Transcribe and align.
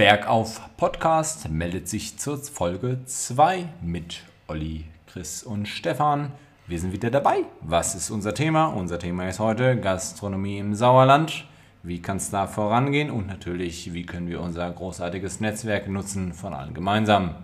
Bergauf 0.00 0.62
Podcast 0.78 1.50
meldet 1.50 1.86
sich 1.86 2.18
zur 2.18 2.38
Folge 2.38 3.04
2 3.04 3.68
mit 3.82 4.22
Olli, 4.48 4.86
Chris 5.06 5.42
und 5.42 5.68
Stefan. 5.68 6.32
Wir 6.66 6.80
sind 6.80 6.92
wieder 6.94 7.10
dabei. 7.10 7.44
Was 7.60 7.94
ist 7.94 8.08
unser 8.08 8.32
Thema? 8.32 8.68
Unser 8.68 8.98
Thema 8.98 9.28
ist 9.28 9.40
heute 9.40 9.78
Gastronomie 9.78 10.56
im 10.56 10.74
Sauerland. 10.74 11.44
Wie 11.82 12.00
kann 12.00 12.16
es 12.16 12.30
da 12.30 12.46
vorangehen? 12.46 13.10
Und 13.10 13.26
natürlich, 13.26 13.92
wie 13.92 14.06
können 14.06 14.26
wir 14.26 14.40
unser 14.40 14.70
großartiges 14.70 15.40
Netzwerk 15.40 15.86
nutzen 15.86 16.32
von 16.32 16.54
allen 16.54 16.72
gemeinsam? 16.72 17.34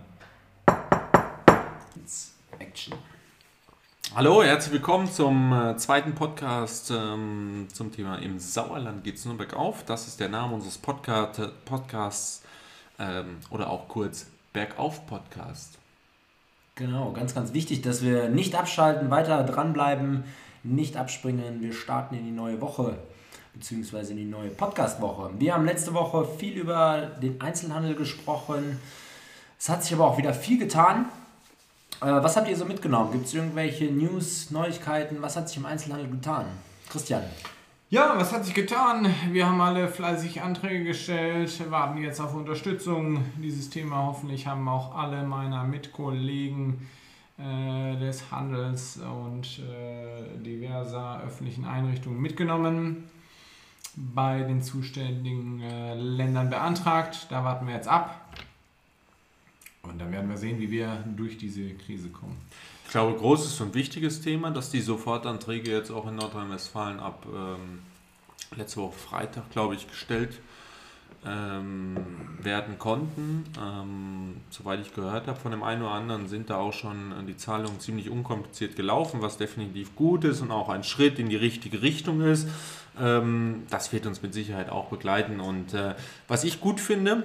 Action. 2.57 2.95
Hallo, 4.15 4.41
herzlich 4.41 4.73
willkommen 4.73 5.11
zum 5.11 5.53
äh, 5.53 5.77
zweiten 5.77 6.15
Podcast 6.15 6.89
ähm, 6.89 7.67
zum 7.71 7.91
Thema 7.91 8.15
Im 8.15 8.39
Sauerland 8.39 9.03
geht 9.03 9.17
es 9.17 9.25
nur 9.25 9.37
bergauf. 9.37 9.83
Das 9.83 10.07
ist 10.07 10.19
der 10.19 10.29
Name 10.29 10.55
unseres 10.55 10.79
Podcast, 10.79 11.39
Podcasts 11.65 12.46
ähm, 12.99 13.37
oder 13.49 13.69
auch 13.69 13.87
kurz 13.87 14.27
Bergauf 14.53 15.05
Podcast. 15.05 15.77
Genau, 16.75 17.11
ganz, 17.11 17.33
ganz 17.33 17.53
wichtig, 17.53 17.81
dass 17.81 18.03
wir 18.03 18.29
nicht 18.29 18.55
abschalten, 18.55 19.09
weiter 19.09 19.43
dranbleiben, 19.43 20.23
nicht 20.63 20.95
abspringen. 20.95 21.61
Wir 21.61 21.73
starten 21.73 22.15
in 22.15 22.25
die 22.25 22.31
neue 22.31 22.61
Woche, 22.61 22.97
beziehungsweise 23.53 24.11
in 24.11 24.17
die 24.17 24.25
neue 24.25 24.49
Podcast-Woche. 24.49 25.31
Wir 25.39 25.53
haben 25.53 25.65
letzte 25.65 25.93
Woche 25.93 26.27
viel 26.37 26.53
über 26.53 27.11
den 27.21 27.41
Einzelhandel 27.41 27.95
gesprochen. 27.95 28.79
Es 29.59 29.69
hat 29.69 29.83
sich 29.83 29.93
aber 29.93 30.05
auch 30.05 30.17
wieder 30.17 30.33
viel 30.33 30.59
getan. 30.59 31.05
Äh, 31.99 32.05
was 32.05 32.37
habt 32.37 32.47
ihr 32.47 32.55
so 32.55 32.65
mitgenommen? 32.65 33.11
Gibt 33.11 33.25
es 33.25 33.33
irgendwelche 33.33 33.85
News, 33.85 34.51
Neuigkeiten? 34.51 35.21
Was 35.21 35.35
hat 35.35 35.49
sich 35.49 35.57
im 35.57 35.65
Einzelhandel 35.65 36.09
getan? 36.09 36.45
Christian. 36.89 37.23
Ja, 37.89 38.17
was 38.17 38.33
hat 38.33 38.43
sich 38.43 38.53
getan? 38.53 39.07
Wir 39.31 39.47
haben 39.47 39.61
alle 39.61 39.87
fleißig 39.87 40.41
Anträge 40.41 40.83
gestellt, 40.83 41.71
warten 41.71 41.99
jetzt 41.99 42.19
auf 42.19 42.35
Unterstützung. 42.35 43.23
Dieses 43.41 43.69
Thema 43.69 44.07
hoffentlich 44.07 44.45
haben 44.45 44.67
auch 44.67 44.93
alle 44.93 45.23
meiner 45.23 45.63
Mitkollegen 45.63 46.85
äh, 47.37 47.95
des 47.97 48.29
Handels 48.29 48.97
und 48.97 49.59
äh, 49.59 50.37
diverser 50.43 51.21
öffentlichen 51.25 51.63
Einrichtungen 51.63 52.19
mitgenommen, 52.19 53.05
bei 53.95 54.41
den 54.41 54.61
zuständigen 54.61 55.61
äh, 55.61 55.95
Ländern 55.95 56.49
beantragt. 56.49 57.27
Da 57.29 57.45
warten 57.45 57.67
wir 57.67 57.75
jetzt 57.75 57.87
ab. 57.87 58.26
Und 59.83 59.99
dann 59.99 60.11
werden 60.11 60.29
wir 60.29 60.37
sehen, 60.37 60.59
wie 60.59 60.69
wir 60.69 61.03
durch 61.15 61.37
diese 61.37 61.73
Krise 61.75 62.09
kommen. 62.09 62.37
Ich 62.85 62.91
glaube, 62.91 63.17
großes 63.17 63.59
und 63.61 63.73
wichtiges 63.73 64.21
Thema, 64.21 64.51
dass 64.51 64.69
die 64.69 64.81
Sofortanträge 64.81 65.71
jetzt 65.71 65.91
auch 65.91 66.07
in 66.07 66.15
Nordrhein-Westfalen 66.15 66.99
ab 66.99 67.25
ähm, 67.25 67.79
letzte 68.55 68.81
Woche 68.81 68.97
Freitag, 68.97 69.49
glaube 69.51 69.75
ich, 69.75 69.87
gestellt 69.87 70.39
ähm, 71.25 71.97
werden 72.41 72.77
konnten. 72.79 73.43
Ähm, 73.61 74.37
soweit 74.49 74.79
ich 74.79 74.93
gehört 74.93 75.27
habe 75.27 75.39
von 75.39 75.51
dem 75.51 75.63
einen 75.63 75.81
oder 75.81 75.91
anderen, 75.91 76.27
sind 76.27 76.49
da 76.49 76.57
auch 76.57 76.73
schon 76.73 77.13
die 77.27 77.35
Zahlungen 77.35 77.79
ziemlich 77.79 78.09
unkompliziert 78.09 78.75
gelaufen, 78.75 79.21
was 79.21 79.37
definitiv 79.37 79.95
gut 79.95 80.23
ist 80.23 80.41
und 80.41 80.51
auch 80.51 80.69
ein 80.69 80.83
Schritt 80.83 81.19
in 81.19 81.29
die 81.29 81.35
richtige 81.35 81.81
Richtung 81.81 82.21
ist. 82.21 82.47
Ähm, 82.99 83.63
das 83.69 83.91
wird 83.91 84.05
uns 84.05 84.21
mit 84.21 84.33
Sicherheit 84.33 84.69
auch 84.69 84.85
begleiten. 84.85 85.39
Und 85.39 85.73
äh, 85.73 85.95
was 86.27 86.43
ich 86.43 86.61
gut 86.61 86.79
finde, 86.79 87.23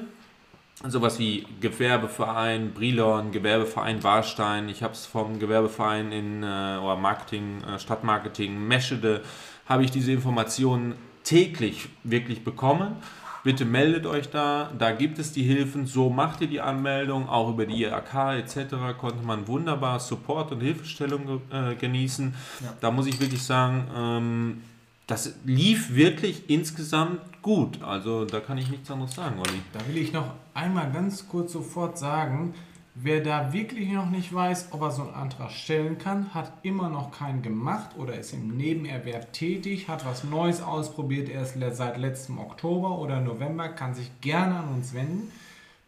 sowas 0.89 1.19
wie 1.19 1.47
Gewerbeverein 1.61 2.73
Brilon, 2.73 3.31
Gewerbeverein 3.31 4.03
Warstein. 4.03 4.69
Ich 4.69 4.83
habe 4.83 4.95
es 4.95 5.07
vom 5.07 5.39
Gewerbeverein 5.39 6.13
in 6.13 6.43
äh, 6.43 6.47
oder 6.83 6.97
Marketing, 6.97 7.63
äh, 7.63 7.79
Stadtmarketing 7.79 8.67
Meschede, 8.67 9.23
habe 9.69 9.85
ich 9.85 9.91
diese 9.91 10.13
Informationen 10.13 10.95
täglich 11.25 11.89
wirklich 12.03 12.43
bekommen. 12.45 12.97
Bitte 13.45 13.65
meldet 13.65 14.07
euch 14.07 14.31
da, 14.31 14.71
da 14.79 14.93
gibt 14.93 15.19
es 15.19 15.33
die 15.33 15.43
Hilfen, 15.43 15.87
so 15.87 16.11
macht 16.11 16.41
ihr 16.43 16.47
die 16.47 16.61
Anmeldung, 16.61 17.29
auch 17.29 17.51
über 17.51 17.67
die 17.67 17.83
IHK 17.83 18.39
etc. 18.39 18.75
konnte 19.01 19.25
man 19.25 19.49
wunderbar 19.49 19.99
Support 19.99 20.53
und 20.53 20.61
Hilfestellung 20.61 21.41
äh, 21.51 21.75
genießen. 21.75 22.35
Ja. 22.61 22.75
Da 22.81 22.93
muss 22.93 23.07
ich 23.07 23.21
wirklich 23.21 23.43
sagen, 23.43 23.89
ähm, 23.97 24.63
das 25.09 25.35
lief 25.45 25.93
wirklich 25.95 26.49
insgesamt 26.51 27.21
gut. 27.43 27.83
Also 27.83 28.25
da 28.25 28.39
kann 28.39 28.59
ich 28.59 28.71
nichts 28.71 28.89
anderes 28.93 29.15
sagen, 29.15 29.41
Olli. 29.41 29.61
Da 29.73 29.81
will 29.89 29.99
ich 29.99 30.13
noch 30.13 30.35
einmal 30.55 30.91
ganz 30.93 31.29
kurz 31.29 31.53
sofort 31.53 31.99
sagen, 31.99 32.55
wer 32.95 33.23
da 33.23 33.53
wirklich 33.53 33.91
noch 33.91 34.11
nicht 34.11 34.33
weiß, 34.33 34.69
ob 34.73 34.83
er 34.83 34.91
so 34.91 35.03
einen 35.03 35.15
Antrag 35.15 35.51
stellen 35.51 35.99
kann, 35.99 36.35
hat 36.35 36.53
immer 36.63 36.89
noch 36.89 37.11
keinen 37.11 37.43
gemacht 37.43 37.97
oder 37.97 38.19
ist 38.19 38.33
im 38.33 38.57
Nebenerwerb 38.57 39.33
tätig, 39.33 39.89
hat 39.89 40.05
was 40.05 40.25
Neues 40.25 40.63
ausprobiert, 40.63 41.29
erst 41.29 41.57
seit 41.73 41.99
letztem 41.99 42.39
Oktober 42.39 42.99
oder 42.99 43.21
November, 43.21 43.69
kann 43.69 43.95
sich 43.95 44.11
gerne 44.21 44.57
an 44.57 44.69
uns 44.75 44.95
wenden 44.95 45.31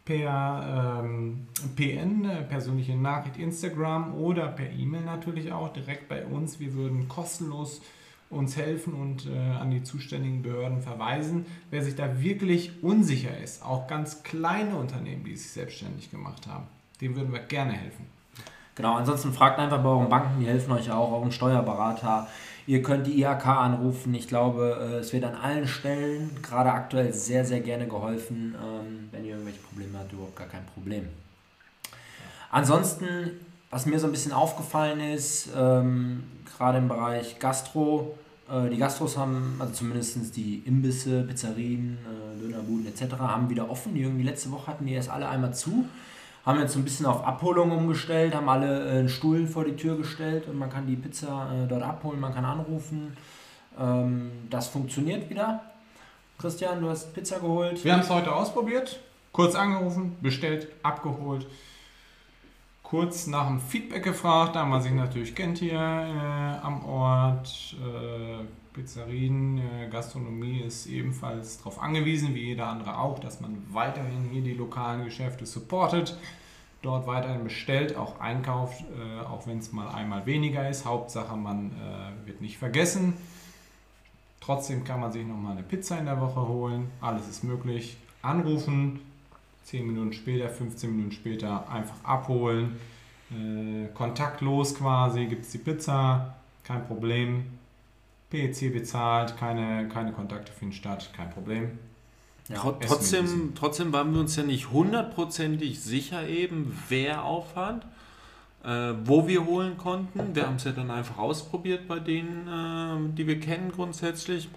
per 0.05 1.03
ähm, 1.03 1.47
PN, 1.77 2.25
äh, 2.27 2.43
persönliche 2.43 2.95
Nachricht 2.95 3.39
Instagram 3.39 4.15
oder 4.15 4.49
per 4.49 4.71
E-Mail 4.71 5.03
natürlich 5.03 5.51
auch 5.53 5.73
direkt 5.73 6.09
bei 6.09 6.27
uns. 6.27 6.61
Wir 6.61 6.75
würden 6.75 7.09
kostenlos 7.09 7.81
uns 8.31 8.57
helfen 8.57 8.95
und 8.95 9.27
äh, 9.27 9.39
an 9.39 9.71
die 9.71 9.83
zuständigen 9.83 10.43
Behörden 10.43 10.81
verweisen. 10.81 11.47
Wer 11.71 11.83
sich 11.83 11.95
da 11.95 12.21
wirklich 12.21 12.83
unsicher 12.83 13.37
ist, 13.39 13.63
auch 13.63 13.87
ganz 13.87 14.23
kleine 14.23 14.77
Unternehmen, 14.77 15.25
die 15.25 15.37
sich 15.37 15.51
selbstständig 15.51 16.11
gemacht 16.11 16.47
haben, 16.47 16.67
dem 17.01 17.17
würden 17.17 17.33
wir 17.33 17.41
gerne 17.41 17.73
helfen. 17.73 18.07
Genau, 18.75 18.95
ansonsten 18.95 19.33
fragt 19.33 19.61
einfach 19.61 19.83
bei 19.83 19.89
euren 19.89 20.09
Banken, 20.09 20.41
die 20.41 20.47
helfen 20.47 20.73
euch 20.73 20.91
auch, 20.91 21.13
euren 21.13 21.31
Steuerberater. 21.31 22.27
Ihr 22.67 22.83
könnt 22.83 23.07
die 23.07 23.21
IHK 23.21 23.47
anrufen. 23.47 24.15
Ich 24.15 24.27
glaube, 24.27 24.79
äh, 24.81 24.97
es 24.97 25.13
wird 25.13 25.25
an 25.25 25.35
allen 25.35 25.69
Stellen 25.69 26.31
gerade 26.43 26.73
aktuell 26.73 27.13
sehr, 27.13 27.45
sehr 27.45 27.61
gerne 27.61 27.87
geholfen. 27.87 28.57
Ähm, 28.57 29.09
wenn 29.13 29.25
ihr 29.25 29.33
irgendwelche 29.33 29.61
Probleme 29.61 29.99
habt, 29.99 30.13
überhaupt 30.13 30.37
gar 30.37 30.49
kein 30.49 30.65
Problem. 30.67 31.09
Ansonsten, 32.51 33.31
was 33.71 33.87
mir 33.87 33.99
so 33.99 34.07
ein 34.07 34.13
bisschen 34.13 34.33
aufgefallen 34.33 35.01
ist, 35.01 35.51
ähm, 35.57 36.25
gerade 36.57 36.79
im 36.79 36.89
Bereich 36.89 37.39
Gastro, 37.39 38.17
äh, 38.51 38.69
die 38.69 38.77
Gastros 38.77 39.17
haben, 39.17 39.57
also 39.59 39.73
zumindest 39.73 40.37
die 40.37 40.63
Imbisse, 40.67 41.23
Pizzerien, 41.23 41.99
äh, 42.05 42.41
Dönerbuden 42.41 42.87
etc. 42.87 43.15
haben 43.19 43.49
wieder 43.49 43.71
offen. 43.71 43.95
Die 43.95 44.03
irgendwie 44.03 44.25
letzte 44.25 44.51
Woche 44.51 44.69
hatten 44.69 44.87
die 44.87 44.93
erst 44.93 45.11
alle 45.11 45.29
einmal 45.29 45.55
zu. 45.55 45.87
Haben 46.45 46.61
jetzt 46.61 46.75
so 46.75 46.79
ein 46.79 46.85
bisschen 46.85 47.07
auf 47.07 47.27
Abholung 47.27 47.71
umgestellt, 47.71 48.35
haben 48.35 48.49
alle 48.49 48.87
äh, 48.87 48.99
einen 48.99 49.09
Stuhl 49.09 49.47
vor 49.47 49.65
die 49.65 49.77
Tür 49.77 49.97
gestellt 49.97 50.47
und 50.49 50.59
man 50.59 50.71
kann 50.71 50.87
die 50.87 50.97
Pizza 50.97 51.67
dort 51.69 51.83
abholen, 51.83 52.21
man 52.21 52.35
kann 52.35 52.45
anrufen. 52.45 53.17
Ähm, 53.79 54.31
das 54.51 54.69
funktioniert 54.69 55.31
wieder. 55.31 55.63
Christian, 56.39 56.81
du 56.81 56.91
hast 56.91 57.15
Pizza 57.15 57.39
geholt. 57.39 57.83
Wir 57.85 57.93
haben 57.93 58.01
es 58.01 58.11
heute 58.11 58.35
ausprobiert, 58.35 59.01
kurz 59.33 59.55
angerufen, 59.55 60.17
bestellt, 60.21 60.69
abgeholt 60.83 61.47
kurz 62.85 63.27
nach 63.27 63.49
dem 63.49 63.61
Feedback 63.61 64.05
gefragt, 64.05 64.55
da 64.55 64.65
man 64.65 64.81
sich 64.81 64.93
natürlich 64.93 65.35
kennt 65.35 65.59
hier 65.59 65.81
äh, 65.81 66.65
am 66.65 66.85
Ort. 66.85 67.75
Äh, 67.83 68.45
Pizzerien, 68.75 69.59
äh, 69.59 69.89
Gastronomie 69.89 70.61
ist 70.61 70.87
ebenfalls 70.87 71.59
darauf 71.59 71.81
angewiesen, 71.81 72.35
wie 72.35 72.43
jeder 72.43 72.67
andere 72.67 72.99
auch, 72.99 73.19
dass 73.19 73.41
man 73.41 73.63
weiterhin 73.71 74.29
hier 74.31 74.43
die 74.43 74.53
lokalen 74.53 75.05
Geschäfte 75.05 75.47
supportet, 75.47 76.19
dort 76.83 77.07
weiterhin 77.07 77.45
bestellt, 77.45 77.97
auch 77.97 78.21
einkauft, 78.21 78.83
äh, 78.83 79.25
auch 79.25 79.47
wenn 79.47 79.59
es 79.59 79.73
mal 79.73 79.89
einmal 79.89 80.27
weniger 80.27 80.69
ist. 80.69 80.85
Hauptsache, 80.85 81.37
man 81.37 81.71
äh, 81.71 82.27
wird 82.27 82.41
nicht 82.41 82.59
vergessen. 82.59 83.15
Trotzdem 84.41 84.85
kann 84.85 85.01
man 85.01 85.11
sich 85.11 85.25
nochmal 85.25 85.53
eine 85.53 85.63
Pizza 85.63 85.99
in 85.99 86.05
der 86.05 86.21
Woche 86.21 86.47
holen. 86.47 86.91
Alles 87.01 87.29
ist 87.29 87.45
möglich. 87.45 87.97
Anrufen, 88.21 89.01
10 89.65 89.87
Minuten 89.87 90.13
später, 90.13 90.49
15 90.49 90.91
Minuten 90.95 91.13
später 91.13 91.69
einfach 91.69 91.97
abholen. 92.05 92.77
Äh, 93.31 93.89
kontaktlos 93.95 94.75
quasi, 94.75 95.27
gibt 95.27 95.45
es 95.45 95.51
die 95.51 95.59
Pizza, 95.59 96.37
kein 96.63 96.87
Problem. 96.87 97.47
PEC 98.31 98.73
bezahlt, 98.73 99.37
keine, 99.37 99.89
keine 99.89 100.13
Kontakte 100.13 100.53
finden 100.53 100.75
statt, 100.75 101.11
kein 101.17 101.31
Problem. 101.31 101.79
Ja, 102.49 102.61
trotzdem, 102.87 103.53
trotzdem 103.55 103.93
waren 103.93 104.13
wir 104.13 104.21
uns 104.21 104.37
ja 104.37 104.43
nicht 104.43 104.71
hundertprozentig 104.71 105.81
sicher 105.81 106.29
eben, 106.29 106.79
wer 106.89 107.25
aufhat, 107.25 107.87
äh, 108.65 108.93
wo 109.05 109.27
wir 109.27 109.47
holen 109.47 109.79
konnten. 109.79 110.35
Wir 110.35 110.47
haben 110.47 110.57
es 110.57 110.65
ja 110.65 110.73
dann 110.73 110.91
einfach 110.91 111.17
ausprobiert 111.17 111.89
bei 111.89 112.01
denen, 112.01 112.49
äh, 112.49 113.15
die 113.17 113.27
wir 113.27 113.41
kennen 113.41 113.73
grundsätzlich. 113.73 114.51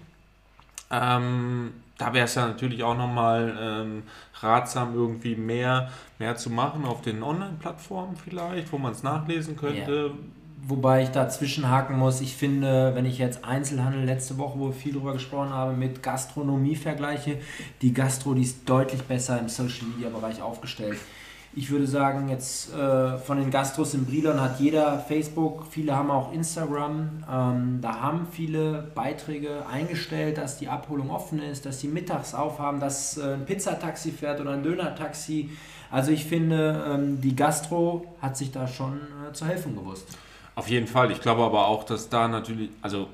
Ähm, 0.90 1.72
da 1.98 2.14
wäre 2.14 2.26
es 2.26 2.34
ja 2.36 2.46
natürlich 2.46 2.82
auch 2.84 2.96
nochmal 2.96 3.56
ähm, 3.60 4.02
ratsam, 4.40 4.94
irgendwie 4.94 5.34
mehr, 5.34 5.90
mehr 6.18 6.36
zu 6.36 6.48
machen 6.48 6.84
auf 6.84 7.02
den 7.02 7.22
Online-Plattformen 7.22 8.16
vielleicht, 8.16 8.72
wo 8.72 8.78
man 8.78 8.92
es 8.92 9.02
nachlesen 9.02 9.56
könnte. 9.56 10.06
Ja. 10.06 10.14
Wobei 10.66 11.02
ich 11.02 11.10
da 11.10 11.28
zwischenhaken 11.28 11.96
muss, 11.96 12.20
ich 12.20 12.36
finde, 12.36 12.94
wenn 12.94 13.06
ich 13.06 13.18
jetzt 13.18 13.44
Einzelhandel 13.44 14.04
letzte 14.04 14.38
Woche, 14.38 14.58
wo 14.58 14.66
wir 14.66 14.72
viel 14.72 14.92
drüber 14.92 15.12
gesprochen 15.12 15.50
haben, 15.50 15.78
mit 15.78 16.02
Gastronomie 16.02 16.76
vergleiche, 16.76 17.38
die 17.80 17.92
Gastro, 17.92 18.34
die 18.34 18.42
ist 18.42 18.68
deutlich 18.68 19.02
besser 19.02 19.38
im 19.38 19.48
Social-Media-Bereich 19.48 20.42
aufgestellt. 20.42 20.98
Ich 21.58 21.70
würde 21.70 21.88
sagen, 21.88 22.28
jetzt 22.28 22.72
äh, 22.72 23.18
von 23.18 23.38
den 23.38 23.50
Gastros 23.50 23.92
in 23.92 24.06
Brilon 24.06 24.40
hat 24.40 24.60
jeder 24.60 25.00
Facebook, 25.00 25.66
viele 25.68 25.96
haben 25.96 26.08
auch 26.08 26.32
Instagram. 26.32 27.24
Ähm, 27.28 27.80
da 27.82 28.00
haben 28.00 28.28
viele 28.30 28.92
Beiträge 28.94 29.66
eingestellt, 29.66 30.38
dass 30.38 30.58
die 30.58 30.68
Abholung 30.68 31.10
offen 31.10 31.42
ist, 31.42 31.66
dass 31.66 31.80
sie 31.80 31.88
mittags 31.88 32.32
aufhaben, 32.32 32.78
dass 32.78 33.18
äh, 33.18 33.34
ein 33.34 33.44
Pizzataxi 33.44 34.12
fährt 34.12 34.40
oder 34.40 34.52
ein 34.52 34.62
Dönertaxi. 34.62 35.50
Also 35.90 36.12
ich 36.12 36.26
finde, 36.26 36.84
ähm, 36.88 37.20
die 37.20 37.34
Gastro 37.34 38.06
hat 38.22 38.36
sich 38.36 38.52
da 38.52 38.68
schon 38.68 39.00
äh, 39.28 39.32
zu 39.32 39.44
helfen 39.44 39.74
gewusst. 39.74 40.06
Auf 40.54 40.68
jeden 40.68 40.86
Fall. 40.86 41.10
Ich 41.10 41.20
glaube 41.20 41.42
aber 41.42 41.66
auch, 41.66 41.82
dass 41.82 42.08
da 42.08 42.28
natürlich, 42.28 42.70
also 42.82 43.08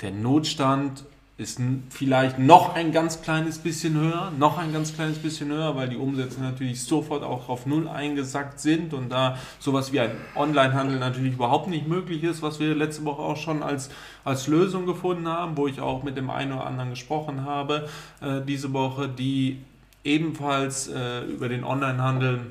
der 0.00 0.12
Notstand 0.12 1.02
ist 1.40 1.58
vielleicht 1.88 2.38
noch 2.38 2.74
ein 2.74 2.92
ganz 2.92 3.22
kleines 3.22 3.58
bisschen 3.58 3.98
höher, 3.98 4.30
noch 4.38 4.58
ein 4.58 4.74
ganz 4.74 4.94
kleines 4.94 5.18
bisschen 5.18 5.50
höher, 5.50 5.74
weil 5.74 5.88
die 5.88 5.96
Umsätze 5.96 6.38
natürlich 6.42 6.82
sofort 6.84 7.22
auch 7.24 7.48
auf 7.48 7.64
Null 7.64 7.88
eingesackt 7.88 8.60
sind 8.60 8.92
und 8.92 9.08
da 9.08 9.38
sowas 9.58 9.90
wie 9.90 10.00
ein 10.00 10.10
Onlinehandel 10.36 10.98
natürlich 10.98 11.32
überhaupt 11.32 11.68
nicht 11.68 11.88
möglich 11.88 12.24
ist, 12.24 12.42
was 12.42 12.60
wir 12.60 12.74
letzte 12.74 13.06
Woche 13.06 13.22
auch 13.22 13.38
schon 13.38 13.62
als, 13.62 13.88
als 14.22 14.48
Lösung 14.48 14.84
gefunden 14.84 15.28
haben, 15.28 15.56
wo 15.56 15.66
ich 15.66 15.80
auch 15.80 16.02
mit 16.02 16.18
dem 16.18 16.28
einen 16.28 16.52
oder 16.52 16.66
anderen 16.66 16.90
gesprochen 16.90 17.46
habe 17.46 17.88
äh, 18.20 18.42
diese 18.46 18.74
Woche, 18.74 19.08
die 19.08 19.62
ebenfalls 20.04 20.88
äh, 20.88 21.22
über 21.24 21.48
den 21.48 21.64
Onlinehandel 21.64 22.50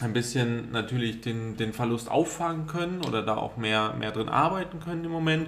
ein 0.00 0.12
bisschen 0.12 0.72
natürlich 0.72 1.20
den, 1.20 1.56
den 1.56 1.72
Verlust 1.72 2.10
auffangen 2.10 2.66
können 2.66 3.02
oder 3.06 3.22
da 3.22 3.36
auch 3.36 3.56
mehr, 3.56 3.94
mehr 3.96 4.10
drin 4.10 4.28
arbeiten 4.28 4.80
können 4.80 5.04
im 5.04 5.12
Moment. 5.12 5.46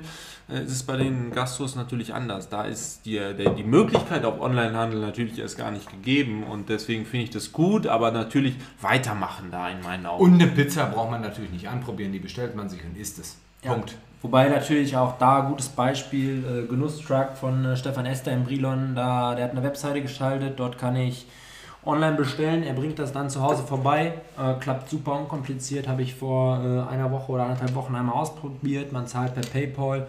Äh, 0.48 0.62
ist 0.62 0.70
es 0.70 0.82
bei 0.84 0.96
den 0.96 1.32
Gastros 1.32 1.75
natürlich 1.75 2.14
anders. 2.14 2.48
Da 2.48 2.62
ist 2.62 3.06
die, 3.06 3.14
der, 3.14 3.50
die 3.50 3.64
Möglichkeit 3.64 4.25
auf 4.25 4.40
Onlinehandel 4.40 5.00
natürlich 5.00 5.38
erst 5.40 5.58
gar 5.58 5.72
nicht 5.72 5.90
gegeben 5.90 6.44
und 6.44 6.69
deswegen 6.69 7.06
finde 7.06 7.25
ich 7.25 7.31
das 7.31 7.50
gut, 7.50 7.88
aber 7.88 8.12
natürlich 8.12 8.54
weitermachen 8.81 9.50
da 9.50 9.69
in 9.69 9.81
meinen 9.81 10.06
Augen. 10.06 10.22
Und 10.22 10.34
eine 10.34 10.46
Pizza 10.46 10.87
braucht 10.87 11.10
man 11.10 11.22
natürlich 11.22 11.50
nicht 11.50 11.69
anprobieren, 11.69 12.12
die 12.12 12.20
bestellt 12.20 12.54
man 12.54 12.69
sich 12.69 12.84
und 12.84 12.96
isst 12.96 13.19
es. 13.19 13.37
Ja. 13.64 13.72
Punkt. 13.72 13.96
Wobei 14.22 14.48
natürlich 14.48 14.96
auch 14.96 15.19
da 15.19 15.40
gutes 15.40 15.69
Beispiel, 15.69 16.44
äh, 16.44 16.69
Genusstruck 16.69 17.37
von 17.38 17.64
äh, 17.64 17.76
Stefan 17.76 18.06
Ester 18.06 18.32
in 18.32 18.44
Brilon, 18.44 18.94
da, 18.94 19.34
der 19.34 19.44
hat 19.44 19.50
eine 19.50 19.64
Webseite 19.64 20.02
geschaltet, 20.02 20.58
dort 20.58 20.78
kann 20.78 20.94
ich 20.94 21.26
online 21.86 22.16
bestellen. 22.16 22.62
Er 22.62 22.74
bringt 22.74 22.98
das 22.98 23.12
dann 23.12 23.30
zu 23.30 23.42
Hause 23.42 23.62
vorbei. 23.62 24.14
Äh, 24.38 24.54
klappt 24.60 24.90
super 24.90 25.18
unkompliziert. 25.18 25.88
Habe 25.88 26.02
ich 26.02 26.14
vor 26.14 26.58
äh, 26.58 26.92
einer 26.92 27.10
Woche 27.12 27.32
oder 27.32 27.44
anderthalb 27.44 27.74
Wochen 27.74 27.94
einmal 27.94 28.16
ausprobiert. 28.16 28.92
Man 28.92 29.06
zahlt 29.06 29.34
per 29.34 29.42
PayPal 29.42 30.06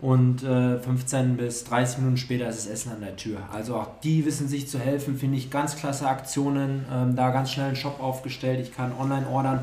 und 0.00 0.42
äh, 0.44 0.78
15 0.78 1.36
bis 1.36 1.64
30 1.64 1.98
Minuten 1.98 2.16
später 2.16 2.48
ist 2.48 2.58
das 2.58 2.66
Essen 2.66 2.92
an 2.92 3.00
der 3.00 3.16
Tür. 3.16 3.38
Also 3.52 3.76
auch 3.76 3.88
die 4.02 4.24
wissen 4.24 4.48
sich 4.48 4.68
zu 4.68 4.78
helfen. 4.78 5.16
Finde 5.16 5.36
ich 5.36 5.50
ganz 5.50 5.76
klasse 5.76 6.08
Aktionen. 6.08 6.86
Ähm, 6.92 7.16
da 7.16 7.30
ganz 7.30 7.50
schnell 7.50 7.66
einen 7.66 7.76
Shop 7.76 8.00
aufgestellt. 8.00 8.60
Ich 8.60 8.74
kann 8.74 8.92
online 8.98 9.26
ordern, 9.28 9.60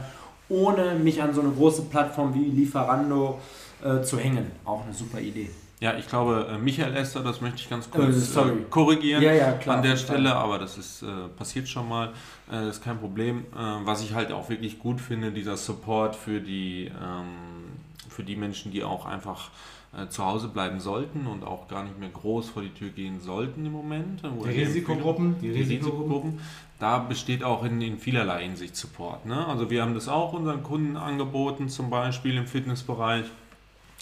ohne 0.50 0.95
mich 0.95 1.21
an 1.21 1.33
so 1.33 1.41
eine 1.41 1.51
große 1.51 1.83
Plattform 1.83 2.33
wie 2.33 2.45
Lieferando 2.45 3.39
äh, 3.83 4.01
zu 4.01 4.19
hängen. 4.19 4.51
Auch 4.65 4.83
eine 4.83 4.94
super 4.94 5.19
Idee. 5.19 5.50
Ja, 5.81 5.98
ich 5.98 6.07
glaube, 6.07 6.48
äh, 6.50 6.57
Michael 6.57 6.95
Esther, 6.95 7.22
das 7.22 7.42
möchte 7.42 7.60
ich 7.60 7.69
ganz 7.69 7.89
kurz 7.89 8.36
äh, 8.36 8.42
korrigieren 8.69 9.22
ja, 9.22 9.33
ja, 9.33 9.51
klar, 9.51 9.77
an 9.77 9.83
der 9.83 9.98
Stelle, 9.98 10.33
aber 10.33 10.57
das 10.57 10.77
ist 10.77 11.01
äh, 11.01 11.27
passiert 11.38 11.68
schon 11.68 11.89
mal, 11.89 12.13
äh, 12.51 12.69
ist 12.69 12.81
kein 12.81 12.98
Problem. 12.98 13.39
Äh, 13.54 13.57
was 13.83 14.01
ich 14.01 14.13
halt 14.13 14.31
auch 14.31 14.50
wirklich 14.50 14.80
gut 14.80 15.01
finde, 15.01 15.31
dieser 15.31 15.57
Support 15.57 16.16
für 16.16 16.39
die, 16.39 16.86
ähm, 16.86 17.74
für 18.07 18.24
die 18.24 18.38
Menschen, 18.38 18.72
die 18.72 18.83
auch 18.83 19.06
einfach 19.06 19.50
äh, 19.98 20.07
zu 20.07 20.25
Hause 20.25 20.48
bleiben 20.48 20.80
sollten 20.80 21.27
und 21.27 21.44
auch 21.44 21.68
gar 21.68 21.83
nicht 21.83 22.00
mehr 22.00 22.10
groß 22.10 22.50
vor 22.50 22.62
die 22.62 22.69
Tür 22.69 22.89
gehen 22.89 23.19
sollten 23.19 23.66
im 23.66 23.74
Moment. 23.74 24.22
Die 24.24 24.50
Risikogruppen, 24.50 25.36
die, 25.42 25.51
die 25.51 25.60
Risikogruppen. 25.60 26.39
Da 26.80 27.00
besteht 27.00 27.44
auch 27.44 27.63
in, 27.63 27.81
in 27.81 27.98
vielerlei 27.98 28.44
Hinsicht 28.44 28.75
Support. 28.77 29.25
Ne? 29.25 29.45
Also 29.45 29.69
wir 29.69 29.81
haben 29.81 29.94
das 29.94 30.07
auch 30.07 30.33
unseren 30.33 30.63
Kunden 30.63 30.98
angeboten, 30.98 31.68
zum 31.68 31.89
Beispiel 31.89 32.36
im 32.36 32.48
Fitnessbereich, 32.48 33.25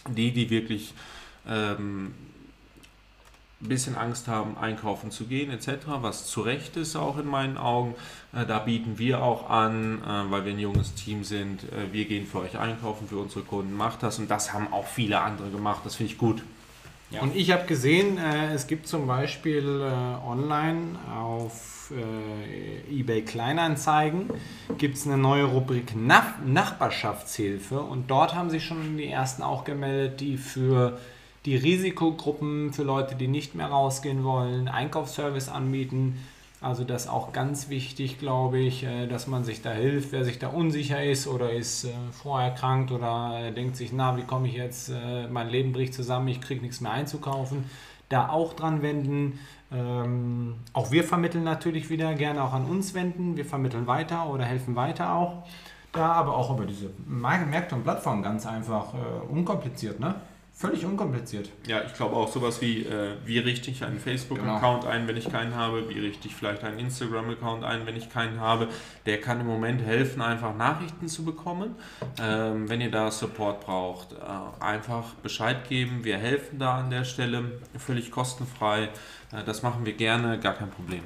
die, 0.09 0.31
die 0.31 0.49
wirklich 0.49 0.93
ähm, 1.47 2.13
ein 3.61 3.69
bisschen 3.69 3.95
Angst 3.95 4.27
haben, 4.27 4.57
einkaufen 4.57 5.09
zu 5.09 5.25
gehen 5.25 5.49
etc., 5.49 5.85
was 6.01 6.27
zu 6.27 6.41
Recht 6.41 6.75
ist 6.75 6.95
auch 6.95 7.17
in 7.17 7.27
meinen 7.27 7.57
Augen. 7.57 7.95
Äh, 8.33 8.45
da 8.45 8.59
bieten 8.59 8.97
wir 8.97 9.23
auch 9.23 9.49
an, 9.49 10.01
äh, 10.01 10.31
weil 10.31 10.45
wir 10.45 10.53
ein 10.53 10.59
junges 10.59 10.93
Team 10.95 11.23
sind, 11.23 11.63
äh, 11.63 11.91
wir 11.91 12.05
gehen 12.05 12.27
für 12.27 12.39
euch 12.39 12.57
einkaufen, 12.57 13.07
für 13.07 13.17
unsere 13.17 13.43
Kunden, 13.43 13.73
macht 13.73 14.03
das 14.03 14.19
und 14.19 14.29
das 14.29 14.53
haben 14.53 14.71
auch 14.73 14.87
viele 14.87 15.21
andere 15.21 15.49
gemacht, 15.49 15.81
das 15.85 15.95
finde 15.95 16.11
ich 16.11 16.17
gut. 16.17 16.43
Ja. 17.13 17.21
Und 17.21 17.35
ich 17.35 17.51
habe 17.51 17.65
gesehen, 17.65 18.17
äh, 18.17 18.53
es 18.53 18.67
gibt 18.67 18.87
zum 18.87 19.07
Beispiel 19.07 19.81
äh, 19.81 20.27
online 20.27 20.97
auf 21.15 21.91
äh, 21.91 22.99
eBay 22.99 23.21
Kleinanzeigen 23.23 24.29
gibt 24.77 24.95
es 24.95 25.05
eine 25.05 25.17
neue 25.17 25.43
Rubrik 25.43 25.95
Nach 25.95 26.39
Nachbarschaftshilfe 26.43 27.79
und 27.79 28.09
dort 28.09 28.33
haben 28.33 28.49
sich 28.49 28.65
schon 28.65 28.97
die 28.97 29.07
ersten 29.07 29.43
auch 29.43 29.63
gemeldet, 29.63 30.21
die 30.21 30.37
für 30.37 30.97
die 31.45 31.57
Risikogruppen 31.57 32.71
für 32.73 32.83
Leute, 32.83 33.15
die 33.15 33.27
nicht 33.27 33.55
mehr 33.55 33.67
rausgehen 33.67 34.23
wollen, 34.23 34.67
Einkaufsservice 34.67 35.49
anbieten. 35.49 36.17
Also 36.61 36.85
das 36.85 37.03
ist 37.03 37.09
auch 37.09 37.33
ganz 37.33 37.67
wichtig, 37.67 38.19
glaube 38.19 38.57
ich, 38.57 38.85
äh, 38.85 39.05
dass 39.05 39.27
man 39.27 39.43
sich 39.43 39.61
da 39.61 39.71
hilft, 39.71 40.13
wer 40.13 40.23
sich 40.23 40.39
da 40.39 40.47
unsicher 40.47 41.03
ist 41.03 41.27
oder 41.27 41.51
ist 41.51 41.83
äh, 41.83 41.89
vorerkrankt 42.11 42.91
oder 42.93 43.51
denkt 43.51 43.75
sich, 43.75 43.91
na, 43.91 44.15
wie 44.15 44.23
komme 44.23 44.47
ich 44.47 44.53
jetzt, 44.53 44.89
äh, 44.89 45.27
mein 45.27 45.49
Leben 45.49 45.73
bricht 45.73 45.93
zusammen, 45.93 46.29
ich 46.29 46.39
kriege 46.39 46.61
nichts 46.61 46.79
mehr 46.79 46.93
einzukaufen. 46.93 47.65
Da 48.07 48.29
auch 48.29 48.53
dran 48.53 48.81
wenden. 48.81 49.39
Ähm, 49.73 50.55
auch 50.71 50.91
wir 50.91 51.03
vermitteln 51.03 51.43
natürlich 51.43 51.89
wieder, 51.89 52.13
gerne 52.13 52.41
auch 52.41 52.53
an 52.53 52.65
uns 52.65 52.93
wenden. 52.93 53.35
Wir 53.35 53.45
vermitteln 53.45 53.87
weiter 53.87 54.29
oder 54.29 54.45
helfen 54.45 54.77
weiter 54.77 55.13
auch. 55.13 55.43
Da 55.91 56.13
aber 56.13 56.37
auch 56.37 56.49
über 56.51 56.65
diese 56.65 56.91
Märkte 57.05 57.75
und 57.75 57.83
Plattformen 57.83 58.23
ganz 58.23 58.45
einfach 58.45 58.93
unkompliziert, 59.29 59.99
ne? 59.99 60.15
Völlig 60.55 60.85
unkompliziert. 60.85 61.49
Ja, 61.67 61.81
ich 61.83 61.95
glaube 61.95 62.15
auch 62.15 62.31
sowas 62.31 62.61
wie, 62.61 62.83
äh, 62.83 63.15
wie 63.25 63.39
richte 63.39 63.71
ich 63.71 63.83
einen 63.83 63.99
Facebook-Account 63.99 64.81
genau. 64.81 64.93
ein, 64.93 65.07
wenn 65.07 65.17
ich 65.17 65.29
keinen 65.29 65.55
habe, 65.55 65.89
wie 65.89 65.99
richte 65.99 66.27
ich 66.27 66.35
vielleicht 66.35 66.63
einen 66.63 66.77
Instagram-Account 66.77 67.63
ein, 67.63 67.87
wenn 67.87 67.95
ich 67.95 68.09
keinen 68.09 68.39
habe. 68.39 68.67
Der 69.07 69.19
kann 69.19 69.41
im 69.41 69.47
Moment 69.47 69.81
helfen, 69.81 70.21
einfach 70.21 70.55
Nachrichten 70.55 71.07
zu 71.07 71.25
bekommen. 71.25 71.75
Ähm, 72.21 72.69
wenn 72.69 72.81
ihr 72.81 72.91
da 72.91 73.09
Support 73.09 73.65
braucht, 73.65 74.13
äh, 74.13 74.63
einfach 74.63 75.15
Bescheid 75.15 75.67
geben. 75.67 76.03
Wir 76.03 76.17
helfen 76.17 76.59
da 76.59 76.77
an 76.77 76.91
der 76.91 77.03
Stelle, 77.03 77.59
völlig 77.77 78.11
kostenfrei. 78.11 78.89
Äh, 79.31 79.43
das 79.45 79.63
machen 79.63 79.85
wir 79.87 79.93
gerne, 79.93 80.39
gar 80.39 80.53
kein 80.53 80.69
Problem. 80.69 81.01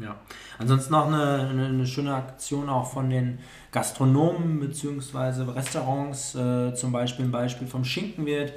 Ja. 0.00 0.16
Ansonsten 0.58 0.92
noch 0.92 1.06
eine, 1.06 1.48
eine, 1.48 1.66
eine, 1.66 1.86
schöne 1.86 2.14
Aktion 2.14 2.68
auch 2.68 2.90
von 2.90 3.10
den 3.10 3.38
Gastronomen 3.72 4.60
bzw. 4.60 5.50
Restaurants, 5.52 6.34
äh, 6.34 6.74
zum 6.74 6.92
Beispiel 6.92 7.26
ein 7.26 7.30
Beispiel 7.30 7.66
vom 7.66 7.84
Schinkenwirt. 7.84 8.52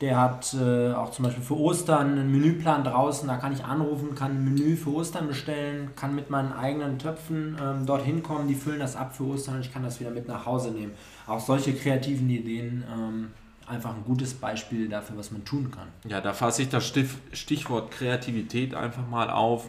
Der 0.00 0.16
hat 0.20 0.54
äh, 0.54 0.92
auch 0.92 1.10
zum 1.10 1.24
Beispiel 1.24 1.42
für 1.42 1.58
Ostern 1.58 2.12
einen 2.12 2.30
Menüplan 2.30 2.84
draußen, 2.84 3.26
da 3.26 3.36
kann 3.36 3.52
ich 3.52 3.64
anrufen, 3.64 4.14
kann 4.14 4.30
ein 4.30 4.44
Menü 4.44 4.76
für 4.76 4.94
Ostern 4.94 5.26
bestellen, 5.26 5.90
kann 5.96 6.14
mit 6.14 6.30
meinen 6.30 6.52
eigenen 6.52 7.00
Töpfen 7.00 7.56
ähm, 7.60 7.84
dorthin 7.84 8.22
kommen, 8.22 8.46
die 8.46 8.54
füllen 8.54 8.78
das 8.78 8.94
ab 8.94 9.16
für 9.16 9.24
Ostern 9.24 9.56
und 9.56 9.62
ich 9.62 9.72
kann 9.72 9.82
das 9.82 9.98
wieder 9.98 10.10
mit 10.10 10.28
nach 10.28 10.46
Hause 10.46 10.70
nehmen. 10.70 10.92
Auch 11.26 11.40
solche 11.40 11.74
kreativen 11.74 12.30
Ideen, 12.30 12.84
ähm, 12.92 13.30
einfach 13.66 13.94
ein 13.94 14.04
gutes 14.04 14.34
Beispiel 14.34 14.88
dafür, 14.88 15.16
was 15.16 15.32
man 15.32 15.44
tun 15.44 15.72
kann. 15.72 15.88
Ja, 16.08 16.20
da 16.20 16.32
fasse 16.32 16.62
ich 16.62 16.68
das 16.68 16.86
Stichwort 17.32 17.90
Kreativität 17.90 18.74
einfach 18.74 19.06
mal 19.08 19.30
auf. 19.30 19.68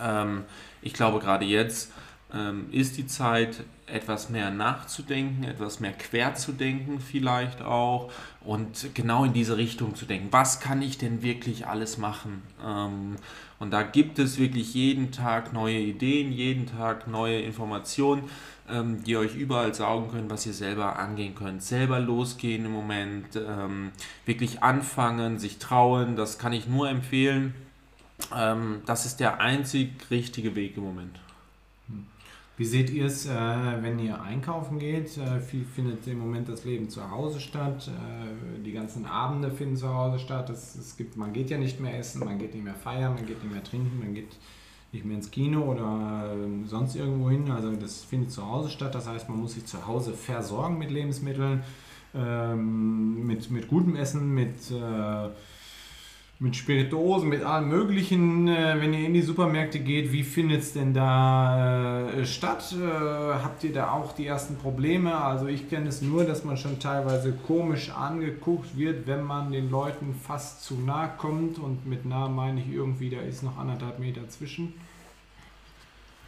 Ähm, 0.00 0.44
ich 0.80 0.92
glaube, 0.92 1.18
gerade 1.18 1.44
jetzt 1.44 1.92
ähm, 2.32 2.66
ist 2.70 2.96
die 2.96 3.06
Zeit, 3.06 3.64
etwas 3.86 4.30
mehr 4.30 4.50
nachzudenken, 4.50 5.44
etwas 5.44 5.80
mehr 5.80 5.92
quer 5.92 6.34
zu 6.34 6.52
denken 6.52 6.98
vielleicht 6.98 7.60
auch 7.60 8.10
und 8.40 8.94
genau 8.94 9.24
in 9.24 9.32
diese 9.32 9.56
Richtung 9.58 9.94
zu 9.94 10.06
denken. 10.06 10.28
Was 10.30 10.60
kann 10.60 10.80
ich 10.80 10.98
denn 10.98 11.22
wirklich 11.22 11.66
alles 11.66 11.98
machen? 11.98 12.42
Ähm, 12.64 13.16
und 13.58 13.70
da 13.70 13.82
gibt 13.82 14.18
es 14.18 14.38
wirklich 14.38 14.74
jeden 14.74 15.12
Tag 15.12 15.52
neue 15.52 15.78
Ideen, 15.78 16.32
jeden 16.32 16.66
Tag 16.66 17.06
neue 17.06 17.40
Informationen, 17.40 18.24
ähm, 18.68 19.04
die 19.04 19.16
euch 19.16 19.36
überall 19.36 19.74
saugen 19.74 20.10
können, 20.10 20.30
was 20.30 20.46
ihr 20.46 20.54
selber 20.54 20.98
angehen 20.98 21.34
könnt. 21.34 21.62
Selber 21.62 22.00
losgehen 22.00 22.64
im 22.64 22.72
Moment, 22.72 23.36
ähm, 23.36 23.92
wirklich 24.24 24.62
anfangen, 24.62 25.38
sich 25.38 25.58
trauen, 25.58 26.16
das 26.16 26.38
kann 26.38 26.52
ich 26.52 26.66
nur 26.66 26.88
empfehlen. 26.88 27.54
Ähm, 28.36 28.82
das 28.86 29.06
ist 29.06 29.20
der 29.20 29.40
einzig 29.40 30.10
richtige 30.10 30.54
Weg 30.54 30.76
im 30.76 30.84
Moment. 30.84 31.20
Wie 32.58 32.66
seht 32.66 32.90
ihr 32.90 33.06
es, 33.06 33.26
äh, 33.26 33.30
wenn 33.80 33.98
ihr 33.98 34.20
einkaufen 34.20 34.78
geht? 34.78 35.16
Äh, 35.16 35.40
viel 35.40 35.64
findet 35.64 36.06
im 36.06 36.18
Moment 36.18 36.48
das 36.48 36.64
Leben 36.64 36.88
zu 36.90 37.10
Hause 37.10 37.40
statt. 37.40 37.88
Äh, 37.88 38.62
die 38.62 38.72
ganzen 38.72 39.06
Abende 39.06 39.50
finden 39.50 39.76
zu 39.76 39.92
Hause 39.92 40.18
statt. 40.18 40.50
Es, 40.50 40.74
es 40.76 40.96
gibt, 40.96 41.16
man 41.16 41.32
geht 41.32 41.48
ja 41.50 41.56
nicht 41.56 41.80
mehr 41.80 41.98
essen, 41.98 42.24
man 42.24 42.38
geht 42.38 42.54
nicht 42.54 42.62
mehr 42.62 42.74
feiern, 42.74 43.14
man 43.14 43.26
geht 43.26 43.42
nicht 43.42 43.52
mehr 43.52 43.64
trinken, 43.64 43.98
man 43.98 44.14
geht 44.14 44.36
nicht 44.92 45.06
mehr 45.06 45.16
ins 45.16 45.30
Kino 45.30 45.62
oder 45.62 46.34
äh, 46.34 46.68
sonst 46.68 46.94
irgendwo 46.94 47.30
hin. 47.30 47.50
Also 47.50 47.74
das 47.74 48.04
findet 48.04 48.30
zu 48.30 48.46
Hause 48.46 48.68
statt. 48.68 48.94
Das 48.94 49.08
heißt, 49.08 49.28
man 49.30 49.40
muss 49.40 49.54
sich 49.54 49.64
zu 49.64 49.86
Hause 49.86 50.12
versorgen 50.12 50.76
mit 50.76 50.90
Lebensmitteln, 50.90 51.62
ähm, 52.14 53.26
mit, 53.26 53.50
mit 53.50 53.66
gutem 53.68 53.96
Essen, 53.96 54.34
mit 54.34 54.70
äh, 54.70 55.28
mit 56.42 56.56
Spirituosen, 56.56 57.28
mit 57.28 57.44
allem 57.44 57.68
Möglichen. 57.68 58.48
Äh, 58.48 58.80
wenn 58.80 58.92
ihr 58.92 59.06
in 59.06 59.14
die 59.14 59.22
Supermärkte 59.22 59.78
geht, 59.78 60.12
wie 60.12 60.24
findet 60.24 60.62
es 60.62 60.72
denn 60.72 60.92
da 60.92 62.10
äh, 62.10 62.26
statt? 62.26 62.74
Äh, 62.76 62.84
habt 63.44 63.62
ihr 63.62 63.72
da 63.72 63.92
auch 63.92 64.12
die 64.12 64.26
ersten 64.26 64.56
Probleme? 64.56 65.14
Also 65.14 65.46
ich 65.46 65.70
kenne 65.70 65.88
es 65.88 66.02
nur, 66.02 66.24
dass 66.24 66.42
man 66.42 66.56
schon 66.56 66.80
teilweise 66.80 67.32
komisch 67.32 67.90
angeguckt 67.90 68.76
wird, 68.76 69.06
wenn 69.06 69.22
man 69.22 69.52
den 69.52 69.70
Leuten 69.70 70.14
fast 70.14 70.64
zu 70.64 70.74
nah 70.74 71.06
kommt. 71.06 71.60
Und 71.60 71.86
mit 71.86 72.06
nah 72.06 72.28
meine 72.28 72.60
ich 72.60 72.72
irgendwie, 72.72 73.08
da 73.08 73.20
ist 73.20 73.44
noch 73.44 73.56
anderthalb 73.56 74.00
Meter 74.00 74.28
zwischen. 74.28 74.74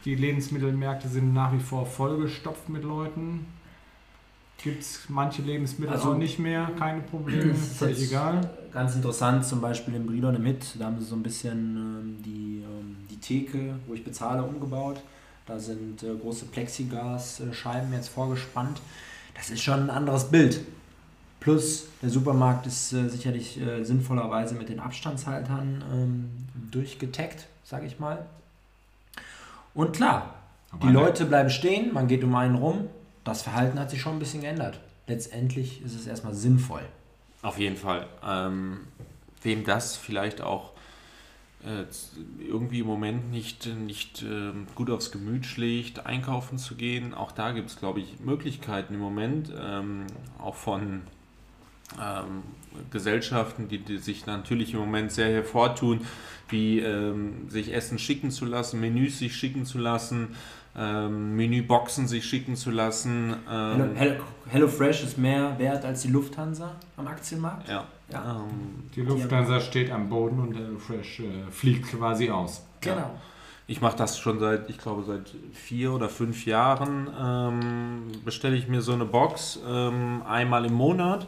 Die 0.05 0.15
Lebensmittelmärkte 0.15 1.09
sind 1.09 1.35
nach 1.35 1.53
wie 1.53 1.61
vor 1.61 1.87
vollgestopft 1.87 2.69
mit 2.69 2.85
Leuten. 2.85 3.47
Gibt 4.65 4.81
es 4.83 5.01
manche 5.09 5.43
Lebensmittel 5.43 5.95
Also- 5.95 6.13
auch 6.13 6.17
nicht 6.17 6.39
mehr, 6.39 6.71
keine 6.79 7.03
Probleme, 7.03 7.53
Das 7.53 7.59
ist 7.63 7.77
völlig 7.79 8.03
egal. 8.09 8.51
Ganz 8.73 8.97
interessant, 8.97 9.45
zum 9.45 9.61
Beispiel 9.61 9.95
in 9.95 10.07
Brilon 10.07 10.43
mit, 10.43 10.65
da 10.81 10.87
haben 10.87 10.99
sie 10.99 11.05
so 11.05 11.15
ein 11.15 11.23
bisschen 11.23 11.77
ähm, 11.77 12.23
die, 12.25 12.63
ähm, 12.65 12.97
die 13.11 13.19
Theke, 13.19 13.75
wo 13.87 13.95
ich 13.95 14.03
bezahle, 14.03 14.43
umgebaut. 14.43 15.01
Da 15.47 15.59
sind 15.59 16.03
äh, 16.03 16.15
große 16.21 16.47
Plexiglasscheiben 16.47 17.93
jetzt 17.93 18.09
vorgespannt. 18.09 18.81
Das 19.35 19.51
ist 19.51 19.63
schon 19.63 19.81
ein 19.85 19.91
anderes 19.91 20.25
Bild. 20.31 20.61
Plus, 21.41 21.87
der 22.01 22.09
Supermarkt 22.09 22.67
ist 22.67 22.93
äh, 22.95 23.07
sicherlich 23.09 23.61
äh, 23.61 23.85
sinnvollerweise 23.85 24.55
mit 24.55 24.71
den 24.71 24.81
Abstandshaltern 24.81 25.85
ähm, 25.93 26.31
durchgetaggt, 26.71 27.47
sage 27.65 27.85
ich 27.87 27.99
mal. 28.01 28.25
Und 29.75 29.95
klar, 29.95 30.35
die 30.73 30.77
Aber 30.77 30.87
ne- 30.87 30.93
Leute 30.93 31.27
bleiben 31.27 31.51
stehen, 31.51 31.93
man 31.93 32.09
geht 32.09 32.25
um 32.25 32.35
einen 32.35 32.55
rum. 32.55 32.87
Das 33.25 33.43
Verhalten 33.43 33.79
hat 33.79 33.91
sich 33.91 34.01
schon 34.01 34.15
ein 34.15 34.19
bisschen 34.19 34.43
geändert. 34.43 34.81
Letztendlich 35.07 35.83
ist 35.83 35.95
es 35.95 36.07
erstmal 36.07 36.35
sinnvoll. 36.35 36.83
Auf 37.43 37.59
jeden 37.59 37.77
Fall. 37.77 38.07
Ähm, 38.27 38.81
wem 39.43 39.65
das 39.65 39.97
vielleicht 39.97 40.41
auch 40.41 40.73
äh, 41.65 41.85
irgendwie 42.47 42.81
im 42.81 42.87
Moment 42.87 43.31
nicht, 43.31 43.67
nicht 43.67 44.23
ähm, 44.23 44.67
gut 44.75 44.91
aufs 44.91 45.11
Gemüt 45.11 45.47
schlägt, 45.47 46.07
einkaufen 46.07 46.59
zu 46.59 46.75
gehen, 46.75 47.15
auch 47.15 47.33
da 47.33 47.53
gibt 47.53 47.71
es, 47.71 47.77
glaube 47.77 48.01
ich, 48.01 48.21
Möglichkeiten 48.21 48.95
im 48.95 49.01
Moment, 49.01 49.53
ähm, 49.59 50.07
auch 50.39 50.55
von 50.55 51.03
ähm, 52.01 52.43
Gesellschaften, 52.91 53.69
die, 53.69 53.79
die 53.79 53.99
sich 53.99 54.27
natürlich 54.27 54.75
im 54.75 54.81
Moment 54.81 55.13
sehr 55.13 55.31
hervortun, 55.31 56.01
wie 56.49 56.81
ähm, 56.81 57.49
sich 57.49 57.73
Essen 57.73 57.99
schicken 57.99 58.31
zu 58.31 58.45
lassen, 58.45 58.81
Menüs 58.81 59.19
sich 59.19 59.35
schicken 59.37 59.65
zu 59.65 59.79
lassen, 59.79 60.35
ähm, 60.77 61.37
Menüboxen 61.37 62.09
sich 62.09 62.25
schicken 62.25 62.57
zu 62.57 62.71
lassen. 62.71 63.37
Hello, 63.49 63.85
Ähm, 63.85 63.91
Hello, 63.97 64.15
HelloFresh 64.51 65.05
ist 65.05 65.19
mehr 65.19 65.59
wert 65.59 65.85
als 65.85 66.03
die 66.03 66.09
Lufthansa 66.09 66.73
am 66.97 67.07
Aktienmarkt. 67.07 67.69
ja. 67.69 67.85
Ja. 68.13 68.37
Ähm, 68.43 68.85
Die 68.95 69.01
Lufthansa 69.01 69.61
steht 69.61 69.91
am 69.91 70.11
Boden 70.11 70.39
und 70.39 70.55
HelloFresh 70.55 71.21
äh, 71.21 71.51
fliegt 71.51 71.91
quasi 71.91 72.29
aus. 72.31 72.63
Genau. 72.83 73.11
Ich 73.67 73.81
mache 73.81 73.97
das 73.97 74.19
schon 74.19 74.39
seit, 74.41 74.69
ich 74.69 74.77
glaube, 74.77 75.05
seit 75.05 75.33
vier 75.55 75.91
oder 75.93 76.11
fünf 76.11 76.45
Jahren. 76.45 77.09
Ähm, 77.19 78.03
bestelle 78.23 78.57
ich 78.57 78.69
mir 78.69 78.83
so 78.83 78.93
eine 78.93 79.07
Box 79.07 79.59
ähm, 79.67 80.23
einmal 80.29 80.67
im 80.67 80.75
Monat. 80.75 81.27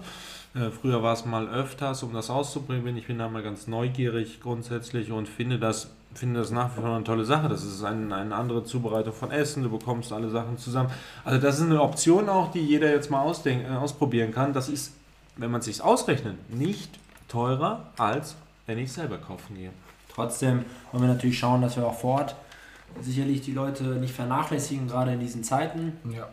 Äh, 0.55 0.71
früher 0.71 1.03
war 1.03 1.15
es 1.15 1.25
mal 1.25 1.49
öfters, 1.49 2.03
um 2.03 2.13
das 2.13 2.29
auszuprobieren. 2.29 2.97
Ich 2.99 3.07
bin 3.07 3.19
da 3.19 3.29
mal 3.31 3.43
ganz 3.43 3.67
neugierig 3.67 4.41
grundsätzlich 4.43 5.11
und 5.13 5.31
finde 5.31 5.59
das, 5.59 5.95
finde 6.17 6.41
das 6.41 6.51
nach 6.51 6.77
wie 6.77 6.81
vor 6.81 6.95
eine 6.95 7.05
tolle 7.05 7.25
Sache. 7.25 7.49
Das 7.49 7.63
ist 7.63 7.83
ein, 7.85 8.13
eine 8.13 8.35
andere 8.35 8.65
Zubereitung 8.65 9.13
von 9.13 9.31
Essen. 9.31 9.63
Du 9.63 9.71
bekommst 9.71 10.13
alle 10.13 10.31
Sachen 10.31 10.59
zusammen. 10.59 10.91
Also 11.25 11.41
das 11.41 11.59
ist 11.59 11.67
eine 11.67 11.81
Option 11.81 12.29
auch, 12.29 12.51
die 12.51 12.61
jeder 12.61 12.91
jetzt 12.91 13.11
mal 13.11 13.21
ausdenken, 13.21 13.73
äh, 13.73 13.77
ausprobieren 13.77 14.33
kann. 14.33 14.53
Das 14.53 14.69
ist, 14.69 14.95
wenn 15.37 15.51
man 15.51 15.61
es 15.61 15.67
sich 15.67 15.83
ausrechnet, 15.83 16.37
nicht 16.51 16.99
teurer, 17.29 17.91
als 17.99 18.37
wenn 18.67 18.79
ich 18.79 18.93
selber 18.93 19.19
kaufen 19.19 19.57
gehe. 19.57 19.71
Trotzdem 20.15 20.65
wollen 20.93 21.05
wir 21.05 21.13
natürlich 21.13 21.39
schauen, 21.39 21.61
dass 21.61 21.77
wir 21.77 21.87
auch 21.87 21.99
vor 21.99 22.21
Ort 22.21 22.37
sicherlich 23.03 23.43
die 23.43 23.53
Leute 23.53 23.85
nicht 23.85 24.15
vernachlässigen, 24.15 24.89
gerade 24.89 25.13
in 25.13 25.21
diesen 25.21 25.45
Zeiten. 25.45 25.93
Ja. 26.11 26.29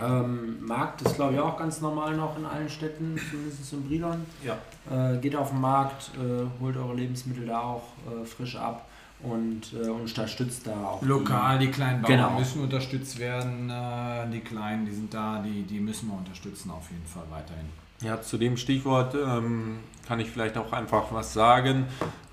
Ähm, 0.00 0.64
Markt 0.64 1.02
ist, 1.02 1.16
glaube 1.16 1.34
ich, 1.34 1.40
auch 1.40 1.58
ganz 1.58 1.80
normal 1.80 2.16
noch 2.16 2.36
in 2.38 2.46
allen 2.46 2.68
Städten, 2.68 3.20
zumindest 3.30 3.72
in 3.72 3.86
Brilon. 3.86 4.26
Ja. 4.44 5.12
Äh, 5.12 5.18
geht 5.18 5.36
auf 5.36 5.50
den 5.50 5.60
Markt, 5.60 6.10
äh, 6.14 6.46
holt 6.60 6.76
eure 6.76 6.94
Lebensmittel 6.94 7.46
da 7.46 7.60
auch 7.60 7.82
äh, 8.10 8.24
frisch 8.24 8.56
ab 8.56 8.86
und 9.22 9.62
äh, 9.74 9.88
unterstützt 9.88 10.66
da 10.66 10.72
auch. 10.84 11.00
die- 11.00 11.06
Lokal, 11.06 11.58
die 11.58 11.68
kleinen 11.70 12.02
Bauern 12.02 12.12
Genau. 12.16 12.38
müssen 12.38 12.62
unterstützt 12.62 13.18
werden. 13.18 13.68
Äh, 13.70 14.30
die 14.32 14.40
Kleinen, 14.40 14.86
die 14.86 14.92
sind 14.92 15.12
da, 15.12 15.42
die, 15.44 15.62
die 15.62 15.80
müssen 15.80 16.08
wir 16.08 16.16
unterstützen 16.18 16.70
auf 16.70 16.90
jeden 16.90 17.06
Fall 17.06 17.24
weiterhin. 17.30 17.66
Ja, 18.02 18.20
zu 18.22 18.38
dem 18.38 18.56
Stichwort 18.56 19.14
ähm, 19.14 19.80
kann 20.08 20.20
ich 20.20 20.30
vielleicht 20.30 20.56
auch 20.56 20.72
einfach 20.72 21.04
was 21.12 21.34
sagen. 21.34 21.84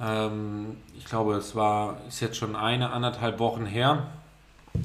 Ähm, 0.01 0.77
ich 0.97 1.05
glaube, 1.05 1.35
es 1.35 1.55
war 1.55 1.97
ist 2.07 2.21
jetzt 2.21 2.37
schon 2.37 2.55
eine, 2.55 2.91
anderthalb 2.91 3.37
Wochen 3.39 3.65
her. 3.65 4.03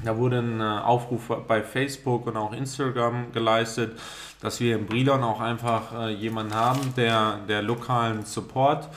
Da 0.03 0.17
wurde 0.17 0.39
ein 0.39 0.59
äh, 0.59 0.63
Aufruf 0.63 1.31
bei 1.47 1.61
Facebook 1.63 2.27
und 2.27 2.35
auch 2.35 2.51
Instagram 2.51 3.31
geleistet, 3.31 3.97
dass 4.41 4.59
wir 4.59 4.75
in 4.77 4.85
Brilon 4.87 5.23
auch 5.23 5.39
einfach 5.39 5.93
äh, 5.93 6.09
jemanden 6.13 6.53
haben, 6.53 6.93
der, 6.97 7.37
der 7.47 7.61
lokalen 7.61 8.25
Support 8.25 8.89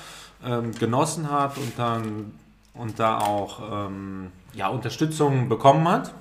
ähm, 0.44 0.72
genossen 0.72 1.30
hat 1.30 1.56
und 1.58 1.72
dann 1.78 2.32
und 2.78 2.98
da 2.98 3.18
auch 3.18 3.86
ähm, 3.88 4.30
ja, 4.54 4.68
Unterstützung 4.68 5.48
bekommen 5.48 5.88
hat. 5.88 6.12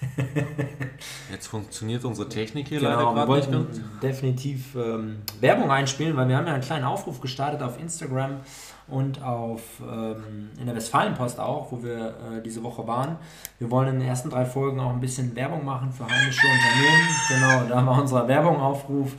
Jetzt 1.30 1.46
funktioniert 1.48 2.04
unsere 2.04 2.28
Technik 2.28 2.68
hier 2.68 2.80
leider 2.80 2.96
Genau, 2.98 3.14
wir 3.14 3.26
gerade 3.26 3.36
nicht 3.38 3.52
wollten 3.52 3.72
ganz. 3.72 4.00
definitiv 4.02 4.74
ähm, 4.74 5.18
Werbung 5.40 5.70
einspielen, 5.70 6.16
weil 6.16 6.28
wir 6.28 6.36
haben 6.36 6.46
ja 6.46 6.54
einen 6.54 6.62
kleinen 6.62 6.84
Aufruf 6.84 7.20
gestartet 7.20 7.62
auf 7.62 7.78
Instagram 7.78 8.40
und 8.88 9.22
auf 9.22 9.60
ähm, 9.80 10.50
in 10.58 10.66
der 10.66 10.74
Westfalenpost 10.74 11.38
auch, 11.38 11.70
wo 11.70 11.82
wir 11.82 12.08
äh, 12.08 12.42
diese 12.42 12.62
Woche 12.62 12.86
waren. 12.86 13.16
Wir 13.58 13.70
wollen 13.70 13.88
in 13.88 14.00
den 14.00 14.08
ersten 14.08 14.30
drei 14.30 14.44
Folgen 14.46 14.80
auch 14.80 14.90
ein 14.90 15.00
bisschen 15.00 15.36
Werbung 15.36 15.64
machen 15.64 15.92
für 15.92 16.04
heimische 16.04 16.46
Unternehmen. 16.46 17.08
Genau, 17.28 17.68
da 17.68 17.86
war 17.86 18.00
unser 18.00 18.26
Werbungaufruf. 18.26 19.12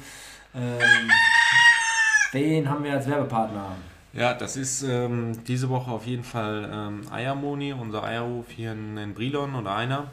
Ähm, 0.54 1.12
wen 2.32 2.70
haben 2.70 2.84
wir 2.84 2.94
als 2.94 3.08
Werbepartner? 3.08 3.76
Ja, 4.14 4.34
das 4.34 4.58
ist 4.58 4.84
ähm, 4.84 5.44
diese 5.46 5.70
Woche 5.70 5.90
auf 5.90 6.06
jeden 6.06 6.24
Fall 6.24 6.70
ähm, 6.72 7.02
Eiermoni, 7.12 7.74
unser 7.74 8.04
Eierhof 8.04 8.50
hier 8.50 8.74
in, 8.74 8.98
in 8.98 9.14
Brilon 9.14 9.56
oder 9.56 9.76
einer. 9.76 10.08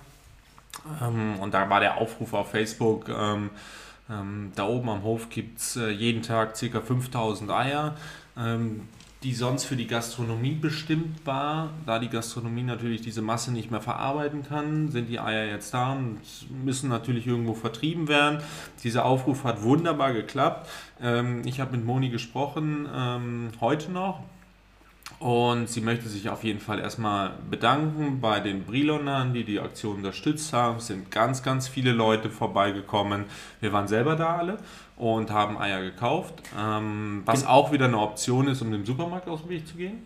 Ähm, 1.02 1.38
und 1.40 1.52
da 1.52 1.68
war 1.68 1.80
der 1.80 1.96
Aufruf 1.98 2.32
auf 2.32 2.50
Facebook, 2.50 3.08
ähm, 3.08 3.50
ähm, 4.08 4.52
da 4.54 4.66
oben 4.66 4.88
am 4.88 5.02
Hof 5.02 5.28
gibt 5.30 5.58
es 5.58 5.76
äh, 5.76 5.90
jeden 5.90 6.22
Tag 6.22 6.54
ca. 6.58 6.80
5000 6.80 7.50
Eier, 7.50 7.96
ähm, 8.38 8.88
die 9.22 9.34
sonst 9.34 9.64
für 9.64 9.75
die 9.75 9.88
Gastronomie 9.88 10.54
bestimmt 10.54 11.26
war. 11.26 11.70
Da 11.87 11.98
die 11.98 12.08
Gastronomie 12.08 12.62
natürlich 12.62 13.00
diese 13.00 13.20
Masse 13.20 13.52
nicht 13.52 13.70
mehr 13.70 13.80
verarbeiten 13.80 14.44
kann, 14.44 14.90
sind 14.90 15.08
die 15.08 15.18
Eier 15.18 15.46
jetzt 15.46 15.75
da 15.75 15.92
und 15.92 16.20
müssen 16.64 16.88
natürlich 16.88 17.26
irgendwo 17.26 17.54
vertrieben 17.54 18.06
werden. 18.06 18.40
Dieser 18.84 19.04
Aufruf 19.04 19.42
hat 19.42 19.62
wunderbar 19.62 20.12
geklappt. 20.12 20.68
Ähm, 21.00 21.42
ich 21.44 21.58
habe 21.60 21.76
mit 21.76 21.84
Moni 21.84 22.10
gesprochen, 22.10 22.88
ähm, 22.94 23.50
heute 23.60 23.90
noch. 23.90 24.20
Und 25.18 25.68
sie 25.68 25.80
möchte 25.80 26.08
sich 26.08 26.28
auf 26.28 26.44
jeden 26.44 26.60
Fall 26.60 26.78
erstmal 26.78 27.32
bedanken 27.50 28.20
bei 28.20 28.38
den 28.38 28.64
Brilonern, 28.64 29.34
die 29.34 29.42
die 29.42 29.58
Aktion 29.58 29.96
unterstützt 29.96 30.52
haben. 30.52 30.76
Es 30.76 30.87
sind 30.87 31.10
ganz, 31.10 31.42
ganz 31.42 31.66
viele 31.66 31.90
Leute 31.90 32.30
vorbeigekommen. 32.30 33.25
Wir 33.60 33.72
waren 33.72 33.88
selber 33.88 34.14
da 34.14 34.37
alle 34.37 34.58
und 34.99 35.31
haben 35.31 35.57
Eier 35.59 35.81
gekauft, 35.81 36.35
ähm, 36.59 37.23
was 37.25 37.40
Gen- 37.40 37.49
auch 37.49 37.73
wieder 37.73 37.87
eine 37.87 37.99
Option 37.99 38.49
ist, 38.49 38.61
um 38.62 38.71
dem 38.73 38.85
Supermarkt 38.85 39.28
aus 39.28 39.40
dem 39.43 39.50
Weg 39.50 39.67
zu 39.67 39.76
gehen. 39.76 39.99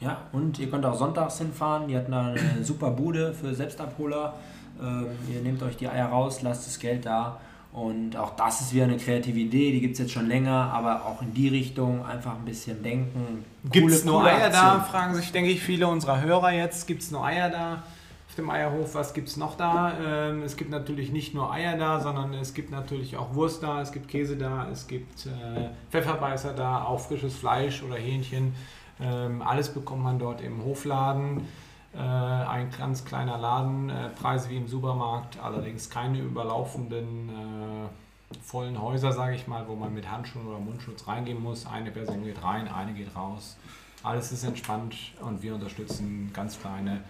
Ja, 0.00 0.18
und 0.32 0.58
ihr 0.58 0.68
könnt 0.70 0.84
auch 0.84 0.96
sonntags 0.96 1.38
hinfahren. 1.38 1.88
Die 1.88 1.96
hatten 1.96 2.12
da 2.12 2.26
eine 2.28 2.38
super 2.64 2.90
Bude 2.90 3.32
für 3.32 3.54
Selbstabholer. 3.54 4.34
Ähm, 4.82 5.06
ihr 5.32 5.40
nehmt 5.40 5.62
euch 5.62 5.76
die 5.76 5.88
Eier 5.88 6.06
raus, 6.06 6.42
lasst 6.42 6.66
das 6.66 6.78
Geld 6.78 7.06
da. 7.06 7.38
Und 7.72 8.16
auch 8.16 8.36
das 8.36 8.60
ist 8.60 8.72
wieder 8.72 8.84
eine 8.84 8.98
kreative 8.98 9.38
Idee, 9.38 9.72
die 9.72 9.80
gibt 9.80 9.94
es 9.94 9.98
jetzt 9.98 10.12
schon 10.12 10.28
länger, 10.28 10.70
aber 10.72 11.04
auch 11.06 11.20
in 11.22 11.34
die 11.34 11.48
Richtung 11.48 12.04
einfach 12.06 12.34
ein 12.36 12.44
bisschen 12.44 12.80
denken. 12.84 13.44
Gibt 13.64 13.90
es 13.90 14.04
nur 14.04 14.24
Eier 14.24 14.48
da? 14.50 14.74
Aktion. 14.74 14.84
Fragen 14.92 15.14
sich, 15.16 15.32
denke 15.32 15.50
ich, 15.50 15.60
viele 15.60 15.88
unserer 15.88 16.20
Hörer 16.20 16.52
jetzt. 16.52 16.86
Gibt 16.86 17.02
es 17.02 17.10
nur 17.10 17.24
Eier 17.24 17.50
da? 17.50 17.82
Auf 18.34 18.36
dem 18.38 18.50
Eierhof, 18.50 18.96
was 18.96 19.14
gibt 19.14 19.28
es 19.28 19.36
noch 19.36 19.56
da? 19.56 19.92
Ähm, 19.96 20.42
es 20.42 20.56
gibt 20.56 20.68
natürlich 20.72 21.12
nicht 21.12 21.34
nur 21.34 21.52
Eier 21.52 21.76
da, 21.76 22.00
sondern 22.00 22.34
es 22.34 22.52
gibt 22.52 22.72
natürlich 22.72 23.16
auch 23.16 23.32
Wurst 23.36 23.62
da, 23.62 23.80
es 23.80 23.92
gibt 23.92 24.08
Käse 24.08 24.36
da, 24.36 24.68
es 24.72 24.88
gibt 24.88 25.26
äh, 25.26 25.68
Pfefferbeißer 25.90 26.52
da, 26.52 26.82
auch 26.82 26.98
frisches 26.98 27.36
Fleisch 27.36 27.84
oder 27.84 27.94
Hähnchen. 27.94 28.52
Ähm, 29.00 29.40
alles 29.40 29.68
bekommt 29.72 30.02
man 30.02 30.18
dort 30.18 30.40
im 30.40 30.64
Hofladen. 30.64 31.46
Äh, 31.94 31.98
ein 32.00 32.70
ganz 32.76 33.04
kleiner 33.04 33.38
Laden, 33.38 33.88
äh, 33.88 34.08
Preise 34.20 34.50
wie 34.50 34.56
im 34.56 34.66
Supermarkt, 34.66 35.38
allerdings 35.40 35.88
keine 35.88 36.18
überlaufenden 36.18 37.28
äh, 37.28 38.34
vollen 38.42 38.82
Häuser, 38.82 39.12
sage 39.12 39.36
ich 39.36 39.46
mal, 39.46 39.68
wo 39.68 39.76
man 39.76 39.94
mit 39.94 40.10
Handschuhen 40.10 40.48
oder 40.48 40.58
Mundschutz 40.58 41.06
reingehen 41.06 41.40
muss. 41.40 41.66
Eine 41.66 41.92
Person 41.92 42.24
geht 42.24 42.42
rein, 42.42 42.66
eine 42.66 42.94
geht 42.94 43.14
raus. 43.14 43.56
Alles 44.02 44.32
ist 44.32 44.42
entspannt 44.42 44.96
und 45.20 45.40
wir 45.40 45.54
unterstützen 45.54 46.32
ganz 46.34 46.58
kleine 46.58 47.04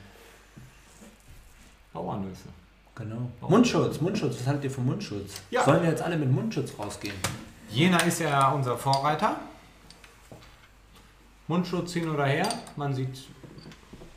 Bauernhöfe. 1.94 2.48
Genau. 2.96 3.30
Mundschutz, 3.40 4.00
Mundschutz, 4.00 4.40
was 4.40 4.46
haltet 4.46 4.64
ihr 4.64 4.70
vom 4.70 4.86
Mundschutz? 4.86 5.40
Ja. 5.50 5.64
Sollen 5.64 5.82
wir 5.82 5.90
jetzt 5.90 6.02
alle 6.02 6.16
mit 6.16 6.30
Mundschutz 6.30 6.72
rausgehen? 6.78 7.14
Jena 7.70 7.98
ist 7.98 8.20
ja 8.20 8.50
unser 8.50 8.76
Vorreiter. 8.76 9.36
Mundschutz 11.48 11.94
hin 11.94 12.08
oder 12.08 12.26
her. 12.26 12.48
Man 12.76 12.94
sieht. 12.94 13.24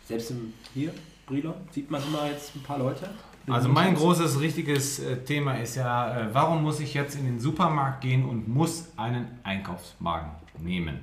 Selbst 0.06 0.32
im, 0.32 0.54
hier, 0.74 0.94
Brilon, 1.26 1.56
sieht 1.72 1.90
man 1.92 2.02
immer 2.04 2.28
jetzt 2.28 2.56
ein 2.56 2.64
paar 2.64 2.78
Leute. 2.78 3.10
Also 3.50 3.70
mein 3.70 3.96
großes, 3.96 4.40
richtiges 4.40 5.00
äh, 5.00 5.18
Thema 5.24 5.56
ist 5.56 5.76
ja, 5.76 6.20
äh, 6.20 6.34
warum 6.34 6.64
muss 6.64 6.80
ich 6.80 6.94
jetzt 6.94 7.16
in 7.16 7.26
den 7.26 7.40
Supermarkt 7.40 8.02
gehen 8.02 8.28
und 8.28 8.48
muss 8.48 8.88
einen 8.98 9.40
Einkaufswagen 9.44 10.32
nehmen? 10.60 11.00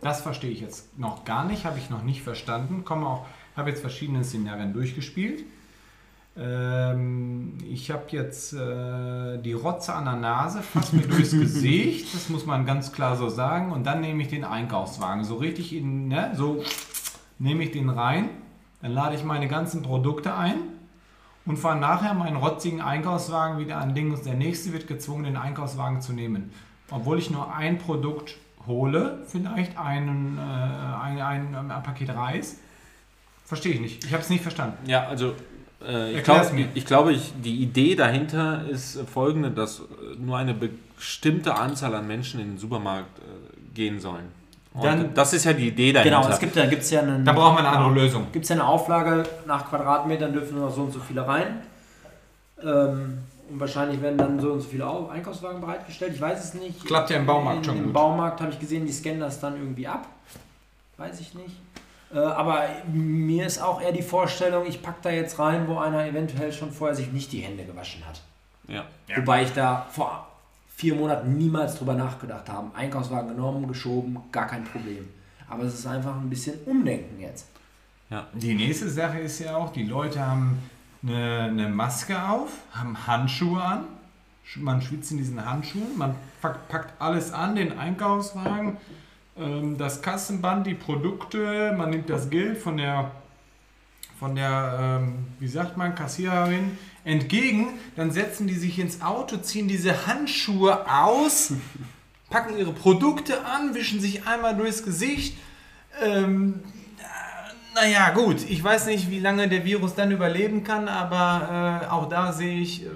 Das 0.00 0.20
verstehe 0.20 0.50
ich 0.50 0.60
jetzt 0.60 0.98
noch 0.98 1.24
gar 1.24 1.44
nicht, 1.44 1.64
habe 1.64 1.78
ich 1.78 1.90
noch 1.90 2.02
nicht 2.02 2.22
verstanden. 2.22 2.84
Komme 2.84 3.06
auch, 3.06 3.26
habe 3.56 3.70
jetzt 3.70 3.80
verschiedene 3.80 4.22
Szenarien 4.24 4.72
durchgespielt. 4.72 5.44
Ähm, 6.40 7.58
ich 7.68 7.90
habe 7.90 8.04
jetzt 8.10 8.52
äh, 8.52 9.38
die 9.38 9.54
Rotze 9.54 9.92
an 9.94 10.04
der 10.04 10.16
Nase, 10.16 10.62
fast 10.62 10.92
mir 10.92 11.02
durchs 11.02 11.30
Gesicht, 11.32 12.14
das 12.14 12.28
muss 12.28 12.46
man 12.46 12.64
ganz 12.64 12.92
klar 12.92 13.16
so 13.16 13.28
sagen. 13.28 13.72
Und 13.72 13.84
dann 13.84 14.00
nehme 14.00 14.22
ich 14.22 14.28
den 14.28 14.44
Einkaufswagen 14.44 15.24
so 15.24 15.36
richtig 15.36 15.74
in, 15.74 16.08
ne, 16.08 16.32
so 16.34 16.62
nehme 17.38 17.64
ich 17.64 17.72
den 17.72 17.88
rein, 17.88 18.30
dann 18.82 18.92
lade 18.92 19.16
ich 19.16 19.24
meine 19.24 19.48
ganzen 19.48 19.82
Produkte 19.82 20.34
ein 20.34 20.56
und 21.44 21.56
fahre 21.56 21.78
nachher 21.78 22.14
meinen 22.14 22.36
rotzigen 22.36 22.80
Einkaufswagen 22.80 23.58
wieder 23.58 23.78
an 23.78 23.94
Ding. 23.94 24.16
Der 24.24 24.34
nächste 24.34 24.72
wird 24.72 24.86
gezwungen, 24.86 25.24
den 25.24 25.36
Einkaufswagen 25.36 26.00
zu 26.00 26.12
nehmen. 26.12 26.52
Obwohl 26.90 27.18
ich 27.18 27.30
nur 27.30 27.52
ein 27.54 27.78
Produkt 27.78 28.36
hole, 28.66 29.24
vielleicht 29.26 29.76
einen, 29.78 30.38
äh, 30.38 30.40
ein, 30.40 31.20
ein, 31.20 31.70
ein 31.70 31.82
Paket 31.82 32.10
Reis. 32.10 32.58
Verstehe 33.44 33.72
ich 33.72 33.80
nicht. 33.80 34.04
Ich 34.04 34.12
habe 34.12 34.22
es 34.22 34.30
nicht 34.30 34.42
verstanden. 34.42 34.88
Ja, 34.88 35.06
also 35.06 35.34
ich, 35.80 36.16
Erklär's 36.16 36.50
glaub, 36.52 36.66
ich 36.74 36.86
glaube, 36.86 37.12
ich, 37.12 37.32
die 37.42 37.62
Idee 37.62 37.94
dahinter 37.94 38.62
ist 38.68 38.98
folgende, 39.12 39.50
dass 39.50 39.80
äh, 39.80 39.82
nur 40.18 40.36
eine 40.36 40.54
bestimmte 40.54 41.54
Anzahl 41.54 41.94
an 41.94 42.06
Menschen 42.06 42.40
in 42.40 42.52
den 42.52 42.58
Supermarkt 42.58 43.18
äh, 43.18 43.74
gehen 43.74 44.00
sollen. 44.00 44.36
Und 44.74 44.84
Dann- 44.84 45.14
das 45.14 45.32
ist 45.32 45.44
ja 45.44 45.52
die 45.52 45.68
Idee 45.68 45.92
dahinter. 45.92 46.18
Genau, 46.20 46.28
es 46.32 46.38
gibt, 46.40 46.56
da 46.56 46.66
gibt 46.66 46.82
es 46.82 46.90
ja 46.90 47.00
einen, 47.00 47.24
Da 47.24 47.32
brauchen 47.32 47.56
wir 47.56 47.60
eine 47.60 47.68
andere 47.70 47.92
Lösung. 47.92 48.26
Gibt 48.32 48.44
es 48.44 48.48
ja 48.48 48.56
eine 48.56 48.66
Auflage, 48.66 49.24
nach 49.46 49.68
Quadratmetern 49.68 50.32
dürfen 50.32 50.56
nur 50.58 50.66
noch 50.68 50.74
so 50.74 50.82
und 50.82 50.92
so 50.92 51.00
viele 51.00 51.26
rein. 51.26 51.62
Ähm, 52.62 53.18
und 53.50 53.60
wahrscheinlich 53.60 54.00
werden 54.02 54.18
dann 54.18 54.38
so 54.40 54.52
und 54.52 54.60
so 54.60 54.68
viele 54.68 54.86
Au- 54.86 55.08
Einkaufswagen 55.08 55.60
bereitgestellt. 55.60 56.12
Ich 56.14 56.20
weiß 56.20 56.42
es 56.44 56.54
nicht. 56.54 56.84
Klappt 56.84 57.10
ja 57.10 57.16
im 57.16 57.26
Baumarkt 57.26 57.58
In- 57.58 57.64
schon 57.64 57.76
Im 57.78 57.84
gut. 57.84 57.92
Baumarkt 57.94 58.40
habe 58.40 58.52
ich 58.52 58.58
gesehen, 58.58 58.84
die 58.84 58.92
scannen 58.92 59.20
das 59.20 59.40
dann 59.40 59.56
irgendwie 59.56 59.86
ab. 59.86 60.06
Weiß 60.96 61.18
ich 61.20 61.34
nicht. 61.34 61.56
Äh, 62.12 62.18
aber 62.18 62.68
mir 62.92 63.46
ist 63.46 63.60
auch 63.60 63.80
eher 63.80 63.92
die 63.92 64.02
Vorstellung, 64.02 64.66
ich 64.66 64.82
packe 64.82 64.98
da 65.02 65.10
jetzt 65.10 65.38
rein, 65.38 65.68
wo 65.68 65.78
einer 65.78 66.06
eventuell 66.06 66.52
schon 66.52 66.72
vorher 66.72 66.96
sich 66.96 67.12
nicht 67.12 67.32
die 67.32 67.40
Hände 67.40 67.64
gewaschen 67.64 68.06
hat. 68.06 68.22
ja. 69.08 69.16
Wobei 69.16 69.42
ich 69.42 69.52
da 69.52 69.86
vor 69.90 70.26
vier 70.74 70.94
Monaten 70.94 71.36
niemals 71.36 71.76
drüber 71.76 71.94
nachgedacht 71.94 72.48
habe. 72.48 72.74
Einkaufswagen 72.74 73.30
genommen, 73.30 73.66
geschoben, 73.66 74.18
gar 74.30 74.46
kein 74.46 74.64
Problem. 74.64 75.08
Aber 75.48 75.64
es 75.64 75.74
ist 75.74 75.86
einfach 75.86 76.14
ein 76.14 76.30
bisschen 76.30 76.54
Umdenken 76.66 77.20
jetzt. 77.20 77.46
Die 78.34 78.54
nächste 78.54 78.88
Sache 78.88 79.18
ist 79.18 79.38
ja 79.40 79.56
auch, 79.56 79.72
die 79.72 79.82
Leute 79.82 80.24
haben 80.24 80.58
eine, 81.02 81.42
eine 81.50 81.68
Maske 81.68 82.22
auf, 82.22 82.50
haben 82.72 83.06
Handschuhe 83.06 83.62
an. 83.62 83.84
Man 84.56 84.80
schwitzt 84.80 85.10
in 85.10 85.18
diesen 85.18 85.44
Handschuhen, 85.44 85.98
man 85.98 86.14
packt, 86.40 86.92
alles 87.00 87.32
an, 87.32 87.54
den 87.54 87.78
Einkaufswagen, 87.78 88.78
das 89.78 90.02
Kassenband, 90.02 90.66
die 90.66 90.74
Produkte, 90.74 91.72
man 91.76 91.90
nimmt 91.90 92.10
das 92.10 92.28
Geld 92.28 92.58
von 92.58 92.76
der, 92.76 93.12
von 94.18 94.34
der 94.34 95.00
ähm, 95.00 95.26
wie 95.38 95.48
sagt 95.48 95.76
man, 95.76 95.94
Kassiererin 95.94 96.76
entgegen, 97.04 97.78
dann 97.96 98.10
setzen 98.10 98.46
die 98.46 98.54
sich 98.54 98.78
ins 98.78 99.00
Auto, 99.00 99.36
ziehen 99.36 99.68
diese 99.68 100.06
Handschuhe 100.06 100.90
aus, 100.90 101.52
packen 102.30 102.58
ihre 102.58 102.72
Produkte 102.72 103.44
an, 103.44 103.74
wischen 103.74 104.00
sich 104.00 104.26
einmal 104.26 104.56
durchs 104.56 104.82
Gesicht. 104.82 105.38
Ähm, 106.02 106.60
naja, 107.74 108.10
gut, 108.10 108.44
ich 108.48 108.62
weiß 108.62 108.86
nicht, 108.86 109.08
wie 109.10 109.20
lange 109.20 109.48
der 109.48 109.64
Virus 109.64 109.94
dann 109.94 110.10
überleben 110.10 110.64
kann, 110.64 110.88
aber 110.88 111.84
äh, 111.84 111.86
auch 111.86 112.08
da 112.08 112.32
sehe 112.32 112.60
ich 112.60 112.84
äh, 112.84 112.88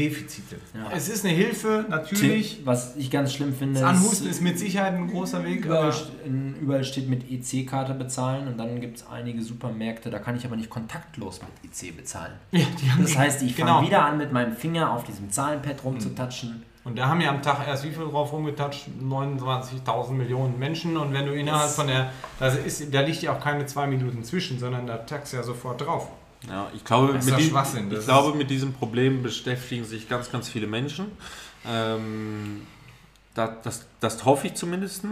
Defizite. 0.00 0.56
Ja. 0.74 0.90
Es 0.96 1.08
ist 1.08 1.24
eine 1.24 1.34
Hilfe, 1.34 1.84
natürlich. 1.88 2.60
Was 2.64 2.96
ich 2.96 3.10
ganz 3.10 3.32
schlimm 3.32 3.54
finde, 3.54 3.80
Das 3.80 3.88
Anhusten 3.88 4.28
ist 4.28 4.40
mit 4.40 4.58
Sicherheit 4.58 4.94
ein 4.94 5.08
großer 5.08 5.44
Weg, 5.44 5.64
überall, 5.64 5.92
überall 6.60 6.84
steht 6.84 7.08
mit 7.08 7.30
EC-Karte 7.30 7.94
bezahlen 7.94 8.48
und 8.48 8.58
dann 8.58 8.80
gibt 8.80 8.98
es 8.98 9.06
einige 9.06 9.42
Supermärkte, 9.42 10.10
da 10.10 10.18
kann 10.18 10.36
ich 10.36 10.44
aber 10.44 10.56
nicht 10.56 10.70
kontaktlos 10.70 11.40
mit 11.42 11.70
EC 11.72 11.96
bezahlen. 11.96 12.32
ja, 12.50 12.60
die 12.82 12.90
haben 12.90 13.02
Das 13.02 13.16
heißt, 13.16 13.42
ich 13.42 13.54
fange 13.54 13.70
Genau. 13.70 13.82
wieder 13.86 14.04
an, 14.04 14.18
mit 14.18 14.32
meinem 14.32 14.54
Finger 14.56 14.92
auf 14.92 15.04
diesem 15.04 15.30
Zahlenpad 15.30 15.84
rumzutatschen. 15.84 16.62
Und 16.82 16.98
da 16.98 17.08
haben 17.08 17.20
ja 17.20 17.28
am 17.28 17.42
Tag 17.42 17.66
erst 17.68 17.84
wie 17.84 17.90
viel 17.90 18.04
drauf 18.04 18.32
rumgetatscht? 18.32 18.86
29.000 19.02 20.12
Millionen 20.12 20.58
Menschen. 20.58 20.96
Und 20.96 21.12
wenn 21.12 21.26
du 21.26 21.32
innerhalb 21.34 21.64
Das- 21.64 21.76
von 21.76 21.86
der, 21.86 22.10
das 22.38 22.56
ist, 22.56 22.92
da 22.94 23.02
liegt 23.02 23.20
ja 23.22 23.32
auch 23.36 23.40
keine 23.40 23.66
zwei 23.66 23.86
Minuten 23.86 24.24
zwischen, 24.24 24.58
sondern 24.58 24.86
da 24.86 24.96
tackst 24.96 25.32
du 25.34 25.36
ja 25.36 25.42
sofort 25.42 25.82
drauf. 25.82 26.08
Ja, 26.48 26.70
ich 26.74 26.84
glaube, 26.84 27.12
mit, 27.12 27.30
das 27.30 27.38
ich 27.38 28.06
glaube 28.06 28.36
mit 28.36 28.50
diesem 28.50 28.72
Problem 28.72 29.22
beschäftigen 29.22 29.84
sich 29.84 30.08
ganz, 30.08 30.30
ganz 30.30 30.48
viele 30.48 30.66
Menschen. 30.66 31.06
Ähm, 31.66 32.62
das, 33.34 33.50
das, 33.62 33.86
das 34.00 34.24
hoffe 34.24 34.48
ich 34.48 34.54
zumindest. 34.54 35.04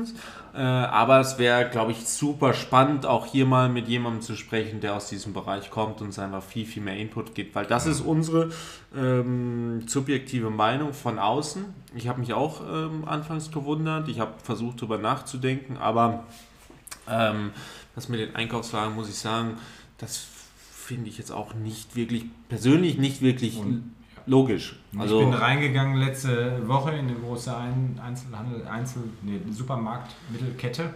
Äh, 0.55 0.61
aber 0.61 1.21
es 1.21 1.39
wäre, 1.39 1.69
glaube 1.71 1.93
ich, 1.93 2.07
super 2.09 2.53
spannend, 2.53 3.07
auch 3.07 3.27
hier 3.27 3.47
mal 3.47 3.69
mit 3.69 3.89
jemandem 3.89 4.23
zu 4.23 4.35
sprechen, 4.35 4.81
der 4.81 4.97
aus 4.97 5.09
diesem 5.09 5.33
Bereich 5.33 5.71
kommt 5.71 6.01
und 6.01 6.09
es 6.09 6.19
einfach 6.19 6.43
viel, 6.43 6.67
viel 6.67 6.83
mehr 6.83 6.97
Input 6.97 7.35
gibt. 7.35 7.55
Weil 7.55 7.67
das 7.67 7.87
ist 7.87 8.01
unsere 8.01 8.51
ähm, 8.97 9.87
subjektive 9.87 10.51
Meinung 10.51 10.95
von 10.95 11.19
außen. 11.19 11.65
Ich 11.95 12.09
habe 12.09 12.21
mich 12.21 12.33
auch 12.33 12.63
ähm, 12.63 13.07
anfangs 13.07 13.53
gewundert. 13.53 14.09
Ich 14.09 14.19
habe 14.19 14.33
versucht, 14.43 14.79
darüber 14.79 14.99
nachzudenken. 14.99 15.77
Aber 15.77 16.25
ähm, 17.09 17.53
das 17.95 18.09
mit 18.09 18.21
den 18.21 18.35
Einkaufswagen, 18.35 18.95
muss 18.95 19.09
ich 19.09 19.19
sagen, 19.19 19.59
das 19.99 20.27
finde 20.89 21.11
ich 21.11 21.19
jetzt 21.19 21.31
auch 21.31 21.53
nicht 21.53 21.97
wirklich, 21.97 22.25
persönlich 22.49 22.97
nicht 22.97 23.21
wirklich 23.21 23.59
Und- 23.61 23.95
logisch. 24.25 24.81
Also, 24.99 25.21
ich 25.21 25.27
bin 25.27 25.35
reingegangen 25.35 25.97
letzte 25.99 26.67
Woche 26.67 26.93
in 26.93 27.09
eine 27.09 27.15
große 27.15 27.55
Ein 27.55 28.01
Einzelhandel, 28.03 28.67
Einzel, 28.67 29.03
nee, 29.23 29.39
Supermarktmittelkette, 29.51 30.95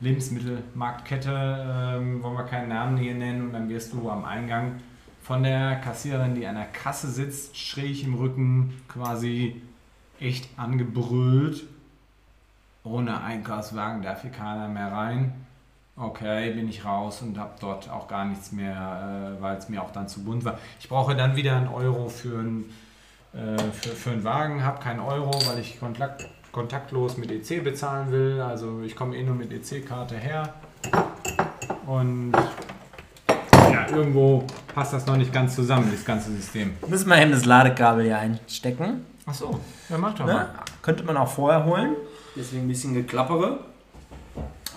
Lebensmittelmarktkette, 0.00 1.96
ähm, 1.98 2.22
wollen 2.22 2.36
wir 2.36 2.44
keinen 2.44 2.68
Namen 2.68 2.98
hier 2.98 3.14
nennen, 3.14 3.46
und 3.46 3.52
dann 3.54 3.70
wirst 3.70 3.94
du 3.94 4.10
am 4.10 4.26
Eingang 4.26 4.74
von 5.22 5.42
der 5.42 5.76
Kassiererin, 5.76 6.34
die 6.34 6.46
an 6.46 6.56
der 6.56 6.66
Kasse 6.66 7.08
sitzt, 7.08 7.56
schräg 7.56 8.02
im 8.04 8.14
Rücken 8.16 8.74
quasi 8.88 9.62
echt 10.20 10.50
angebrüllt. 10.58 11.64
Ohne 12.82 13.22
Einkaufswagen 13.22 14.02
darf 14.02 14.20
hier 14.20 14.30
keiner 14.32 14.68
mehr 14.68 14.92
rein. 14.92 15.32
Okay, 15.96 16.50
bin 16.52 16.68
ich 16.68 16.84
raus 16.84 17.22
und 17.22 17.38
habe 17.38 17.52
dort 17.60 17.88
auch 17.88 18.08
gar 18.08 18.24
nichts 18.24 18.50
mehr, 18.50 19.36
äh, 19.38 19.40
weil 19.42 19.56
es 19.56 19.68
mir 19.68 19.80
auch 19.80 19.92
dann 19.92 20.08
zu 20.08 20.24
bunt 20.24 20.44
war. 20.44 20.58
Ich 20.80 20.88
brauche 20.88 21.14
dann 21.14 21.36
wieder 21.36 21.56
einen 21.56 21.68
Euro 21.68 22.08
für 22.08 22.36
einen, 22.40 22.64
äh, 23.32 23.56
für, 23.72 23.90
für 23.90 24.10
einen 24.10 24.24
Wagen, 24.24 24.64
habe 24.64 24.80
keinen 24.82 24.98
Euro, 24.98 25.30
weil 25.46 25.60
ich 25.60 25.78
kontakt, 25.78 26.26
kontaktlos 26.50 27.16
mit 27.16 27.30
EC 27.30 27.62
bezahlen 27.62 28.10
will. 28.10 28.40
Also 28.40 28.82
ich 28.82 28.96
komme 28.96 29.16
eh 29.16 29.22
nur 29.22 29.36
mit 29.36 29.52
EC-Karte 29.52 30.16
her. 30.16 30.54
Und 31.86 32.32
ja, 33.72 33.86
irgendwo 33.88 34.44
passt 34.74 34.94
das 34.94 35.06
noch 35.06 35.16
nicht 35.16 35.32
ganz 35.32 35.54
zusammen, 35.54 35.88
das 35.92 36.04
ganze 36.04 36.32
System. 36.32 36.72
Müssen 36.88 37.08
wir 37.08 37.22
eben 37.22 37.30
das 37.30 37.44
Ladekabel 37.44 38.04
hier 38.04 38.18
einstecken. 38.18 39.06
Ach 39.26 39.34
so, 39.34 39.60
ja, 39.88 39.96
mach 39.96 40.14
doch 40.14 40.26
Ne? 40.26 40.32
mal. 40.32 40.50
Könnte 40.82 41.04
man 41.04 41.16
auch 41.16 41.28
vorher 41.28 41.64
holen. 41.64 41.94
Deswegen 42.34 42.64
ein 42.64 42.68
bisschen 42.68 42.94
geklappere. 42.94 43.60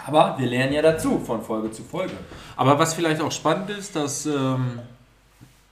Aber 0.05 0.37
wir 0.37 0.47
lernen 0.47 0.73
ja 0.73 0.81
dazu 0.81 1.19
von 1.19 1.41
Folge 1.41 1.71
zu 1.71 1.83
Folge. 1.83 2.13
Aber 2.55 2.79
was 2.79 2.93
vielleicht 2.93 3.21
auch 3.21 3.31
spannend 3.31 3.69
ist, 3.69 3.95
dass 3.95 4.25
ähm, 4.25 4.79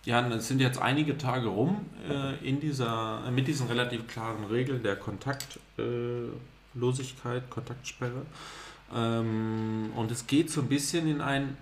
ja, 0.06 0.26
es 0.30 0.48
sind 0.48 0.62
jetzt 0.62 0.82
einige 0.82 1.18
Tage 1.18 1.48
rum 1.48 1.86
äh, 2.10 2.36
in 2.48 2.60
dieser, 2.60 3.22
mit 3.32 3.48
diesen 3.48 3.68
relativ 3.68 4.08
klaren 4.08 4.46
Regeln 4.46 4.84
der 4.84 4.96
Kontaktlosigkeit, 4.96 7.50
Kontaktsperre. 7.50 8.22
Ähm, 8.96 9.92
und 9.96 10.12
es 10.12 10.28
geht 10.28 10.52
so 10.52 10.62
ein 10.62 10.68
bisschen 10.68 11.08
in 11.08 11.22
ein, 11.22 11.58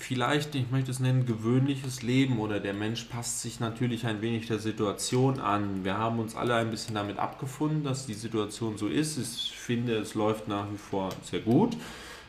vielleicht, 0.00 0.54
ich 0.54 0.70
möchte 0.70 0.90
es 0.90 1.00
nennen, 1.00 1.26
gewöhnliches 1.26 2.02
Leben 2.02 2.38
oder 2.38 2.60
der 2.60 2.74
Mensch 2.74 3.04
passt 3.04 3.42
sich 3.42 3.60
natürlich 3.60 4.06
ein 4.06 4.22
wenig 4.22 4.46
der 4.46 4.58
Situation 4.58 5.40
an. 5.40 5.84
Wir 5.84 5.98
haben 5.98 6.18
uns 6.18 6.34
alle 6.34 6.54
ein 6.54 6.70
bisschen 6.70 6.94
damit 6.94 7.18
abgefunden, 7.18 7.84
dass 7.84 8.06
die 8.06 8.14
Situation 8.14 8.78
so 8.78 8.88
ist. 8.88 9.18
Ich 9.18 9.58
finde, 9.58 9.96
es 9.96 10.14
läuft 10.14 10.48
nach 10.48 10.66
wie 10.72 10.78
vor 10.78 11.10
sehr 11.22 11.40
gut. 11.40 11.76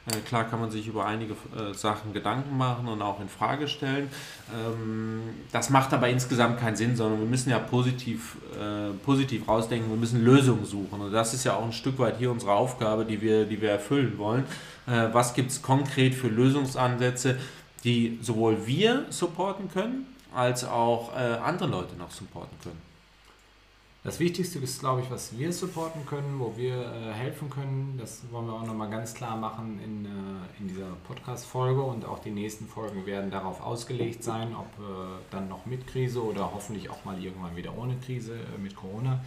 Äh, 0.09 0.19
Klar 0.27 0.45
kann 0.45 0.59
man 0.59 0.71
sich 0.71 0.87
über 0.87 1.05
einige 1.05 1.33
äh, 1.33 1.73
Sachen 1.73 2.13
Gedanken 2.13 2.57
machen 2.57 2.87
und 2.87 3.01
auch 3.01 3.19
in 3.19 3.29
Frage 3.29 3.67
stellen. 3.67 4.09
Ähm, 4.53 5.21
das 5.51 5.69
macht 5.69 5.93
aber 5.93 6.09
insgesamt 6.09 6.59
keinen 6.59 6.75
Sinn, 6.75 6.95
sondern 6.95 7.19
wir 7.19 7.27
müssen 7.27 7.49
ja 7.49 7.59
positiv, 7.59 8.37
äh, 8.59 8.91
positiv 9.05 9.47
rausdenken, 9.47 9.89
wir 9.89 9.97
müssen 9.97 10.23
Lösungen 10.23 10.65
suchen. 10.65 11.01
Und 11.01 11.11
das 11.11 11.33
ist 11.33 11.43
ja 11.43 11.53
auch 11.53 11.65
ein 11.65 11.73
Stück 11.73 11.99
weit 11.99 12.17
hier 12.17 12.31
unsere 12.31 12.53
Aufgabe, 12.53 13.05
die 13.05 13.21
wir, 13.21 13.45
die 13.45 13.61
wir 13.61 13.71
erfüllen 13.71 14.17
wollen. 14.17 14.43
Was 15.11 15.35
gibt 15.35 15.51
es 15.51 15.61
konkret 15.61 16.15
für 16.15 16.29
Lösungsansätze, 16.29 17.37
die 17.81 18.19
sowohl 18.21 18.65
wir 18.67 19.05
supporten 19.09 19.69
können, 19.71 20.05
als 20.33 20.63
auch 20.63 21.13
äh, 21.13 21.17
andere 21.17 21.69
Leute 21.69 21.95
noch 21.95 22.11
supporten 22.11 22.57
können? 22.61 22.89
Das 24.01 24.21
Wichtigste 24.21 24.59
ist, 24.59 24.79
glaube 24.79 25.01
ich, 25.01 25.11
was 25.11 25.37
wir 25.37 25.51
supporten 25.51 26.05
können, 26.05 26.39
wo 26.39 26.55
wir 26.55 26.73
äh, 26.73 27.11
helfen 27.11 27.49
können. 27.49 27.97
Das 27.99 28.21
wollen 28.31 28.47
wir 28.47 28.53
auch 28.53 28.65
nochmal 28.65 28.89
ganz 28.89 29.13
klar 29.13 29.35
machen 29.35 29.77
in, 29.83 30.05
äh, 30.05 30.09
in 30.57 30.69
dieser 30.69 30.87
Podcast-Folge 31.05 31.81
und 31.81 32.05
auch 32.05 32.19
die 32.19 32.31
nächsten 32.31 32.65
Folgen 32.65 33.05
werden 33.05 33.29
darauf 33.29 33.61
ausgelegt 33.61 34.23
sein, 34.23 34.55
ob 34.55 34.67
äh, 34.79 35.19
dann 35.31 35.49
noch 35.49 35.65
mit 35.65 35.85
Krise 35.85 36.23
oder 36.23 36.53
hoffentlich 36.53 36.89
auch 36.89 37.03
mal 37.03 37.21
irgendwann 37.21 37.57
wieder 37.57 37.77
ohne 37.77 37.97
Krise 37.97 38.35
äh, 38.35 38.57
mit 38.57 38.73
Corona, 38.73 39.21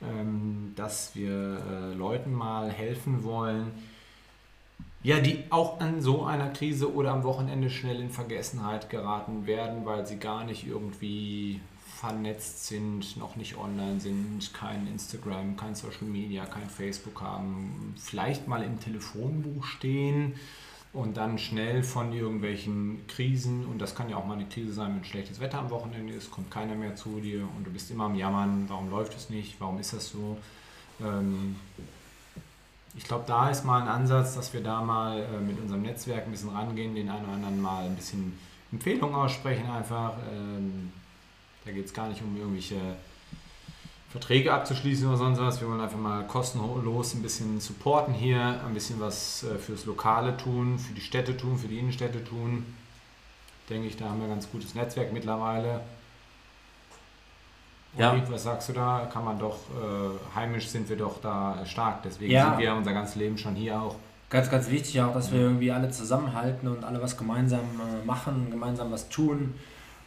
ähm, 0.00 0.72
dass 0.74 1.14
wir 1.14 1.62
äh, 1.70 1.92
Leuten 1.92 2.32
mal 2.32 2.70
helfen 2.70 3.24
wollen, 3.24 3.72
ja, 5.02 5.20
die 5.20 5.44
auch 5.50 5.80
an 5.80 6.00
so 6.00 6.24
einer 6.24 6.50
Krise 6.50 6.92
oder 6.92 7.12
am 7.12 7.22
Wochenende 7.22 7.70
schnell 7.70 8.00
in 8.00 8.10
Vergessenheit 8.10 8.90
geraten 8.90 9.46
werden, 9.46 9.86
weil 9.86 10.06
sie 10.06 10.16
gar 10.16 10.44
nicht 10.44 10.66
irgendwie 10.66 11.60
vernetzt 11.98 12.66
sind, 12.66 13.16
noch 13.16 13.36
nicht 13.36 13.56
online 13.56 13.98
sind, 13.98 14.54
kein 14.54 14.86
Instagram, 14.86 15.56
kein 15.56 15.74
Social 15.74 16.06
Media, 16.06 16.46
kein 16.46 16.68
Facebook 16.68 17.20
haben, 17.20 17.94
vielleicht 17.98 18.46
mal 18.46 18.62
im 18.62 18.78
Telefonbuch 18.78 19.64
stehen 19.64 20.34
und 20.92 21.16
dann 21.16 21.38
schnell 21.38 21.82
von 21.82 22.12
irgendwelchen 22.12 23.04
Krisen, 23.08 23.66
und 23.66 23.80
das 23.80 23.96
kann 23.96 24.08
ja 24.08 24.16
auch 24.16 24.26
mal 24.26 24.34
eine 24.34 24.46
Krise 24.46 24.72
sein, 24.72 24.94
wenn 24.94 25.04
schlechtes 25.04 25.40
Wetter 25.40 25.58
am 25.58 25.70
Wochenende 25.70 26.12
ist, 26.12 26.30
kommt 26.30 26.50
keiner 26.52 26.74
mehr 26.74 26.94
zu 26.94 27.20
dir 27.20 27.48
und 27.56 27.66
du 27.66 27.70
bist 27.70 27.90
immer 27.90 28.04
am 28.04 28.14
Jammern, 28.14 28.66
warum 28.68 28.90
läuft 28.90 29.16
es 29.16 29.28
nicht, 29.28 29.60
warum 29.60 29.78
ist 29.78 29.92
das 29.92 30.08
so. 30.10 30.38
Ähm, 31.00 31.56
ich 32.98 33.04
glaube, 33.04 33.22
da 33.28 33.48
ist 33.48 33.64
mal 33.64 33.80
ein 33.80 33.86
Ansatz, 33.86 34.34
dass 34.34 34.52
wir 34.52 34.60
da 34.60 34.82
mal 34.82 35.20
äh, 35.20 35.40
mit 35.40 35.56
unserem 35.60 35.82
Netzwerk 35.82 36.26
ein 36.26 36.32
bisschen 36.32 36.50
rangehen, 36.50 36.96
den 36.96 37.08
einen 37.08 37.24
oder 37.26 37.34
anderen 37.34 37.62
mal 37.62 37.84
ein 37.84 37.94
bisschen 37.94 38.36
Empfehlungen 38.72 39.14
aussprechen 39.14 39.70
einfach. 39.70 40.14
Ähm, 40.32 40.92
da 41.64 41.70
geht 41.70 41.86
es 41.86 41.94
gar 41.94 42.08
nicht 42.08 42.20
um 42.22 42.36
irgendwelche 42.36 42.74
Verträge 44.10 44.52
abzuschließen 44.52 45.06
oder 45.06 45.16
sonst 45.16 45.38
was. 45.38 45.60
Wir 45.60 45.68
wollen 45.68 45.80
einfach 45.80 45.98
mal 45.98 46.26
kostenlos 46.26 47.14
ein 47.14 47.22
bisschen 47.22 47.60
supporten 47.60 48.12
hier, 48.14 48.60
ein 48.66 48.74
bisschen 48.74 48.98
was 48.98 49.44
äh, 49.44 49.58
fürs 49.58 49.86
Lokale 49.86 50.36
tun, 50.36 50.76
für 50.80 50.92
die 50.92 51.00
Städte 51.00 51.36
tun, 51.36 51.56
für 51.56 51.68
die 51.68 51.78
Innenstädte 51.78 52.24
tun. 52.24 52.66
Denke 53.70 53.86
ich, 53.86 53.96
da 53.96 54.06
haben 54.06 54.18
wir 54.18 54.24
ein 54.24 54.30
ganz 54.30 54.50
gutes 54.50 54.74
Netzwerk 54.74 55.12
mittlerweile. 55.12 55.82
Ja. 57.96 58.14
Was 58.30 58.42
sagst 58.44 58.68
du 58.68 58.72
da? 58.74 59.08
Kann 59.12 59.24
man 59.24 59.38
doch, 59.38 59.56
äh, 59.70 60.36
heimisch 60.36 60.68
sind 60.68 60.88
wir 60.88 60.96
doch 60.96 61.20
da 61.20 61.58
stark. 61.64 62.02
Deswegen 62.02 62.30
Ja. 62.32 62.50
sind 62.50 62.58
wir 62.58 62.74
unser 62.74 62.92
ganzes 62.92 63.16
Leben 63.16 63.36
schon 63.38 63.54
hier 63.54 63.80
auch. 63.80 63.96
Ganz, 64.30 64.50
ganz 64.50 64.68
wichtig 64.68 65.00
auch, 65.00 65.14
dass 65.14 65.32
wir 65.32 65.40
irgendwie 65.40 65.72
alle 65.72 65.90
zusammenhalten 65.90 66.68
und 66.68 66.84
alle 66.84 67.00
was 67.00 67.16
gemeinsam 67.16 67.60
äh, 67.60 68.04
machen, 68.06 68.48
gemeinsam 68.50 68.92
was 68.92 69.08
tun. 69.08 69.54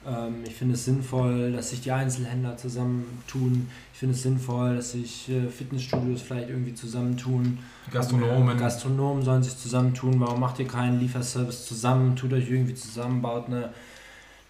Ähm, 0.08 0.44
ich 0.46 0.54
finde 0.56 0.76
es 0.76 0.86
sinnvoll, 0.86 1.52
dass 1.52 1.72
sich 1.72 1.82
die 1.82 1.92
Einzelhändler 1.92 2.56
zusammentun. 2.56 3.68
Ich 3.94 4.00
finde 4.00 4.16
es 4.16 4.22
sinnvoll, 4.24 4.76
dass 4.76 4.92
sich 4.92 5.30
äh, 5.30 5.48
Fitnessstudios 5.50 6.22
vielleicht 6.22 6.50
irgendwie 6.50 6.74
zusammentun. 6.76 7.58
Gastronomen. 7.92 8.58
Gastronomen 8.58 9.24
sollen 9.24 9.44
sich 9.44 9.58
zusammentun. 9.58 10.20
Warum 10.20 10.40
macht 10.40 10.60
ihr 10.60 10.68
keinen 10.68 11.00
Lieferservice 11.00 11.66
zusammen? 11.66 12.16
Tut 12.16 12.32
euch 12.34 12.50
irgendwie 12.50 12.76
zusammen, 12.76 13.22
baut 13.22 13.48
eine, 13.48 13.70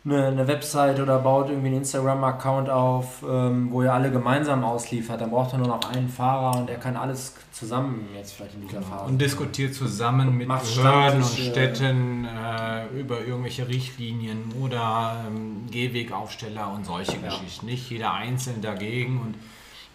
eine, 0.04 0.28
eine 0.28 0.48
Website 0.48 1.00
oder 1.00 1.20
baut 1.20 1.50
irgendwie 1.50 1.68
einen 1.68 1.78
Instagram-Account 1.78 2.70
auf, 2.70 3.24
ähm, 3.28 3.72
wo 3.72 3.84
ihr 3.84 3.94
alle 3.94 4.10
gemeinsam 4.12 4.64
ausliefert. 4.64 5.22
Dann 5.22 5.30
braucht 5.30 5.54
ihr 5.54 5.60
nur 5.60 5.68
noch 5.68 5.82
einen 5.92 6.10
Fahrer 6.10 6.58
und 6.60 6.70
der 6.70 6.78
kann 6.78 6.96
alles 6.96 7.36
zusammen 7.52 8.08
jetzt 8.16 8.34
vielleicht 8.34 8.56
in 8.56 8.68
dieser 8.68 8.82
Phase. 8.82 9.06
Und 9.06 9.20
diskutiert 9.20 9.76
zusammen 9.76 10.38
mit 10.38 10.48
Behörden 10.48 11.22
und. 11.22 11.28
Städten 11.28 12.26
äh, 12.26 12.88
über 13.00 13.20
irgendwelche 13.22 13.68
Richtlinien 13.68 14.52
oder 14.60 15.24
ähm, 15.28 15.68
Gehwegaufsteller 15.70 16.72
und 16.74 16.86
solche 16.86 17.18
Ja. 17.18 17.30
Geschichten. 17.30 17.68
Nicht 17.68 17.90
jeder 17.92 18.14
einzeln 18.14 18.62
dagegen. 18.62 19.20
Und 19.22 19.36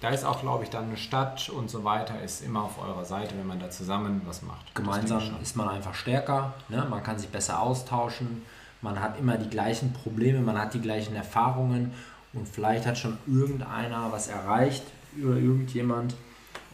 da 0.00 0.10
ist 0.10 0.24
auch, 0.24 0.40
glaube 0.40 0.62
ich, 0.62 0.70
dann 0.70 0.84
eine 0.84 0.96
Stadt 0.96 1.48
und 1.48 1.68
so 1.68 1.82
weiter, 1.82 2.22
ist 2.22 2.44
immer 2.44 2.62
auf 2.64 2.78
eurer 2.80 3.04
Seite, 3.04 3.34
wenn 3.36 3.46
man 3.46 3.58
da 3.58 3.70
zusammen 3.70 4.20
was 4.24 4.42
macht. 4.42 4.72
Gemeinsam 4.74 5.22
ist 5.42 5.56
man 5.56 5.68
einfach 5.68 5.94
stärker, 5.94 6.54
ne? 6.68 6.86
man 6.88 7.02
kann 7.02 7.18
sich 7.18 7.30
besser 7.30 7.60
austauschen, 7.60 8.42
man 8.86 9.00
hat 9.00 9.18
immer 9.18 9.36
die 9.36 9.50
gleichen 9.50 9.92
Probleme, 9.92 10.40
man 10.40 10.56
hat 10.58 10.72
die 10.74 10.80
gleichen 10.80 11.14
Erfahrungen 11.16 11.90
und 12.32 12.48
vielleicht 12.48 12.86
hat 12.86 12.96
schon 12.96 13.18
irgendeiner 13.26 14.10
was 14.12 14.28
erreicht 14.28 14.84
oder 15.22 15.36
irgendjemand 15.36 16.14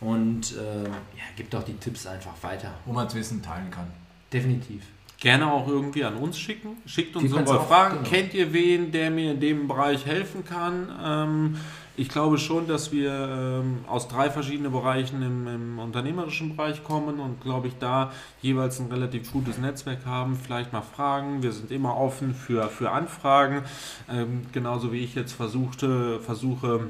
und 0.01 0.53
äh, 0.57 0.85
ja, 0.85 1.25
gibt 1.37 1.55
doch 1.55 1.62
die 1.62 1.75
Tipps 1.75 2.07
einfach 2.07 2.35
weiter. 2.42 2.72
Wo 2.85 2.92
man 2.92 3.07
das 3.07 3.14
Wissen 3.14 3.40
teilen 3.42 3.70
kann. 3.70 3.87
Definitiv. 4.33 4.83
Gerne 5.20 5.51
auch 5.53 5.68
irgendwie 5.68 6.05
an 6.05 6.16
uns 6.16 6.37
schicken. 6.38 6.70
Schickt 6.85 7.14
uns 7.14 7.31
Die 7.31 7.37
eure 7.37 7.61
auch- 7.61 7.68
Fragen. 7.68 7.98
genau. 7.98 8.09
Kennt 8.11 8.35
ihr 8.35 8.53
wen, 8.53 8.90
der 8.90 9.11
mir 9.11 9.33
in 9.33 9.40
dem 9.40 9.68
Bereich 9.68 10.05
helfen 10.05 10.44
kann? 10.44 10.88
Ähm, 11.03 11.57
ich 11.96 12.09
glaube 12.09 12.38
schon, 12.38 12.66
dass 12.66 12.90
wir 12.90 13.12
ähm, 13.12 13.85
aus 13.87 14.09
drei 14.09 14.31
verschiedenen 14.31 14.72
Bereichen 14.72 15.22
im, 15.22 15.46
im 15.46 15.78
unternehmerischen 15.78 16.57
Bereich 16.57 16.83
kommen 16.83 17.20
und 17.20 17.42
glaube 17.42 17.68
ich 17.68 17.74
da 17.78 18.12
jeweils 18.40 18.81
ein 18.81 18.90
relativ 18.90 19.31
gutes 19.31 19.59
Netzwerk 19.59 20.07
haben. 20.07 20.37
Vielleicht 20.37 20.72
mal 20.72 20.83
fragen. 20.83 21.42
Wir 21.42 21.52
sind 21.52 21.70
immer 21.70 21.96
offen 21.96 22.35
für, 22.35 22.68
für 22.68 22.90
Anfragen. 22.90 23.62
Ähm, 24.11 24.46
genauso 24.52 24.92
wie 24.92 25.00
ich 25.05 25.14
jetzt 25.14 25.33
versuchte, 25.33 26.18
versuche, 26.20 26.88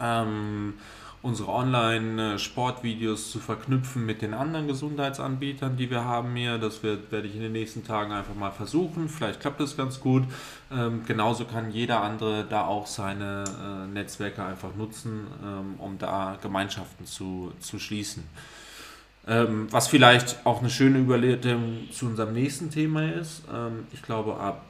ähm, 0.00 0.74
unsere 1.26 1.50
Online-Sportvideos 1.50 3.32
zu 3.32 3.40
verknüpfen 3.40 4.06
mit 4.06 4.22
den 4.22 4.32
anderen 4.32 4.68
Gesundheitsanbietern, 4.68 5.76
die 5.76 5.90
wir 5.90 6.04
haben 6.04 6.36
hier. 6.36 6.58
Das 6.58 6.84
wird, 6.84 7.10
werde 7.10 7.26
ich 7.26 7.34
in 7.34 7.42
den 7.42 7.52
nächsten 7.52 7.84
Tagen 7.84 8.12
einfach 8.12 8.36
mal 8.36 8.52
versuchen. 8.52 9.08
Vielleicht 9.08 9.40
klappt 9.40 9.60
das 9.60 9.76
ganz 9.76 9.98
gut. 9.98 10.22
Ähm, 10.70 11.02
genauso 11.04 11.44
kann 11.44 11.72
jeder 11.72 12.00
andere 12.00 12.44
da 12.48 12.66
auch 12.66 12.86
seine 12.86 13.42
äh, 13.44 13.86
Netzwerke 13.92 14.44
einfach 14.44 14.76
nutzen, 14.76 15.26
ähm, 15.42 15.74
um 15.78 15.98
da 15.98 16.38
Gemeinschaften 16.40 17.06
zu, 17.06 17.52
zu 17.58 17.80
schließen. 17.80 18.22
Ähm, 19.26 19.66
was 19.72 19.88
vielleicht 19.88 20.46
auch 20.46 20.60
eine 20.60 20.70
schöne 20.70 20.98
Überleitung 21.00 21.88
zu 21.90 22.06
unserem 22.06 22.34
nächsten 22.34 22.70
Thema 22.70 23.12
ist. 23.12 23.42
Ähm, 23.52 23.88
ich 23.92 24.02
glaube, 24.02 24.36
ab 24.36 24.64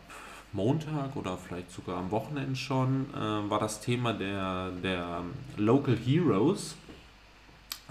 Montag 0.56 1.14
oder 1.14 1.36
vielleicht 1.36 1.70
sogar 1.70 1.98
am 1.98 2.10
Wochenende 2.10 2.56
schon 2.56 3.06
äh, 3.14 3.50
war 3.50 3.60
das 3.60 3.80
Thema 3.80 4.12
der, 4.12 4.70
der 4.82 5.20
Local 5.56 5.96
Heroes. 5.96 6.74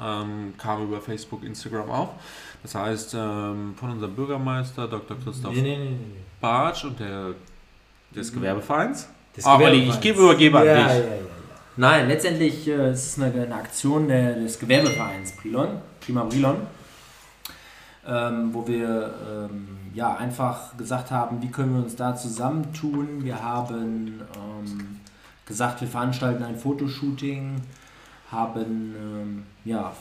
Ähm, 0.02 0.54
kam 0.58 0.84
über 0.84 1.00
Facebook, 1.00 1.42
Instagram 1.44 1.90
auf. 1.90 2.10
Das 2.64 2.76
heißt, 2.76 3.14
ähm, 3.14 3.76
von 3.80 3.92
unserem 3.92 4.14
Bürgermeister 4.14 4.88
Dr. 4.90 5.16
Christoph 5.24 5.54
Nee, 5.54 5.62
nee, 5.62 5.78
nee. 5.78 5.98
Bartsch 6.42 6.84
und 6.84 7.00
der, 7.00 7.28
des 8.14 8.34
Gewerbevereins. 8.34 9.08
Das 9.36 9.46
Ah, 9.46 9.56
Olli, 9.56 9.64
Gewerbevereins. 9.64 9.96
ich 9.96 10.02
gebe 10.02 10.20
übergebe 10.22 10.60
an 10.60 10.66
ja, 10.66 10.74
dich. 10.76 10.98
Ja, 10.98 11.00
ja. 11.00 11.22
Nein, 11.78 12.08
letztendlich 12.10 12.68
äh, 12.68 12.92
ist 12.92 13.06
es 13.06 13.20
eine, 13.24 13.44
eine 13.44 13.56
Aktion 13.56 14.08
der, 14.10 14.34
des 14.36 14.60
Gewerbevereins 14.60 15.32
Brilon, 15.38 15.80
Prima 16.02 16.24
Brilon, 16.24 16.58
ähm, 18.08 18.54
wo 18.54 18.68
wir 18.68 19.14
ähm, 19.30 19.68
ja, 19.94 20.16
einfach 20.16 20.76
gesagt 20.78 21.12
haben, 21.12 21.42
wie 21.42 21.48
können 21.48 21.76
wir 21.76 21.84
uns 21.84 21.96
da 21.96 22.16
zusammentun. 22.16 23.24
Wir 23.24 23.42
haben 23.42 24.22
ähm, 24.36 25.00
gesagt, 25.46 25.82
wir 25.82 25.88
veranstalten 25.88 26.44
ein 26.44 26.58
Fotoshooting, 26.58 27.62
haben 28.32 28.96
ähm, 29.00 29.44
ja, 29.64 29.94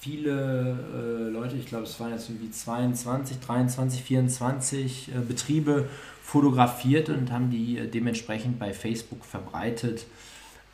viele 0.00 0.78
äh, 0.94 1.30
Leute, 1.30 1.56
ich 1.56 1.66
glaube 1.66 1.84
es 1.84 1.98
waren 2.00 2.10
jetzt 2.10 2.28
irgendwie 2.28 2.50
22, 2.50 3.40
23, 3.40 4.02
24 4.02 5.08
äh, 5.08 5.20
Betriebe 5.20 5.88
fotografiert 6.22 7.08
und 7.08 7.30
haben 7.30 7.50
die 7.50 7.78
äh, 7.78 7.86
dementsprechend 7.86 8.58
bei 8.58 8.72
Facebook 8.72 9.24
verbreitet. 9.24 10.06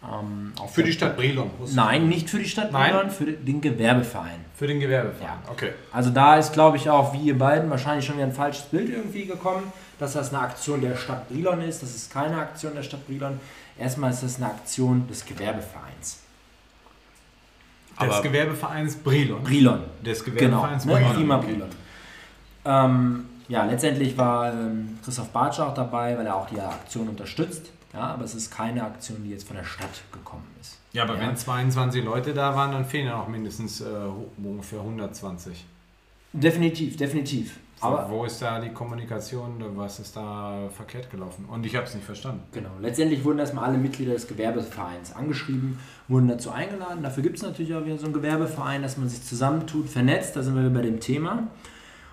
Ähm, 0.02 0.52
auch 0.58 0.68
Für 0.70 0.82
die 0.82 0.92
Stadt 0.92 1.16
Brilon. 1.16 1.50
Nein, 1.74 2.08
nicht 2.08 2.30
für 2.30 2.38
die 2.38 2.48
Stadt 2.48 2.72
Nein? 2.72 2.92
Brilon, 2.92 3.10
für 3.10 3.24
den 3.26 3.60
Gewerbeverein. 3.60 4.44
Für 4.56 4.66
den 4.66 4.80
Gewerbeverein. 4.80 5.38
Ja. 5.44 5.50
Okay. 5.50 5.72
Also 5.92 6.08
da 6.10 6.36
ist, 6.36 6.52
glaube 6.54 6.78
ich, 6.78 6.88
auch 6.88 7.12
wie 7.12 7.18
ihr 7.18 7.38
beiden 7.38 7.68
wahrscheinlich 7.68 8.06
schon 8.06 8.16
wieder 8.16 8.26
ein 8.26 8.32
falsches 8.32 8.64
Bild 8.64 8.88
irgendwie 8.88 9.26
gekommen, 9.26 9.70
dass 9.98 10.14
das 10.14 10.32
eine 10.32 10.42
Aktion 10.42 10.80
der 10.80 10.96
Stadt 10.96 11.28
Brilon 11.28 11.60
ist. 11.60 11.82
Das 11.82 11.94
ist 11.94 12.10
keine 12.10 12.38
Aktion 12.38 12.74
der 12.74 12.82
Stadt 12.82 13.06
Brilon. 13.06 13.38
Erstmal 13.78 14.10
ist 14.10 14.22
das 14.22 14.36
eine 14.36 14.46
Aktion 14.46 15.06
des 15.06 15.24
Gewerbevereins. 15.26 16.20
Des 18.00 18.08
Aber- 18.08 18.22
Gewerbevereins 18.22 18.96
Brilon. 18.96 19.42
Brilon. 19.44 19.80
Des 20.02 20.24
Genau, 20.24 20.36
Gewerbevereins 20.38 20.84
ne? 20.86 20.92
Brilon. 20.94 21.12
Prima. 21.14 21.36
Brilon. 21.36 21.68
Ähm, 22.64 23.26
ja, 23.48 23.64
letztendlich 23.64 24.16
war 24.16 24.52
ähm, 24.52 24.98
Christoph 25.04 25.28
Bartsch 25.28 25.60
auch 25.60 25.74
dabei, 25.74 26.16
weil 26.16 26.26
er 26.26 26.36
auch 26.36 26.46
die 26.48 26.58
Aktion 26.60 27.08
unterstützt. 27.08 27.70
Ja, 27.92 28.00
aber 28.14 28.24
es 28.24 28.34
ist 28.34 28.50
keine 28.50 28.84
Aktion, 28.84 29.22
die 29.24 29.30
jetzt 29.30 29.46
von 29.46 29.56
der 29.56 29.64
Stadt 29.64 30.02
gekommen 30.12 30.46
ist. 30.60 30.78
Ja, 30.92 31.02
aber 31.04 31.14
Ja. 31.16 31.22
wenn 31.28 31.36
22 31.36 32.04
Leute 32.04 32.32
da 32.34 32.54
waren, 32.54 32.72
dann 32.72 32.84
fehlen 32.84 33.06
ja 33.06 33.18
noch 33.18 33.28
mindestens 33.28 33.80
äh, 33.80 33.86
ungefähr 34.42 34.78
120. 34.80 35.64
Definitiv, 36.32 36.96
definitiv. 36.96 37.58
Aber 37.80 38.00
Aber 38.00 38.10
wo 38.10 38.24
ist 38.26 38.40
da 38.42 38.60
die 38.60 38.68
Kommunikation? 38.68 39.54
Was 39.74 39.98
ist 40.00 40.14
da 40.14 40.68
verkehrt 40.76 41.10
gelaufen? 41.10 41.46
Und 41.46 41.64
ich 41.64 41.74
habe 41.74 41.86
es 41.86 41.94
nicht 41.94 42.04
verstanden. 42.04 42.42
Genau, 42.52 42.68
letztendlich 42.78 43.24
wurden 43.24 43.38
erstmal 43.38 43.64
alle 43.64 43.78
Mitglieder 43.78 44.12
des 44.12 44.28
Gewerbevereins 44.28 45.12
angeschrieben, 45.16 45.78
wurden 46.06 46.28
dazu 46.28 46.50
eingeladen. 46.50 47.02
Dafür 47.02 47.22
gibt 47.22 47.36
es 47.36 47.42
natürlich 47.42 47.74
auch 47.74 47.84
wieder 47.84 47.96
so 47.98 48.04
einen 48.04 48.12
Gewerbeverein, 48.12 48.82
dass 48.82 48.98
man 48.98 49.08
sich 49.08 49.22
zusammentut, 49.24 49.88
vernetzt, 49.88 50.36
da 50.36 50.42
sind 50.42 50.54
wir 50.62 50.68
bei 50.70 50.82
dem 50.82 51.00
Thema. 51.00 51.48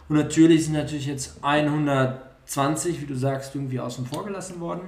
Und 0.08 0.16
natürlich 0.16 0.64
sind 0.66 0.74
natürlich 0.74 1.06
jetzt 1.06 1.38
120, 1.44 3.02
wie 3.02 3.06
du 3.06 3.16
sagst, 3.16 3.54
irgendwie 3.54 3.80
außen 3.80 4.06
vor 4.06 4.24
gelassen 4.26 4.60
worden. 4.62 4.82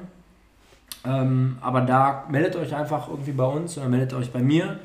Ähm, 1.05 1.57
aber 1.61 1.81
da 1.81 2.25
meldet 2.29 2.55
euch 2.55 2.75
einfach 2.75 3.07
irgendwie 3.07 3.31
bei 3.31 3.45
uns 3.45 3.77
oder 3.77 3.87
meldet 3.87 4.13
euch 4.13 4.31
bei 4.31 4.41
mir. 4.41 4.79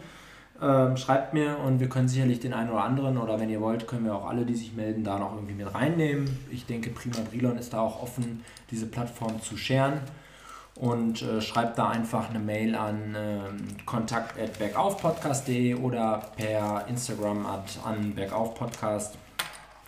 Ähm, 0.62 0.96
schreibt 0.96 1.34
mir 1.34 1.58
und 1.58 1.80
wir 1.80 1.88
können 1.88 2.06
sicherlich 2.06 2.38
den 2.38 2.54
einen 2.54 2.70
oder 2.70 2.84
anderen 2.84 3.18
oder 3.18 3.40
wenn 3.40 3.50
ihr 3.50 3.60
wollt, 3.60 3.88
können 3.88 4.04
wir 4.04 4.14
auch 4.14 4.26
alle, 4.26 4.46
die 4.46 4.54
sich 4.54 4.72
melden, 4.74 5.02
da 5.02 5.18
noch 5.18 5.34
irgendwie 5.34 5.54
mit 5.54 5.74
reinnehmen. 5.74 6.38
Ich 6.52 6.64
denke, 6.66 6.90
Prima 6.90 7.16
Brilon 7.28 7.58
ist 7.58 7.72
da 7.72 7.80
auch 7.80 8.00
offen, 8.00 8.44
diese 8.70 8.86
Plattform 8.86 9.42
zu 9.42 9.56
scheren 9.56 9.94
und 10.76 11.22
äh, 11.22 11.40
schreibt 11.40 11.78
da 11.78 11.88
einfach 11.88 12.30
eine 12.30 12.38
Mail 12.38 12.76
an 12.76 13.16
äh, 13.16 13.38
kontakt.bergaufpodcast.de 13.84 15.74
oder 15.74 16.22
per 16.36 16.86
Instagram 16.88 17.46
an 17.46 18.14
bergaufpodcast 18.14 19.18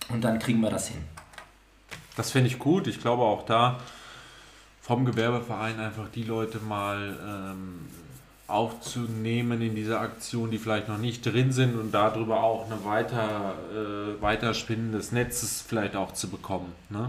und 0.08 0.24
dann 0.24 0.40
kriegen 0.40 0.60
wir 0.60 0.70
das 0.70 0.88
hin. 0.88 1.02
Das 2.16 2.32
finde 2.32 2.48
ich 2.48 2.58
gut. 2.58 2.86
Ich 2.88 3.00
glaube 3.00 3.22
auch 3.22 3.44
da 3.44 3.78
vom 4.87 5.05
Gewerbeverein 5.05 5.81
einfach 5.81 6.09
die 6.14 6.22
Leute 6.22 6.61
mal 6.61 7.16
ähm, 7.29 7.87
aufzunehmen 8.46 9.61
in 9.61 9.75
dieser 9.75 10.01
Aktion, 10.01 10.53
die 10.53 10.59
vielleicht 10.59 10.87
noch 10.88 10.99
nicht 10.99 11.27
drin 11.27 11.51
sind 11.51 11.75
und 11.75 11.92
darüber 11.92 12.44
auch 12.44 12.70
ein 12.70 12.85
weiter, 12.85 13.57
äh, 13.72 14.22
weiterspinnen 14.22 14.92
des 14.92 15.11
Netzes 15.11 15.64
vielleicht 15.66 15.96
auch 15.96 16.12
zu 16.12 16.31
bekommen. 16.31 16.72
Ne? 16.90 16.99
Ja. 17.01 17.09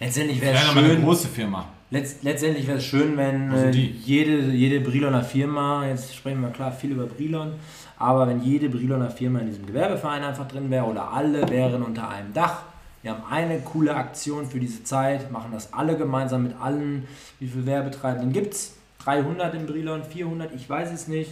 Letztendlich 0.00 0.38
wäre 0.42 0.54
es 0.54 0.66
mal 0.66 0.84
eine 0.84 0.88
schön, 0.88 1.02
große 1.02 1.28
Firma. 1.28 1.64
letzt, 1.90 2.22
letztendlich 2.24 2.66
wäre 2.66 2.76
es 2.76 2.84
schön, 2.84 3.16
wenn 3.16 3.56
sind 3.56 3.74
äh, 3.74 3.90
jede, 4.04 4.40
jede 4.50 4.80
Briloner 4.80 5.24
Firma, 5.24 5.86
jetzt 5.86 6.14
sprechen 6.14 6.42
wir 6.42 6.50
klar 6.50 6.72
viel 6.72 6.90
über 6.90 7.06
Brilon, 7.06 7.54
aber 7.98 8.28
wenn 8.28 8.42
jede 8.42 8.68
Briloner 8.68 9.08
Firma 9.08 9.38
in 9.38 9.46
diesem 9.46 9.64
Gewerbeverein 9.64 10.24
einfach 10.24 10.46
drin 10.46 10.70
wäre 10.70 10.84
oder 10.84 11.10
alle 11.10 11.48
wären 11.48 11.82
unter 11.82 12.06
einem 12.06 12.34
Dach, 12.34 12.64
wir 13.02 13.12
haben 13.12 13.24
eine 13.30 13.60
coole 13.60 13.94
Aktion 13.94 14.46
für 14.46 14.58
diese 14.58 14.82
Zeit, 14.84 15.30
machen 15.30 15.52
das 15.52 15.72
alle 15.72 15.96
gemeinsam 15.96 16.42
mit 16.42 16.60
allen, 16.60 17.06
wie 17.38 17.46
viele 17.46 17.66
Werbetreibenden 17.66 18.32
gibt 18.32 18.54
es? 18.54 18.74
300 19.04 19.54
in 19.54 19.66
Brilon, 19.66 20.02
400, 20.02 20.52
ich 20.54 20.68
weiß 20.68 20.92
es 20.92 21.08
nicht. 21.08 21.30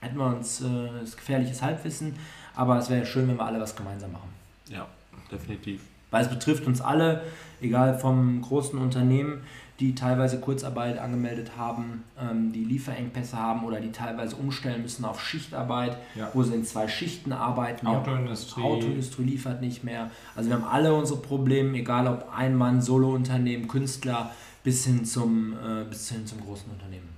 Hätten 0.00 0.18
wir 0.18 0.26
uns 0.26 0.60
äh, 0.60 0.64
das 1.00 1.16
gefährliches 1.16 1.62
Halbwissen, 1.62 2.14
aber 2.56 2.78
es 2.78 2.90
wäre 2.90 3.06
schön, 3.06 3.28
wenn 3.28 3.36
wir 3.36 3.44
alle 3.44 3.60
was 3.60 3.76
gemeinsam 3.76 4.12
machen. 4.12 4.30
Ja, 4.68 4.86
definitiv. 5.30 5.82
Weil 6.10 6.24
es 6.24 6.30
betrifft 6.30 6.66
uns 6.66 6.80
alle, 6.80 7.22
egal 7.60 7.98
vom 7.98 8.42
großen 8.42 8.78
Unternehmen, 8.78 9.42
die 9.80 9.94
teilweise 9.94 10.38
Kurzarbeit 10.40 10.98
angemeldet 10.98 11.52
haben, 11.56 12.04
ähm, 12.20 12.52
die 12.52 12.64
Lieferengpässe 12.64 13.36
haben 13.36 13.64
oder 13.64 13.80
die 13.80 13.90
teilweise 13.92 14.36
umstellen 14.36 14.82
müssen 14.82 15.04
auf 15.04 15.20
Schichtarbeit, 15.22 15.96
Ja. 16.14 16.30
wo 16.34 16.42
sie 16.42 16.54
in 16.54 16.64
zwei 16.64 16.86
Schichten 16.86 17.32
arbeiten. 17.32 17.86
Ja, 17.86 17.98
Autoindustrie. 17.98 18.62
Autoindustrie 18.62 19.24
liefert 19.24 19.60
nicht 19.62 19.82
mehr. 19.82 20.10
Also 20.36 20.50
wir 20.50 20.56
haben 20.56 20.64
alle 20.64 20.94
unsere 20.94 21.20
Probleme, 21.20 21.78
egal 21.78 22.06
ob 22.06 22.28
ein 22.36 22.54
Mann, 22.56 22.82
Solo-Unternehmen, 22.82 23.66
Künstler, 23.68 24.30
bis 24.62 24.84
hin 24.84 25.04
zum, 25.06 25.54
äh, 25.54 25.84
bis 25.88 26.10
hin 26.10 26.26
zum 26.26 26.40
großen 26.42 26.70
Unternehmen. 26.70 27.08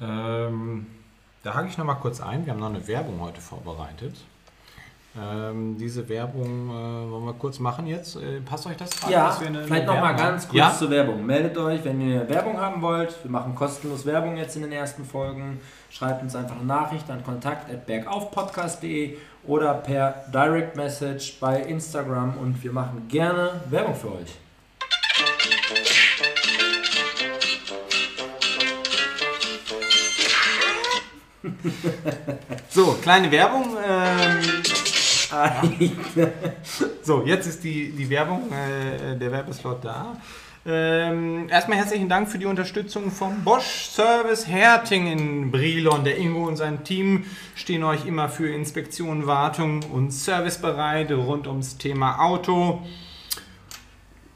Ähm, 0.00 0.86
da 1.42 1.54
hake 1.54 1.68
ich 1.68 1.78
noch 1.78 1.84
mal 1.84 1.94
kurz 1.94 2.20
ein. 2.20 2.44
Wir 2.44 2.52
haben 2.52 2.60
noch 2.60 2.70
eine 2.70 2.86
Werbung 2.88 3.20
heute 3.20 3.40
vorbereitet. 3.40 4.16
Ähm, 5.14 5.76
diese 5.76 6.08
Werbung 6.08 6.70
äh, 6.70 7.10
wollen 7.10 7.24
wir 7.26 7.34
kurz 7.34 7.58
machen 7.58 7.86
jetzt. 7.86 8.16
Äh, 8.16 8.40
passt 8.40 8.66
euch 8.66 8.76
das? 8.78 8.88
gerade, 8.98 9.12
Ja, 9.12 9.30
vielleicht 9.30 9.58
eine 9.58 9.84
noch 9.84 9.94
mal 9.94 10.00
Werbung 10.08 10.16
ganz 10.16 10.44
kurz 10.48 10.56
Ja? 10.56 10.74
zur 10.74 10.88
Werbung. 10.90 11.26
Meldet 11.26 11.58
euch, 11.58 11.84
wenn 11.84 12.00
ihr 12.00 12.26
Werbung 12.30 12.58
haben 12.58 12.80
wollt. 12.80 13.14
Wir 13.22 13.30
machen 13.30 13.54
kostenlos 13.54 14.06
Werbung 14.06 14.38
jetzt 14.38 14.56
in 14.56 14.62
den 14.62 14.72
ersten 14.72 15.04
Folgen. 15.04 15.60
Schreibt 15.90 16.22
uns 16.22 16.34
einfach 16.34 16.56
eine 16.56 16.64
Nachricht 16.64 17.10
an 17.10 17.22
kontakt.bergaufpodcast.de 17.24 19.18
oder 19.46 19.74
per 19.74 20.14
Direct 20.32 20.76
Message 20.76 21.38
bei 21.40 21.60
Instagram 21.60 22.38
und 22.38 22.62
wir 22.64 22.72
machen 22.72 23.06
gerne 23.08 23.60
Werbung 23.68 23.94
für 23.94 24.12
euch. 24.12 24.38
So, 32.70 32.92
kleine 33.02 33.30
Werbung. 33.30 33.76
Ähm, 33.84 34.40
so, 37.02 37.22
jetzt 37.24 37.46
ist 37.46 37.64
die, 37.64 37.92
die 37.92 38.08
Werbung, 38.10 38.50
äh, 38.52 39.16
der 39.16 39.32
Werbeslot 39.32 39.84
da. 39.84 40.16
Ähm, 40.64 41.48
erstmal 41.48 41.78
herzlichen 41.78 42.08
Dank 42.08 42.28
für 42.28 42.38
die 42.38 42.46
Unterstützung 42.46 43.10
vom 43.10 43.42
Bosch 43.42 43.88
Service 43.90 44.46
Herting 44.46 45.08
in 45.08 45.50
Brilon. 45.50 46.04
Der 46.04 46.18
Ingo 46.18 46.46
und 46.46 46.56
sein 46.56 46.84
Team 46.84 47.24
stehen 47.56 47.82
euch 47.82 48.06
immer 48.06 48.28
für 48.28 48.48
Inspektion, 48.48 49.26
Wartung 49.26 49.82
und 49.92 50.12
Service 50.12 50.58
bereit 50.58 51.10
rund 51.10 51.48
ums 51.48 51.78
Thema 51.78 52.20
Auto. 52.20 52.82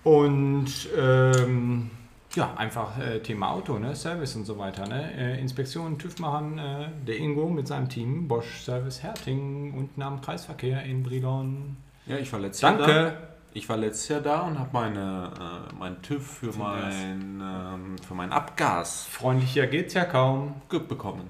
Und 0.02 0.88
ähm, 0.98 1.90
ja, 2.37 2.55
einfach 2.57 2.99
äh, 2.99 3.18
Thema 3.20 3.51
Auto, 3.51 3.79
ne? 3.79 3.94
Service 3.96 4.37
und 4.37 4.44
so 4.44 4.59
weiter. 4.59 4.87
Ne? 4.87 5.12
Äh, 5.16 5.40
Inspektion, 5.40 5.99
TÜV 5.99 6.18
machen, 6.18 6.59
äh, 6.59 6.88
der 7.07 7.16
Ingo 7.18 7.49
mit 7.49 7.66
seinem 7.66 7.88
Team, 7.88 8.29
Bosch 8.29 8.61
Service 8.62 9.03
Herting 9.03 9.75
unten 9.75 10.01
am 10.03 10.20
Kreisverkehr 10.20 10.83
in 10.85 11.03
Brilon. 11.03 11.77
Ja, 12.07 12.16
ich 12.18 12.33
war 12.33 12.38
letztes 12.40 12.61
Jahr 12.62 12.77
da. 12.79 12.87
Danke. 12.87 13.16
Ich 13.55 13.68
war 13.70 13.79
letztes 13.79 14.09
Jahr 14.09 14.20
da 14.20 14.40
und 14.42 14.59
habe 14.59 14.68
meine, 14.72 15.31
äh, 15.72 15.75
meinen 15.79 16.03
TÜV 16.03 16.27
für, 16.27 16.53
mein, 16.59 17.40
ähm, 17.42 17.96
für 18.07 18.14
mein 18.14 18.31
Abgas 18.31 19.07
Freundlicher 19.11 19.66
geht's 19.66 19.94
ja 19.94 20.05
kaum. 20.05 20.55
ge- 20.68 20.79
bekommen. 20.87 21.22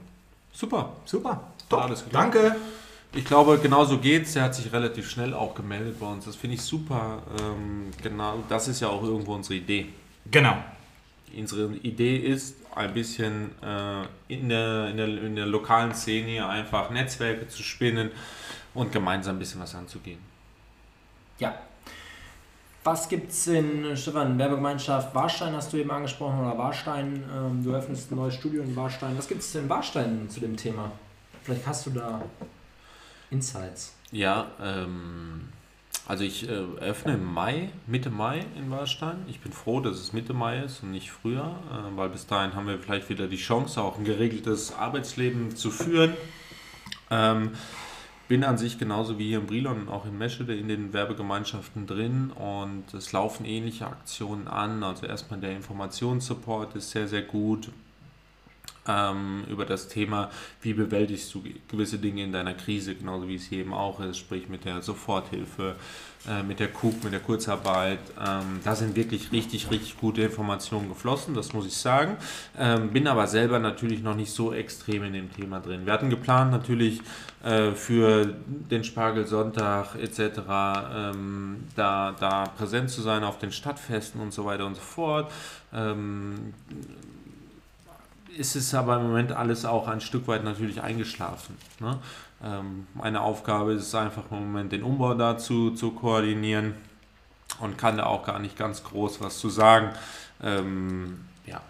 Super. 0.53 0.93
Super. 1.05 1.41
Top. 1.69 1.83
Alles 1.83 2.05
klar. 2.09 2.23
Danke. 2.25 2.57
Ich 3.15 3.25
glaube, 3.25 3.59
genau 3.63 3.85
so 3.85 3.99
geht's. 3.99 4.33
Der 4.33 4.43
hat 4.43 4.55
sich 4.57 4.73
relativ 4.73 5.09
schnell 5.09 5.33
auch 5.35 5.55
gemeldet 5.55 6.01
bei 6.01 6.07
uns. 6.07 6.25
Das 6.25 6.35
finde 6.35 6.57
ich 6.57 6.63
super. 6.63 7.23
Ähm, 7.41 7.91
genau, 8.03 8.39
das 8.49 8.67
ist 8.69 8.81
ja 8.81 8.89
auch 8.89 9.03
irgendwo 9.05 9.33
unsere 9.35 9.55
Idee. 9.55 9.87
Genau. 10.31 10.57
Unsere 11.35 11.75
Idee 11.77 12.17
ist, 12.17 12.57
ein 12.75 12.93
bisschen 12.93 13.51
äh, 13.63 14.05
in, 14.29 14.49
der, 14.49 14.91
in, 14.91 14.97
der, 14.99 15.09
in 15.09 15.35
der 15.35 15.47
lokalen 15.47 15.95
Szene 15.95 16.29
hier 16.29 16.49
einfach 16.49 16.91
Netzwerke 16.91 17.49
zu 17.49 17.63
spinnen 17.63 18.11
und 18.75 18.93
gemeinsam 18.93 19.37
ein 19.37 19.39
bisschen 19.39 19.61
was 19.61 19.75
anzugehen. 19.75 20.19
Ja. 21.39 21.59
Was 22.85 23.09
gibt 23.09 23.33
es 23.33 23.47
in, 23.49 23.97
Stefan, 23.97 24.39
Werbegemeinschaft 24.39 25.15
Warstein 25.15 25.55
hast 25.55 25.73
du 25.73 25.79
eben 25.79 25.91
angesprochen 25.91 26.39
oder 26.39 26.57
Warstein, 26.57 27.25
ähm, 27.35 27.65
du 27.65 27.75
öffnest 27.75 28.13
ein 28.13 28.17
neues 28.17 28.35
Studio 28.35 28.63
in 28.63 28.77
Warstein. 28.77 29.17
Was 29.19 29.27
gibt 29.27 29.41
es 29.41 29.55
in 29.55 29.69
Warstein 29.69 30.29
zu 30.29 30.41
dem 30.41 30.57
Thema? 30.57 30.93
Vielleicht 31.43 31.67
hast 31.67 31.87
du 31.87 31.91
da 31.91 32.23
Insights. 33.31 33.95
Ja, 34.13 34.47
ähm, 34.63 35.49
also 36.07 36.23
ich 36.23 36.49
äh, 36.49 36.53
öffne 36.53 37.15
im 37.15 37.25
Mai, 37.25 37.71
Mitte 37.87 38.11
Mai 38.11 38.45
in 38.57 38.71
Warstein. 38.71 39.19
Ich 39.29 39.41
bin 39.41 39.53
froh, 39.53 39.81
dass 39.81 39.97
es 39.97 40.13
Mitte 40.13 40.35
Mai 40.35 40.63
ist 40.63 40.83
und 40.83 40.93
nicht 40.93 41.11
früher, 41.11 41.57
äh, 41.71 41.97
weil 41.97 42.09
bis 42.11 42.27
dahin 42.27 42.55
haben 42.55 42.69
wir 42.69 42.79
vielleicht 42.79 43.09
wieder 43.09 43.27
die 43.27 43.37
Chance, 43.37 43.81
auch 43.83 43.99
ein 43.99 44.05
geregeltes 44.05 44.73
Arbeitsleben 44.73 45.57
zu 45.57 45.71
führen. 45.71 46.15
Ähm, 47.11 47.51
bin 48.29 48.45
an 48.45 48.59
sich 48.59 48.79
genauso 48.79 49.19
wie 49.19 49.29
hier 49.29 49.39
in 49.39 49.47
Brilon 49.47 49.83
und 49.83 49.89
auch 49.89 50.05
in 50.05 50.17
Meschede 50.17 50.57
in 50.57 50.69
den 50.69 50.93
Werbegemeinschaften 50.93 51.87
drin 51.87 52.31
und 52.31 52.93
es 52.95 53.13
laufen 53.13 53.45
ähnliche 53.45 53.87
Aktionen 53.87 54.49
an. 54.49 54.83
Also 54.83 55.07
erstmal 55.07 55.41
der 55.41 55.53
Informationssupport 55.53 56.75
ist 56.77 56.91
sehr, 56.91 57.09
sehr 57.09 57.23
gut 57.23 57.71
ähm, 58.89 59.45
über 59.49 59.65
das 59.65 59.89
Thema, 59.89 60.31
wie 60.63 60.75
bewältigst 60.75 61.35
du 61.35 61.43
gewisse 61.69 61.99
Dinge 61.99 62.25
in 62.25 62.33
deiner 62.33 62.55
Krise, 62.55 62.95
genauso 62.95 63.29
wie 63.29 63.37
es 63.37 63.45
hier 63.45 63.61
eben 63.61 63.75
auch 63.75 64.01
ist, 64.01 64.19
sprich 64.19 64.49
mit 64.49 64.65
der 64.65 64.83
Soforthilfe, 64.83 65.77
äh, 66.29 66.43
mit 66.43 66.59
der 66.59 66.69
KUK, 66.69 67.05
mit 67.05 67.13
der 67.13 67.21
Kurzarbeit. 67.21 68.01
Ähm, 68.19 68.61
da 68.65 68.75
sind 68.75 68.97
wirklich 68.97 69.31
richtig, 69.33 69.71
richtig 69.71 69.97
gute 69.99 70.23
Informationen 70.23 70.89
geflossen, 70.89 71.35
das 71.35 71.53
muss 71.53 71.67
ich 71.67 71.77
sagen. 71.77 72.17
Ähm, 72.59 72.91
bin 72.91 73.07
aber 73.07 73.27
selber 73.27 73.59
natürlich 73.59 74.03
noch 74.03 74.17
nicht 74.17 74.33
so 74.33 74.53
extrem 74.53 75.05
in 75.05 75.13
dem 75.13 75.33
Thema 75.33 75.61
drin. 75.61 75.87
Wir 75.87 75.93
hatten 75.93 76.11
geplant 76.11 76.51
natürlich 76.51 77.01
äh, 77.45 77.73
für 77.73 78.35
den 78.47 78.83
Spargelsonntag 78.83 79.95
etc. 79.97 80.41
Ähm, 80.95 81.65
da, 81.77 82.15
da 82.19 82.45
präsent 82.45 82.91
zu 82.91 83.03
sein 83.03 83.23
auf 83.23 83.39
den 83.39 83.53
Stadtfesten 83.53 84.21
und 84.21 84.33
so 84.33 84.45
weiter 84.45 84.67
und 84.67 84.75
so 84.75 84.81
fort. 84.81 85.31
Ähm, 85.73 86.55
ist 88.37 88.57
es 88.57 88.75
aber 88.75 88.97
im 88.97 89.05
Moment 89.09 89.33
alles 89.33 89.65
auch 89.65 89.89
ein 89.89 90.01
Stück 90.01 90.29
weit 90.29 90.45
natürlich 90.45 90.83
eingeschlafen. 90.83 91.57
Ne? 91.81 91.99
Ähm, 92.45 92.87
meine 92.95 93.21
Aufgabe 93.21 93.73
ist 93.73 93.83
es 93.83 93.95
einfach 93.95 94.25
im 94.31 94.39
Moment 94.39 94.73
den 94.73 94.83
Umbau 94.83 95.15
dazu 95.15 95.71
zu 95.71 95.91
koordinieren 95.93 96.75
und 97.61 97.79
kann 97.79 97.97
da 97.97 98.07
auch 98.07 98.25
gar 98.25 98.39
nicht 98.39 98.57
ganz 98.59 98.83
groß 98.85 99.21
was 99.21 99.39
zu 99.39 99.49
sagen. 99.49 99.91
Ähm, 100.43 101.25
ja, 101.47 101.61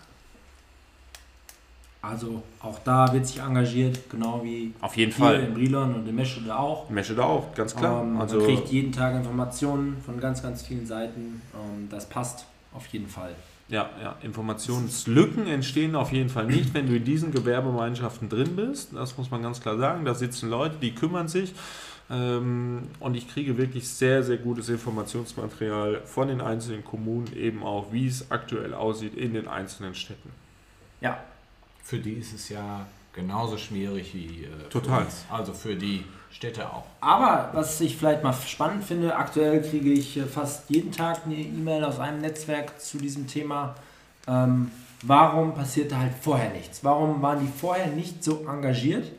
Also 2.02 2.42
auch 2.61 2.79
da 2.85 3.12
wird 3.12 3.26
sich 3.26 3.40
engagiert, 3.40 4.11
genau 4.11 4.40
wie 4.42 4.74
auf 4.81 4.96
jeden 4.96 5.12
hier 5.12 5.24
Fall. 5.24 5.40
in 5.40 5.55
Brilon 5.55 5.94
und 5.94 6.09
in 6.09 6.14
Meschede 6.14 6.57
auch. 6.57 6.88
Mesche 6.90 7.14
da 7.14 7.24
auch, 7.24 7.55
ganz 7.55 7.74
klar. 7.74 8.02
Ähm, 8.02 8.20
also, 8.20 8.37
man 8.38 8.46
kriegt 8.46 8.68
jeden 8.68 8.92
Tag 8.92 9.14
Informationen 9.14 10.00
von 10.05 10.20
ganz, 10.20 10.42
ganz 10.42 10.62
vielen 10.62 10.87
Seiten. 10.87 11.42
Ähm, 11.55 11.88
das 11.90 12.09
passt 12.09 12.46
auf 12.72 12.87
jeden 12.88 13.09
Fall. 13.09 13.35
Ja, 13.68 13.90
ja, 14.00 14.16
Informationslücken 14.22 15.48
entstehen 15.48 15.96
auf 15.96 16.12
jeden 16.12 16.29
Fall 16.29 16.46
nicht, 16.46 16.72
wenn 16.72 16.87
du 16.87 16.96
in 16.96 17.05
diesen 17.05 17.33
Gewerbegemeinschaften 17.33 18.29
drin 18.29 18.55
bist. 18.55 18.94
Das 18.94 19.18
muss 19.18 19.31
man 19.31 19.42
ganz 19.42 19.61
klar 19.61 19.76
sagen. 19.76 20.05
Da 20.05 20.14
sitzen 20.14 20.48
Leute, 20.50 20.76
die 20.81 20.94
kümmern 20.94 21.26
sich. 21.26 21.52
Ähm, 22.09 22.83
und 23.00 23.16
ich 23.16 23.29
kriege 23.29 23.59
wirklich 23.59 23.88
sehr, 23.88 24.22
sehr 24.22 24.37
gutes 24.37 24.68
Informationsmaterial 24.68 26.02
von 26.05 26.29
den 26.29 26.40
einzelnen 26.40 26.85
Kommunen, 26.85 27.35
eben 27.37 27.64
auch, 27.64 27.92
wie 27.92 28.07
es 28.07 28.31
aktuell 28.31 28.74
aussieht 28.74 29.14
in 29.14 29.35
den 29.35 29.48
einzelnen 29.48 29.94
Städten. 29.94 30.31
Ja, 31.00 31.18
Für 31.83 31.98
die 31.98 32.12
ist 32.12 32.33
es 32.33 32.48
ja 32.48 32.87
genauso 33.16 33.59
schwierig 33.59 34.14
wie 34.14 34.44
äh, 34.44 34.48
für 34.64 34.68
Total. 34.68 35.02
uns. 35.02 35.24
Also 35.29 35.52
für 35.52 35.74
die 35.74 36.05
Städte 36.31 36.70
auch. 36.70 36.85
Aber 37.00 37.50
was 37.55 37.81
ich 37.81 37.96
vielleicht 37.96 38.22
mal 38.22 38.35
spannend 38.35 38.85
finde, 38.85 39.16
aktuell 39.16 39.62
kriege 39.62 39.90
ich 39.90 40.16
äh, 40.16 40.26
fast 40.26 40.70
jeden 40.70 40.92
Tag 40.92 41.22
eine 41.24 41.35
E-Mail 41.35 41.83
aus 41.83 41.98
einem 41.98 42.20
Netzwerk 42.20 42.81
zu 42.81 42.98
diesem 42.98 43.26
Thema. 43.26 43.74
Ähm, 44.29 44.70
warum 45.02 45.55
passierte 45.55 45.98
halt 45.98 46.12
vorher 46.20 46.50
nichts? 46.50 46.85
Warum 46.85 47.22
waren 47.22 47.40
die 47.40 47.50
vorher 47.59 47.88
nicht 47.88 48.22
so 48.22 48.46
engagiert 48.46 49.11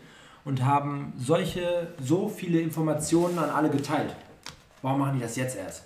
und 0.45 0.63
haben 0.63 1.11
solche, 1.17 1.87
so 1.99 2.29
viele 2.29 2.61
Informationen 2.61 3.37
an 3.39 3.49
alle 3.49 3.69
geteilt? 3.69 4.15
Warum 4.81 4.99
machen 4.99 5.15
die 5.15 5.21
das 5.21 5.35
jetzt 5.35 5.57
erst? 5.57 5.83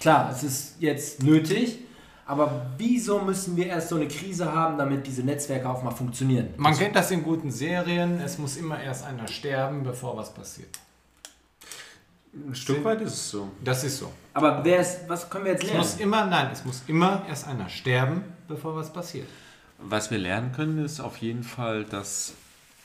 Klar, 0.00 0.30
es 0.30 0.42
ist 0.42 0.76
jetzt 0.80 1.22
nötig, 1.22 1.78
aber 2.26 2.66
wieso 2.76 3.20
müssen 3.20 3.56
wir 3.56 3.66
erst 3.66 3.88
so 3.88 3.96
eine 3.96 4.08
Krise 4.08 4.52
haben, 4.52 4.76
damit 4.78 5.06
diese 5.06 5.22
Netzwerke 5.22 5.68
auch 5.68 5.82
mal 5.82 5.92
funktionieren? 5.92 6.48
Man 6.56 6.76
kennt 6.76 6.96
das 6.96 7.10
in 7.12 7.22
guten 7.22 7.50
Serien. 7.50 8.20
Es 8.20 8.36
muss 8.38 8.56
immer 8.56 8.80
erst 8.80 9.04
einer 9.04 9.28
sterben, 9.28 9.84
bevor 9.84 10.16
was 10.16 10.34
passiert. 10.34 10.68
Ein 12.34 12.54
Stück 12.54 12.84
weit 12.84 13.00
ist 13.00 13.12
es 13.14 13.30
so. 13.30 13.48
Das 13.64 13.82
ist 13.84 13.98
so. 13.98 14.12
Aber 14.34 14.62
wer 14.64 14.80
ist, 14.80 15.08
was 15.08 15.30
können 15.30 15.44
wir 15.46 15.52
jetzt 15.52 15.62
Es 15.62 15.68
lernen? 15.70 15.80
muss 15.82 15.96
immer, 16.00 16.26
nein, 16.26 16.48
es 16.52 16.64
muss 16.64 16.82
immer 16.86 17.22
erst 17.28 17.46
einer 17.46 17.68
sterben, 17.68 18.24
bevor 18.48 18.76
was 18.76 18.92
passiert. 18.92 19.26
Was 19.78 20.10
wir 20.10 20.18
lernen 20.18 20.52
können, 20.52 20.84
ist 20.84 21.00
auf 21.00 21.16
jeden 21.18 21.44
Fall, 21.44 21.84
dass 21.84 22.34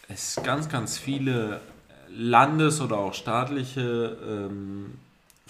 es 0.08 0.40
ganz, 0.44 0.70
ganz 0.70 0.98
viele 0.98 1.62
Landes- 2.10 2.80
oder 2.82 2.98
auch 2.98 3.14
staatliche 3.14 4.18
ähm, 4.52 4.94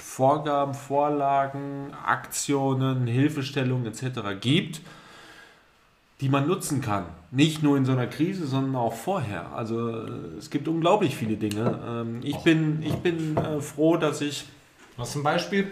Vorgaben, 0.02 0.74
Vorlagen, 0.74 1.94
Aktionen, 2.06 3.08
Hilfestellungen 3.08 3.86
etc. 3.86 4.40
gibt, 4.40 4.82
die 6.20 6.30
man 6.30 6.48
nutzen 6.48 6.82
kann. 6.82 7.06
Nicht 7.32 7.64
nur 7.64 7.78
in 7.78 7.86
so 7.86 7.94
einer 7.94 8.08
Krise, 8.08 8.46
sondern 8.46 8.76
auch 8.76 8.94
vorher. 8.94 9.54
Also 9.54 9.90
es 10.38 10.50
gibt 10.50 10.68
unglaublich 10.68 11.16
viele 11.16 11.38
Dinge. 11.38 11.80
Ähm, 11.88 12.20
ich 12.24 12.38
bin, 12.38 12.82
ich 12.84 12.96
bin 12.96 13.38
äh, 13.38 13.62
froh, 13.62 13.98
dass 13.98 14.22
ich 14.22 14.46
Was 14.98 15.12
zum 15.12 15.24
Beispiel? 15.24 15.68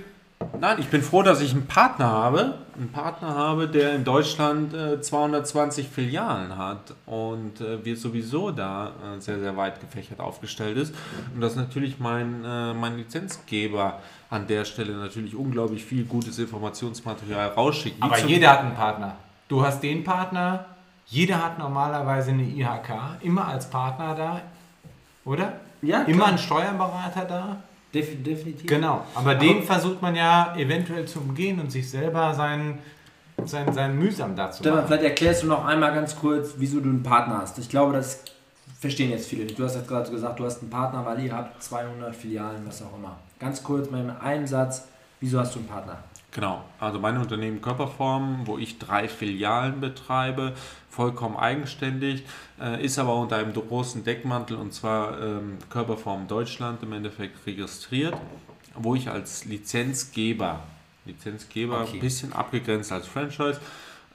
Nein, 0.59 0.77
ich 0.79 0.89
bin 0.89 1.01
froh, 1.01 1.23
dass 1.23 1.41
ich 1.41 1.51
einen 1.53 1.67
Partner 1.67 2.07
habe. 2.07 2.55
Einen 2.75 2.91
Partner 2.91 3.33
habe, 3.35 3.67
der 3.67 3.93
in 3.95 4.03
Deutschland 4.03 4.73
äh, 4.73 4.99
220 5.01 5.87
Filialen 5.87 6.57
hat 6.57 6.93
und 7.05 7.61
äh, 7.61 7.83
wir 7.83 7.95
sowieso 7.95 8.51
da 8.51 8.87
äh, 8.87 9.19
sehr, 9.21 9.39
sehr 9.39 9.55
weit 9.55 9.79
gefächert 9.79 10.19
aufgestellt 10.19 10.77
ist. 10.77 10.93
Und 11.33 11.41
dass 11.41 11.55
natürlich 11.55 11.99
mein, 11.99 12.43
äh, 12.43 12.73
mein 12.73 12.97
Lizenzgeber 12.97 13.99
an 14.29 14.47
der 14.47 14.65
Stelle 14.65 14.93
natürlich 14.93 15.35
unglaublich 15.35 15.83
viel 15.85 16.03
gutes 16.03 16.39
Informationsmaterial 16.39 17.49
rausschickt. 17.49 18.01
Aber 18.01 18.17
jeder 18.19 18.51
hat 18.51 18.59
einen 18.59 18.75
Partner. 18.75 19.15
Du 19.47 19.65
hast 19.65 19.81
den 19.81 20.03
Partner. 20.03 20.65
Jeder 21.07 21.43
hat 21.43 21.57
normalerweise 21.57 22.31
eine 22.31 22.43
IHK, 22.43 23.17
immer 23.21 23.47
als 23.47 23.69
Partner 23.69 24.13
da, 24.13 24.41
oder? 25.25 25.53
Ja, 25.81 26.03
Immer 26.03 26.17
klar. 26.17 26.27
einen 26.27 26.37
Steuerberater 26.37 27.25
da. 27.25 27.57
Def 27.93 28.23
definitiv. 28.23 28.67
Genau. 28.67 29.05
Aber 29.15 29.35
den 29.35 29.63
versucht 29.63 30.01
man 30.01 30.15
ja 30.15 30.55
eventuell 30.55 31.05
zu 31.05 31.19
umgehen 31.19 31.59
und 31.59 31.71
sich 31.71 31.89
selber 31.89 32.33
sein, 32.33 32.77
sein, 33.45 33.73
sein 33.73 33.97
Mühsam 33.97 34.35
dazu 34.35 34.61
Stefan, 34.61 34.77
machen. 34.77 34.87
vielleicht 34.87 35.03
erklärst 35.03 35.43
du 35.43 35.47
noch 35.47 35.65
einmal 35.65 35.93
ganz 35.93 36.15
kurz, 36.15 36.53
wieso 36.57 36.79
du 36.79 36.89
einen 36.89 37.03
Partner 37.03 37.39
hast. 37.41 37.57
Ich 37.57 37.69
glaube, 37.69 37.93
das 37.93 38.23
verstehen 38.79 39.09
jetzt 39.09 39.27
viele 39.27 39.43
nicht. 39.45 39.57
Du 39.57 39.63
hast 39.63 39.75
jetzt 39.75 39.87
gerade 39.87 40.09
gesagt, 40.09 40.39
du 40.39 40.45
hast 40.45 40.61
einen 40.61 40.69
Partner, 40.69 41.05
weil 41.05 41.23
ihr 41.23 41.35
habt 41.35 41.61
200 41.63 42.15
Filialen, 42.15 42.65
was 42.65 42.81
auch 42.81 42.95
immer. 42.95 43.17
Ganz 43.39 43.63
kurz 43.63 43.89
mal 43.89 44.01
in 44.01 44.09
einem 44.09 44.45
Satz, 44.45 44.87
wieso 45.19 45.39
hast 45.39 45.55
du 45.55 45.59
einen 45.59 45.67
Partner? 45.67 45.97
Genau, 46.31 46.63
also 46.79 46.99
mein 46.99 47.17
Unternehmen 47.17 47.59
Körperform, 47.59 48.41
wo 48.45 48.59
ich 48.59 48.77
drei 48.77 49.07
Filialen 49.07 49.81
betreibe, 49.81 50.53
vollkommen 50.89 51.37
eigenständig, 51.37 52.23
äh, 52.59 52.83
ist 52.83 52.97
aber 52.99 53.15
unter 53.15 53.37
einem 53.37 53.53
großen 53.53 54.03
Deckmantel 54.03 54.57
und 54.57 54.73
zwar 54.73 55.21
ähm, 55.21 55.57
Körperform 55.69 56.27
Deutschland 56.27 56.81
im 56.83 56.93
Endeffekt 56.93 57.45
registriert, 57.45 58.15
wo 58.75 58.95
ich 58.95 59.09
als 59.09 59.45
Lizenzgeber, 59.45 60.61
Lizenzgeber, 61.05 61.81
Okay. 61.81 61.97
ein 61.97 61.99
bisschen 61.99 62.33
abgegrenzt 62.33 62.91
als 62.91 63.07
Franchise, 63.07 63.59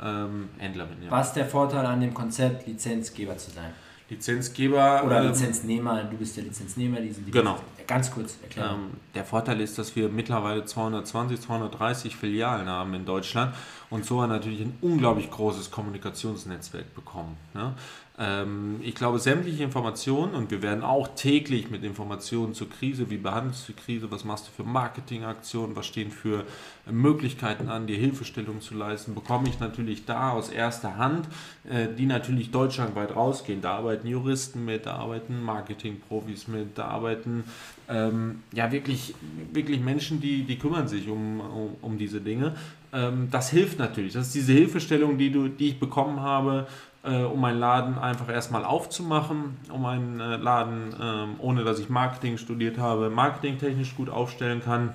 ähm, 0.03 0.49
Händler 0.59 0.87
bin. 0.87 1.05
Ja. 1.05 1.11
Was 1.11 1.29
ist 1.29 1.35
der 1.37 1.47
Vorteil 1.47 1.87
an 1.87 2.01
dem 2.01 2.13
Konzept, 2.13 2.67
Lizenzgeber 2.67 3.37
zu 3.37 3.51
sein? 3.51 3.71
Lizenzgeber 4.11 5.03
Oder 5.05 5.23
ähm, 5.23 5.29
Lizenznehmer, 5.29 6.05
du 6.05 6.17
bist 6.17 6.37
der 6.37 6.45
Lizenznehmer, 6.45 7.01
diesen 7.01 7.31
Genau. 7.31 7.59
Ganz 7.87 8.11
kurz 8.11 8.39
erklären. 8.43 8.75
Ähm, 8.75 8.91
der 9.15 9.25
Vorteil 9.25 9.61
ist, 9.61 9.79
dass 9.79 9.95
wir 9.97 10.09
mittlerweile 10.09 10.65
220, 10.65 11.41
230 11.41 12.17
Filialen 12.17 12.69
haben 12.69 12.95
in 12.95 13.05
Deutschland 13.05 13.55
und 13.91 14.05
so 14.05 14.25
natürlich 14.27 14.61
ein 14.61 14.77
unglaublich 14.81 15.31
großes 15.31 15.71
Kommunikationsnetzwerk 15.71 16.95
bekommen. 16.95 17.37
Ne? 17.53 17.75
Ähm, 18.17 18.81
ich 18.83 18.95
glaube, 18.95 19.19
sämtliche 19.19 19.65
Informationen 19.65 20.35
und 20.35 20.51
wir 20.53 20.63
werden 20.63 20.85
auch 20.85 21.09
täglich 21.17 21.71
mit 21.71 21.83
Informationen 21.83 22.55
zur 22.55 22.71
Krise, 22.71 23.11
wie 23.11 23.17
behandelst 23.17 23.69
du 23.69 23.73
die 23.73 23.81
Krise, 23.81 24.11
was 24.11 24.25
machst 24.25 24.47
du 24.47 24.53
für 24.53 24.63
Marketingaktionen, 24.63 25.75
was 25.75 25.87
stehen 25.87 26.13
für 26.13 26.45
Möglichkeiten 26.89 27.69
an, 27.69 27.89
dir 27.89 27.97
Hilfestellung 27.97 28.61
zu 28.61 28.75
leisten, 28.75 29.15
bekomme 29.15 29.49
ich 29.49 29.59
natürlich 29.59 30.05
da 30.05 30.31
aus 30.31 30.49
erster 30.49 30.97
Hand, 30.97 31.27
äh, 31.69 31.89
die 31.93 32.07
natürlich 32.07 32.53
deutschlandweit 32.53 33.17
rausgehen. 33.17 33.63
Da 33.63 33.79
arbeiten 33.79 34.07
Juristen 34.07 34.65
mit, 34.65 34.87
da 34.87 34.95
arbeiten 34.95 35.43
Marketingprofis 35.43 36.47
mit, 36.47 36.79
da 36.79 36.87
arbeiten 36.87 37.43
ähm, 37.89 38.43
ja 38.53 38.73
wirklich, 38.73 39.15
wirklich 39.53 39.81
Menschen, 39.81 40.21
die, 40.21 40.45
die 40.45 40.59
kümmern 40.59 40.89
sich 40.89 41.09
um, 41.09 41.41
um, 41.41 41.77
um 41.83 41.99
diese 41.99 42.21
Dinge. 42.21 42.55
Ähm, 42.93 43.29
das 43.31 43.51
hilft 43.51 43.79
natürlich. 43.79 44.13
Das 44.13 44.27
ist 44.27 44.35
diese 44.35 44.53
Hilfestellung, 44.53 45.19
die, 45.19 45.31
du, 45.31 45.49
die 45.49 45.71
ich 45.71 45.81
bekommen 45.81 46.21
habe, 46.21 46.67
äh, 47.03 47.23
um 47.23 47.41
meinen 47.41 47.61
Laden 47.61 47.99
einfach 47.99 48.29
erstmal 48.29 48.65
aufzumachen, 48.65 49.57
um 49.71 49.85
einen 49.85 50.21
äh, 50.21 50.37
Laden, 50.37 50.95
ähm, 51.01 51.35
ohne 51.39 51.65
dass 51.65 51.79
ich 51.79 51.89
Marketing 51.89 52.39
studiert 52.39 52.79
habe, 52.79 53.11
marketingtechnisch 53.11 53.95
gut 53.97 54.09
aufstellen 54.09 54.63
kann. 54.65 54.91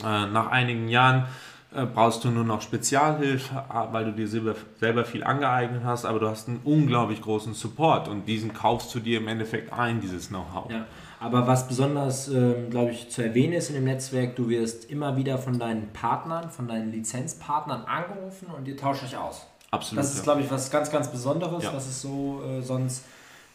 Äh, 0.00 0.26
nach 0.26 0.48
einigen 0.48 0.88
Jahren 0.88 1.26
äh, 1.74 1.86
brauchst 1.86 2.24
du 2.24 2.30
nur 2.30 2.44
noch 2.44 2.62
Spezialhilfe, 2.62 3.54
äh, 3.54 3.92
weil 3.92 4.06
du 4.06 4.12
dir 4.12 4.28
selber, 4.28 4.54
selber 4.78 5.04
viel 5.04 5.24
angeeignet 5.24 5.82
hast, 5.84 6.04
aber 6.04 6.18
du 6.18 6.28
hast 6.28 6.48
einen 6.48 6.60
unglaublich 6.64 7.22
großen 7.22 7.54
Support 7.54 8.08
und 8.08 8.26
diesen 8.26 8.52
kaufst 8.52 8.94
du 8.94 9.00
dir 9.00 9.18
im 9.18 9.28
Endeffekt 9.28 9.72
ein, 9.72 10.00
dieses 10.00 10.28
Know-how. 10.28 10.70
Ja. 10.70 10.86
Aber 11.20 11.46
was 11.46 11.68
besonders, 11.68 12.28
ähm, 12.28 12.70
glaube 12.70 12.92
ich, 12.92 13.10
zu 13.10 13.22
erwähnen 13.22 13.52
ist 13.52 13.68
in 13.68 13.74
dem 13.74 13.84
Netzwerk, 13.84 14.36
du 14.36 14.48
wirst 14.48 14.90
immer 14.90 15.16
wieder 15.16 15.36
von 15.38 15.58
deinen 15.58 15.92
Partnern, 15.92 16.50
von 16.50 16.66
deinen 16.66 16.90
Lizenzpartnern 16.90 17.82
angerufen 17.84 18.46
und 18.56 18.66
ihr 18.66 18.76
tauscht 18.76 19.04
euch 19.04 19.16
aus. 19.16 19.46
Absolut. 19.70 20.02
Das 20.02 20.10
ist, 20.12 20.18
ja. 20.18 20.22
glaube 20.24 20.40
ich, 20.40 20.50
was 20.50 20.70
ganz, 20.70 20.90
ganz 20.90 21.08
Besonderes, 21.12 21.62
Ja. 21.64 21.74
was 21.74 21.86
es 21.86 22.00
so 22.02 22.42
äh, 22.42 22.62
sonst 22.62 23.04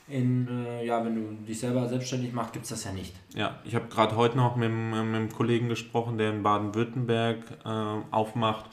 in, 0.07 0.47
äh, 0.47 0.85
ja, 0.85 1.03
wenn 1.03 1.15
du 1.15 1.21
dich 1.47 1.59
selber 1.59 1.89
selbstständig 1.89 2.31
machst, 2.31 2.53
gibt 2.53 2.65
es 2.65 2.69
das 2.69 2.83
ja 2.83 2.91
nicht. 2.91 3.15
Ja, 3.33 3.55
ich 3.65 3.73
habe 3.73 3.87
gerade 3.87 4.15
heute 4.15 4.37
noch 4.37 4.55
mit, 4.55 4.69
einem- 4.69 4.91
mit 4.91 5.15
einem 5.15 5.31
Kollegen 5.31 5.67
gesprochen, 5.67 6.19
der 6.19 6.29
in 6.29 6.43
Baden-Württemberg 6.43 7.37
äh, 7.65 7.69
aufmacht. 8.11 8.65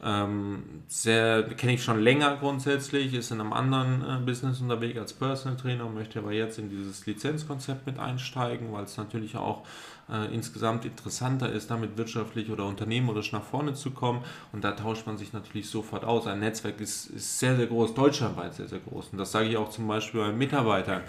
Ähm, 0.00 0.62
sehr 0.86 1.42
kenne 1.42 1.74
ich 1.74 1.82
schon 1.82 2.00
länger 2.00 2.36
grundsätzlich, 2.36 3.14
ist 3.14 3.32
in 3.32 3.40
einem 3.40 3.52
anderen 3.52 4.02
äh, 4.02 4.24
Business 4.24 4.60
unterwegs 4.60 4.96
als 4.96 5.12
Personal 5.12 5.56
Trainer 5.56 5.88
möchte 5.88 6.20
aber 6.20 6.32
jetzt 6.32 6.58
in 6.58 6.70
dieses 6.70 7.04
Lizenzkonzept 7.06 7.84
mit 7.84 7.98
einsteigen, 7.98 8.72
weil 8.72 8.84
es 8.84 8.96
natürlich 8.96 9.36
auch 9.36 9.64
äh, 10.08 10.32
insgesamt 10.32 10.84
interessanter 10.84 11.50
ist, 11.50 11.70
damit 11.72 11.98
wirtschaftlich 11.98 12.48
oder 12.50 12.64
unternehmerisch 12.66 13.32
nach 13.32 13.42
vorne 13.42 13.74
zu 13.74 13.90
kommen. 13.90 14.22
Und 14.52 14.62
da 14.62 14.72
tauscht 14.72 15.04
man 15.06 15.18
sich 15.18 15.32
natürlich 15.32 15.68
sofort 15.68 16.04
aus. 16.04 16.28
Ein 16.28 16.40
Netzwerk 16.40 16.80
ist, 16.80 17.06
ist 17.06 17.40
sehr, 17.40 17.56
sehr 17.56 17.66
groß, 17.66 17.94
deutschlandweit 17.94 18.54
sehr, 18.54 18.68
sehr 18.68 18.78
groß. 18.78 19.08
Und 19.10 19.18
das 19.18 19.32
sage 19.32 19.48
ich 19.48 19.56
auch 19.56 19.70
zum 19.70 19.88
Beispiel 19.88 20.20
meinen 20.20 20.38
Mitarbeitern. 20.38 21.02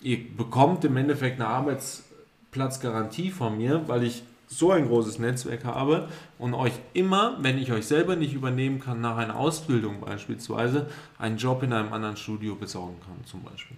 Ihr 0.00 0.18
bekommt 0.36 0.84
im 0.84 0.96
Endeffekt 0.96 1.40
eine 1.40 1.48
Arbeitsplatzgarantie 1.48 3.30
von 3.30 3.56
mir, 3.56 3.86
weil 3.86 4.02
ich 4.02 4.24
so 4.46 4.72
ein 4.72 4.86
großes 4.86 5.18
Netzwerk 5.18 5.64
habe 5.64 6.08
und 6.38 6.54
euch 6.54 6.72
immer, 6.92 7.36
wenn 7.40 7.58
ich 7.58 7.72
euch 7.72 7.86
selber 7.86 8.16
nicht 8.16 8.34
übernehmen 8.34 8.80
kann, 8.80 9.00
nach 9.00 9.16
einer 9.16 9.36
Ausbildung 9.36 10.00
beispielsweise, 10.00 10.86
einen 11.18 11.36
Job 11.36 11.62
in 11.62 11.72
einem 11.72 11.92
anderen 11.92 12.16
Studio 12.16 12.54
besorgen 12.54 12.96
kann, 13.00 13.24
zum 13.24 13.42
Beispiel. 13.42 13.76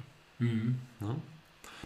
Ja? 1.01 1.17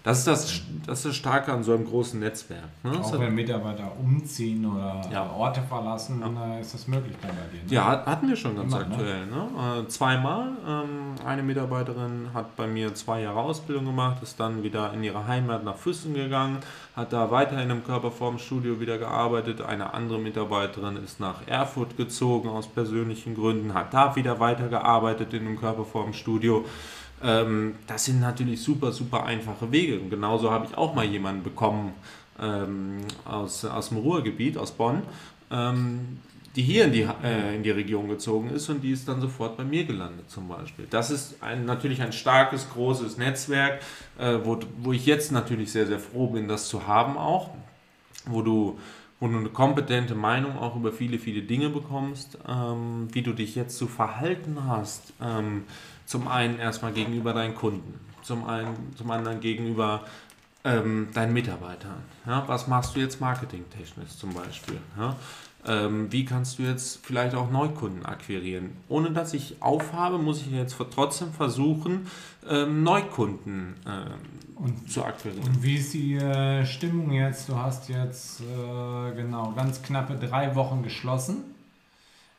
Das 0.03 0.19
ist 0.21 0.27
das, 0.27 0.61
das 0.87 0.99
ist 1.01 1.05
das 1.07 1.17
Starke 1.17 1.53
an 1.53 1.63
so 1.63 1.75
einem 1.75 1.85
großen 1.87 2.19
Netzwerk. 2.19 2.65
Ne? 2.83 2.93
Auch 2.99 3.19
wenn 3.21 3.35
Mitarbeiter 3.35 3.93
umziehen 4.01 4.65
oder 4.65 5.03
Ja. 5.13 5.31
Orte 5.31 5.61
verlassen, 5.61 6.23
äh, 6.23 6.61
ist 6.61 6.73
das 6.73 6.89
möglich 6.89 7.15
dann 7.21 7.31
bei 7.33 7.43
dir. 7.55 7.63
Ne? 7.65 7.71
Ja, 7.75 7.85
hat- 7.85 8.07
hatten 8.07 8.27
wir 8.29 8.35
schon 8.37 8.57
ganz 8.57 8.73
Immer, 8.73 8.85
ne? 8.87 8.95
aktuell. 8.95 9.27
Ne? 9.27 9.83
Äh, 9.85 9.89
zweimal. 9.89 10.49
Ähm, 10.67 11.15
eine 11.27 11.43
Mitarbeiterin 11.43 12.29
hat 12.33 12.57
bei 12.57 12.67
mir 12.67 12.94
zwei 12.94 13.21
Jahre 13.21 13.40
Ausbildung 13.40 13.85
gemacht, 13.85 14.23
ist 14.23 14.40
dann 14.40 14.63
wieder 14.63 14.90
in 14.94 15.05
ihre 15.05 15.27
Heimat 15.27 15.65
nach 15.65 15.77
Füssen 15.77 16.15
gegangen, 16.15 16.59
hat 16.96 17.13
da 17.13 17.31
weiter 17.31 17.53
in 17.63 17.71
einem 17.71 17.85
Körperformstudio 17.85 18.81
wieder 18.81 18.96
gearbeitet. 18.96 19.61
Eine 19.61 19.92
andere 19.92 20.19
Mitarbeiterin 20.19 20.96
ist 20.96 21.21
nach 21.21 21.46
Erfurt 21.46 21.98
gezogen 21.98 22.48
aus 22.48 22.67
persönlichen 22.69 23.35
Gründen, 23.35 23.75
hat 23.75 23.92
da 23.92 24.17
wieder 24.17 24.40
weitergearbeitet 24.40 25.35
in 25.35 25.46
einem 25.46 25.61
Körperformstudio. 25.61 26.65
Ähm, 27.23 27.75
das 27.87 28.06
sind 28.06 28.21
natürlich 28.21 28.62
super, 28.62 28.92
super 28.92 29.25
einfache 29.25 29.71
Wege. 29.71 30.00
Und 30.00 30.10
genauso 30.10 30.50
habe 30.50 30.66
ich 30.66 30.77
auch 30.77 30.94
mal 30.94 31.04
jemanden 31.04 31.42
bekommen 31.42 31.94
ähm, 32.40 32.98
aus, 33.25 33.64
aus 33.64 33.88
dem 33.90 33.98
Ruhrgebiet, 33.98 34.56
aus 34.56 34.73
Bonn, 34.73 35.02
ähm, 35.50 36.18
die 36.56 36.62
hier 36.62 36.87
in 36.87 36.92
die, 36.92 37.06
äh, 37.23 37.54
in 37.54 37.62
die 37.62 37.71
Region 37.71 38.08
gezogen 38.08 38.50
ist 38.50 38.68
und 38.68 38.83
die 38.83 38.90
ist 38.90 39.06
dann 39.06 39.21
sofort 39.21 39.56
bei 39.56 39.64
mir 39.64 39.85
gelandet 39.85 40.29
zum 40.31 40.48
Beispiel. 40.48 40.87
Das 40.90 41.10
ist 41.10 41.42
ein, 41.42 41.64
natürlich 41.64 42.02
ein 42.02 42.12
starkes, 42.12 42.68
großes 42.71 43.18
Netzwerk, 43.18 43.81
äh, 44.18 44.38
wo, 44.42 44.58
wo 44.79 44.92
ich 44.92 45.06
jetzt 45.06 45.31
natürlich 45.31 45.71
sehr, 45.71 45.87
sehr 45.87 46.00
froh 46.00 46.29
bin, 46.29 46.48
das 46.48 46.68
zu 46.68 46.87
haben 46.87 47.16
auch, 47.16 47.50
wo 48.27 48.42
du, 48.42 48.79
wo 49.21 49.29
du 49.29 49.37
eine 49.37 49.48
kompetente 49.50 50.14
Meinung 50.14 50.58
auch 50.58 50.75
über 50.75 50.92
viele, 50.92 51.18
viele 51.18 51.42
Dinge 51.42 51.68
bekommst, 51.68 52.37
ähm, 52.48 53.08
wie 53.12 53.23
du 53.23 53.33
dich 53.33 53.54
jetzt 53.54 53.77
zu 53.79 53.87
verhalten 53.87 54.64
hast. 54.66 55.12
Ähm, 55.23 55.64
zum 56.11 56.27
einen 56.27 56.58
erstmal 56.58 56.92
gegenüber 56.92 57.33
deinen 57.33 57.54
Kunden, 57.54 58.00
zum, 58.23 58.44
einen, 58.44 58.75
zum 58.96 59.13
anderen 59.13 59.38
gegenüber 59.38 60.00
ähm, 60.65 61.06
deinen 61.15 61.33
Mitarbeitern. 61.33 62.02
Ja, 62.27 62.42
was 62.48 62.67
machst 62.67 62.96
du 62.96 63.00
jetzt 63.00 63.21
marketingtechnisch 63.21 64.17
zum 64.17 64.35
Beispiel? 64.35 64.79
Ja? 64.98 65.15
Ähm, 65.65 66.11
wie 66.11 66.25
kannst 66.25 66.58
du 66.58 66.65
jetzt 66.65 67.06
vielleicht 67.06 67.37
auch 67.37 67.52
Neukunden 67.52 68.04
akquirieren? 68.04 68.73
Ohne 68.88 69.13
dass 69.13 69.35
ich 69.35 69.63
aufhabe, 69.63 70.19
muss 70.19 70.40
ich 70.40 70.50
jetzt 70.50 70.77
trotzdem 70.92 71.33
versuchen, 71.33 72.08
ähm, 72.48 72.83
Neukunden 72.83 73.77
ähm, 73.87 74.54
und, 74.56 74.90
zu 74.90 75.04
akquirieren. 75.04 75.46
Und 75.46 75.63
wie 75.63 75.77
ist 75.77 75.94
die 75.94 76.17
äh, 76.17 76.67
Stimmung 76.67 77.13
jetzt? 77.13 77.48
Du 77.48 77.54
hast 77.54 77.88
jetzt 77.88 78.40
äh, 78.40 79.15
genau 79.15 79.52
ganz 79.52 79.81
knappe 79.81 80.17
drei 80.17 80.56
Wochen 80.56 80.83
geschlossen. 80.83 81.44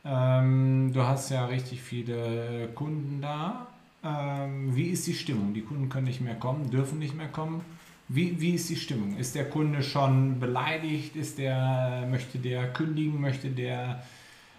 Ähm, 0.03 0.91
du 0.93 1.03
hast 1.03 1.29
ja 1.29 1.45
richtig 1.45 1.81
viele 1.81 2.69
Kunden 2.75 3.21
da. 3.21 3.67
Ähm, 4.03 4.75
wie 4.75 4.87
ist 4.87 5.05
die 5.05 5.13
Stimmung? 5.13 5.53
Die 5.53 5.61
Kunden 5.61 5.89
können 5.89 6.07
nicht 6.07 6.21
mehr 6.21 6.35
kommen, 6.35 6.71
dürfen 6.71 6.99
nicht 6.99 7.15
mehr 7.15 7.27
kommen. 7.27 7.61
Wie, 8.07 8.41
wie 8.41 8.55
ist 8.55 8.69
die 8.69 8.75
Stimmung? 8.75 9.15
Ist 9.17 9.35
der 9.35 9.49
Kunde 9.49 9.83
schon 9.83 10.39
beleidigt? 10.39 11.15
Ist 11.15 11.37
der, 11.37 12.07
möchte 12.09 12.39
der 12.39 12.73
kündigen? 12.73 13.21
Möchte 13.21 13.49
der, 13.49 14.03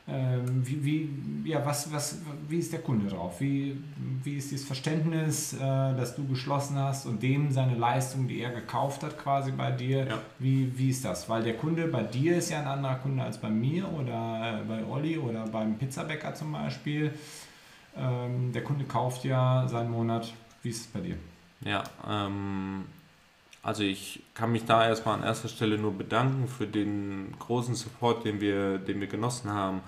ähm, 0.09 0.67
wie, 0.67 0.85
wie, 0.85 1.51
ja, 1.51 1.65
was, 1.65 1.93
was, 1.93 2.19
wie 2.49 2.59
ist 2.59 2.73
der 2.73 2.81
Kunde 2.81 3.09
drauf? 3.09 3.41
Wie, 3.41 3.77
wie 4.25 4.37
ist 4.37 4.53
das 4.53 4.65
Verständnis, 4.65 5.53
äh, 5.53 5.59
das 5.59 6.17
du 6.17 6.27
geschlossen 6.27 6.77
hast 6.77 7.07
und 7.07 7.23
dem 7.23 7.53
seine 7.53 7.77
Leistung, 7.77 8.27
die 8.27 8.41
er 8.41 8.51
gekauft 8.51 9.05
hat, 9.05 9.17
quasi 9.17 9.53
bei 9.53 9.71
dir? 9.71 10.07
Ja. 10.07 10.19
Wie, 10.41 10.77
wie 10.77 10.91
ist 10.91 11.05
das? 11.05 11.29
Weil 11.29 11.45
der 11.45 11.57
Kunde 11.57 11.87
bei 11.87 12.03
dir 12.03 12.37
ist 12.37 12.51
ja 12.51 12.61
ein 12.61 12.67
anderer 12.67 12.97
Kunde 12.97 13.23
als 13.23 13.39
bei 13.39 13.51
mir 13.51 13.89
oder 13.93 14.61
äh, 14.61 14.65
bei 14.65 14.85
Olli 14.85 15.19
oder 15.19 15.47
beim 15.47 15.79
Pizzabäcker 15.79 16.35
zum 16.35 16.51
Beispiel. 16.51 17.13
Ähm, 17.97 18.53
der 18.53 18.65
Kunde 18.65 18.85
kauft 18.85 19.25
ja 19.25 19.69
seinen 19.69 19.91
Monat. 19.91 20.33
Wie 20.63 20.71
ist 20.71 20.81
es 20.81 20.87
bei 20.89 21.01
dir? 21.01 21.17
Ja, 21.65 21.85
ähm, 22.09 22.87
also 23.63 23.85
ich 23.85 24.23
kann 24.35 24.53
mich 24.53 24.65
da 24.65 24.87
erstmal 24.87 25.19
an 25.19 25.25
erster 25.25 25.49
Stelle 25.49 25.79
nur 25.79 25.93
bedanken 25.93 26.49
für 26.49 26.67
den 26.67 27.35
großen 27.39 27.75
Support, 27.77 28.25
den 28.25 28.41
wir, 28.41 28.79
den 28.79 29.01
wir 29.01 29.07
genossen 29.07 29.51
haben 29.51 29.83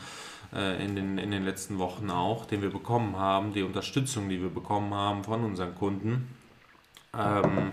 äh, 0.55 0.85
in, 0.85 0.95
den, 0.95 1.18
in 1.18 1.33
den 1.33 1.45
letzten 1.45 1.79
Wochen 1.79 2.11
auch, 2.11 2.47
den 2.47 2.62
wir 2.62 2.70
bekommen 2.70 3.16
haben, 3.16 3.53
die 3.53 3.62
Unterstützung, 3.62 4.29
die 4.29 4.41
wir 4.41 4.51
bekommen 4.51 4.95
haben 4.95 5.25
von 5.25 5.45
unseren 5.45 5.75
Kunden, 5.75 6.29
ähm, 7.18 7.72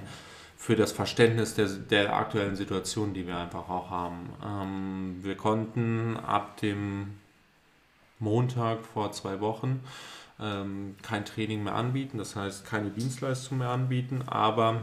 für 0.57 0.75
das 0.75 0.91
Verständnis 0.91 1.53
der, 1.53 1.67
der 1.67 2.15
aktuellen 2.15 2.55
Situation, 2.55 3.13
die 3.13 3.27
wir 3.27 3.37
einfach 3.37 3.69
auch 3.69 3.91
haben. 3.91 4.29
Ähm, 4.43 5.15
wir 5.21 5.35
konnten 5.35 6.17
ab 6.17 6.57
dem 6.57 7.17
Montag 8.17 8.85
vor 8.85 9.11
zwei 9.11 9.39
Wochen 9.39 9.81
ähm, 10.39 10.95
kein 11.03 11.25
Training 11.25 11.63
mehr 11.63 11.75
anbieten, 11.75 12.17
das 12.17 12.35
heißt 12.35 12.65
keine 12.65 12.89
Dienstleistung 12.89 13.59
mehr 13.59 13.69
anbieten, 13.69 14.23
aber 14.27 14.81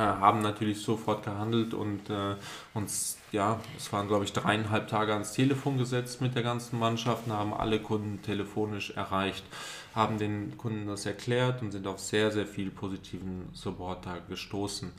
haben 0.00 0.42
natürlich 0.42 0.82
sofort 0.82 1.24
gehandelt 1.24 1.72
und 1.74 2.10
äh, 2.10 2.34
uns, 2.74 3.18
ja, 3.32 3.60
es 3.76 3.92
waren 3.92 4.08
glaube 4.08 4.24
ich 4.24 4.32
dreieinhalb 4.32 4.88
Tage 4.88 5.12
ans 5.12 5.32
Telefon 5.32 5.78
gesetzt 5.78 6.20
mit 6.20 6.34
der 6.34 6.42
ganzen 6.42 6.78
Mannschaft, 6.78 7.28
haben 7.28 7.54
alle 7.54 7.80
Kunden 7.80 8.20
telefonisch 8.22 8.90
erreicht, 8.90 9.44
haben 9.94 10.18
den 10.18 10.58
Kunden 10.58 10.86
das 10.86 11.06
erklärt 11.06 11.62
und 11.62 11.70
sind 11.70 11.86
auf 11.86 12.00
sehr, 12.00 12.32
sehr 12.32 12.46
viel 12.46 12.70
positiven 12.70 13.48
Support 13.52 14.06
da 14.06 14.18
gestoßen. 14.28 14.92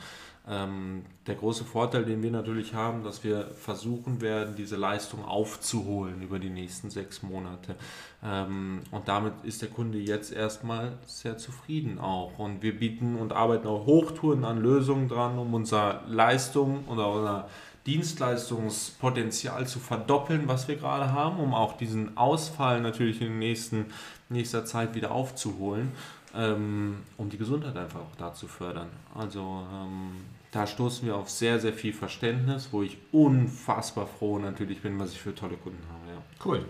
Ähm, 0.48 1.04
der 1.26 1.36
große 1.36 1.64
Vorteil, 1.64 2.06
den 2.06 2.22
wir 2.22 2.30
natürlich 2.30 2.76
haben, 2.76 3.04
dass 3.04 3.24
wir 3.24 3.48
versuchen 3.60 4.22
werden, 4.22 4.56
diese 4.56 4.76
Leistung 4.76 5.26
aufzuholen 5.26 6.22
über 6.22 6.38
die 6.38 6.52
nächsten 6.52 6.92
sechs 6.92 7.24
Monate. 7.24 7.76
Ähm, 8.24 8.82
und 8.92 9.08
damit 9.08 9.34
ist 9.44 9.64
der 9.64 9.70
Kunde 9.70 9.98
jetzt 9.98 10.32
erstmal 10.32 10.94
sehr 11.08 11.40
zufrieden 11.40 11.98
auch. 11.98 12.38
Und 12.38 12.62
wir 12.62 12.78
bieten 12.78 13.16
und 13.16 13.34
arbeiten 13.34 13.68
auch 13.68 13.88
Hochtouren 13.88 14.46
an 14.46 14.62
Lösungen 14.62 15.08
dran, 15.08 15.40
um 15.40 15.52
unsere 15.56 16.02
Leistung 16.08 16.86
oder 16.88 17.10
unser 17.10 17.50
Dienstleistungspotenzial 17.88 19.66
zu 19.68 19.80
verdoppeln, 19.80 20.48
was 20.48 20.68
wir 20.68 20.76
gerade 20.76 21.12
haben, 21.12 21.40
um 21.40 21.56
auch 21.56 21.78
diesen 21.78 22.18
Ausfall 22.18 22.82
natürlich 22.82 23.22
in 23.22 23.40
nächsten, 23.40 23.88
nächster 24.30 24.66
Zeit 24.66 24.94
wieder 24.94 25.12
aufzuholen 25.12 25.92
ähm, 26.36 26.98
um 27.18 27.30
die 27.30 27.38
Gesundheit 27.38 27.76
einfach 27.78 28.02
auch 28.02 28.16
da 28.18 28.34
zu 28.34 28.48
fördern. 28.48 28.90
Also 29.14 29.66
ähm, 29.72 30.18
da 30.56 30.66
stoßen 30.66 31.06
wir 31.06 31.18
auf 31.18 31.30
sehr, 31.30 31.60
sehr 31.60 31.74
viel 31.74 31.92
Verständnis, 31.92 32.70
wo 32.72 32.82
ich 32.82 32.98
unfassbar 33.12 34.08
froh 34.08 34.40
natürlich 34.40 34.82
bin, 34.82 34.98
was 34.98 35.12
ich 35.12 35.20
für 35.20 35.36
tolle 35.36 35.58
Kunden 35.58 35.84
habe. 35.92 36.14
Ja. 36.14 36.22
Cool, 36.46 36.66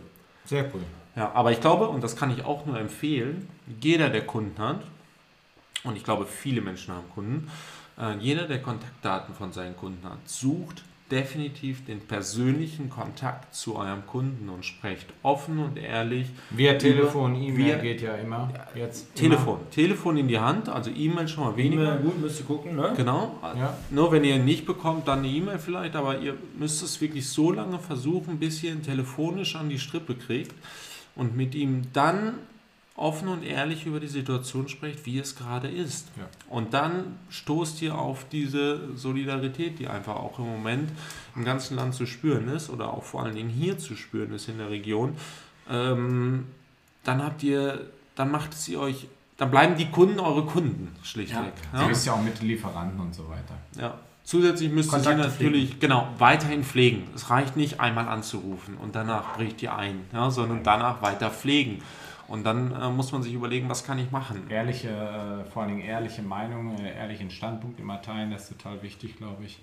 sehr 0.45 0.65
cool. 0.73 0.81
Ja, 1.15 1.31
aber 1.33 1.51
ich 1.51 1.61
glaube, 1.61 1.87
und 1.87 2.03
das 2.03 2.15
kann 2.15 2.31
ich 2.31 2.43
auch 2.43 2.65
nur 2.65 2.79
empfehlen, 2.79 3.47
jeder, 3.79 4.09
der 4.09 4.25
Kunden 4.25 4.57
hat, 4.57 4.81
und 5.83 5.95
ich 5.95 6.03
glaube, 6.03 6.25
viele 6.25 6.61
Menschen 6.61 6.95
haben 6.95 7.07
Kunden, 7.13 7.51
äh, 7.99 8.17
jeder, 8.17 8.47
der 8.47 8.59
Kontaktdaten 8.61 9.35
von 9.35 9.53
seinen 9.53 9.77
Kunden 9.77 10.03
hat, 10.03 10.17
sucht 10.27 10.83
definitiv 11.11 11.85
den 11.85 11.99
persönlichen 11.99 12.89
Kontakt 12.89 13.53
zu 13.53 13.75
eurem 13.75 14.07
Kunden 14.07 14.49
und 14.49 14.65
sprecht 14.65 15.07
offen 15.21 15.59
und 15.59 15.77
ehrlich. 15.77 16.27
Via 16.49 16.73
Telefon, 16.73 17.35
E-Mail 17.35 17.79
geht 17.79 18.01
ja 18.01 18.15
immer. 18.15 18.51
Jetzt 18.73 19.13
Telefon. 19.13 19.59
Immer. 19.59 19.69
Telefon 19.69 20.17
in 20.17 20.27
die 20.27 20.39
Hand, 20.39 20.67
also 20.67 20.89
E-Mail 20.89 21.27
schon 21.27 21.43
mal 21.43 21.57
weniger. 21.57 21.99
E 21.99 22.01
gut, 22.01 22.19
müsst 22.19 22.39
ihr 22.39 22.45
gucken, 22.45 22.75
ne? 22.75 22.93
Genau. 22.97 23.39
Ja. 23.43 23.77
Nur 23.91 24.11
wenn 24.11 24.23
ihr 24.23 24.39
nicht 24.39 24.65
bekommt, 24.65 25.07
dann 25.07 25.19
eine 25.19 25.27
E-Mail 25.27 25.59
vielleicht, 25.59 25.95
aber 25.95 26.19
ihr 26.19 26.35
müsst 26.57 26.81
es 26.81 26.99
wirklich 26.99 27.29
so 27.29 27.51
lange 27.51 27.77
versuchen, 27.77 28.39
bis 28.39 28.63
ihr 28.63 28.71
ihn 28.71 28.81
telefonisch 28.81 29.55
an 29.55 29.69
die 29.69 29.79
Strippe 29.79 30.15
kriegt 30.15 30.55
und 31.15 31.37
mit 31.37 31.53
ihm 31.53 31.83
dann 31.93 32.39
offen 32.97 33.27
und 33.27 33.43
ehrlich 33.43 33.85
über 33.85 33.99
die 33.99 34.07
Situation 34.07 34.69
spricht, 34.69 35.05
wie 35.05 35.19
es 35.19 35.35
gerade 35.35 35.67
ist. 35.67 36.07
Ja. 36.17 36.27
Und 36.49 36.73
dann 36.73 37.17
stoßt 37.29 37.81
ihr 37.81 37.97
auf 37.97 38.25
diese 38.31 38.95
Solidarität, 38.95 39.79
die 39.79 39.87
einfach 39.87 40.15
auch 40.15 40.39
im 40.39 40.45
Moment 40.45 40.91
im 41.35 41.43
ganzen 41.43 41.75
Land 41.75 41.93
zu 41.93 42.05
spüren 42.05 42.47
ist 42.47 42.69
oder 42.69 42.93
auch 42.93 43.03
vor 43.03 43.23
allen 43.23 43.35
Dingen 43.35 43.49
hier 43.49 43.77
zu 43.77 43.95
spüren 43.95 44.33
ist 44.33 44.47
in 44.47 44.59
der 44.59 44.69
Region. 44.69 45.15
Ähm, 45.69 46.45
dann 47.03 47.21
habt 47.21 47.43
ihr, 47.43 47.81
dann 48.15 48.31
macht 48.31 48.53
sie 48.53 48.77
euch, 48.77 49.07
dann 49.37 49.51
bleiben 49.51 49.75
die 49.75 49.91
Kunden 49.91 50.19
eure 50.19 50.45
Kunden 50.45 50.95
schlichtweg. 51.03 51.53
Ja. 51.73 51.81
Ja. 51.81 51.87
bist 51.87 52.05
ja 52.05 52.13
auch 52.13 52.21
mit 52.21 52.41
Lieferanten 52.41 52.99
und 52.99 53.13
so 53.13 53.27
weiter. 53.27 53.57
Ja. 53.77 53.99
Zusätzlich 54.23 54.71
müsst 54.71 54.91
ihr 54.91 54.99
sie 55.01 55.13
natürlich 55.15 55.65
pflegen. 55.65 55.79
genau 55.81 56.07
weiterhin 56.17 56.63
pflegen. 56.63 57.07
Es 57.13 57.29
reicht 57.29 57.57
nicht 57.57 57.79
einmal 57.79 58.07
anzurufen 58.07 58.75
und 58.77 58.95
danach 58.95 59.35
bricht 59.35 59.61
ihr 59.61 59.75
ein, 59.75 59.99
ja, 60.13 60.31
sondern 60.31 60.63
danach 60.63 61.01
weiter 61.03 61.29
pflegen. 61.29 61.83
Und 62.27 62.43
dann 62.43 62.71
äh, 62.71 62.89
muss 62.89 63.11
man 63.11 63.21
sich 63.21 63.33
überlegen, 63.33 63.69
was 63.69 63.85
kann 63.85 63.99
ich 63.99 64.11
machen. 64.11 64.49
Ehrliche, 64.49 64.89
äh, 64.89 65.49
vor 65.51 65.63
allen 65.63 65.75
Dingen 65.75 65.87
ehrliche 65.87 66.21
Meinung, 66.21 66.77
äh, 66.79 66.95
ehrlichen 66.95 67.29
Standpunkt 67.29 67.79
immer 67.79 68.01
teilen, 68.01 68.31
das 68.31 68.49
ist 68.49 68.57
total 68.57 68.81
wichtig, 68.81 69.17
glaube 69.17 69.43
ich. 69.43 69.59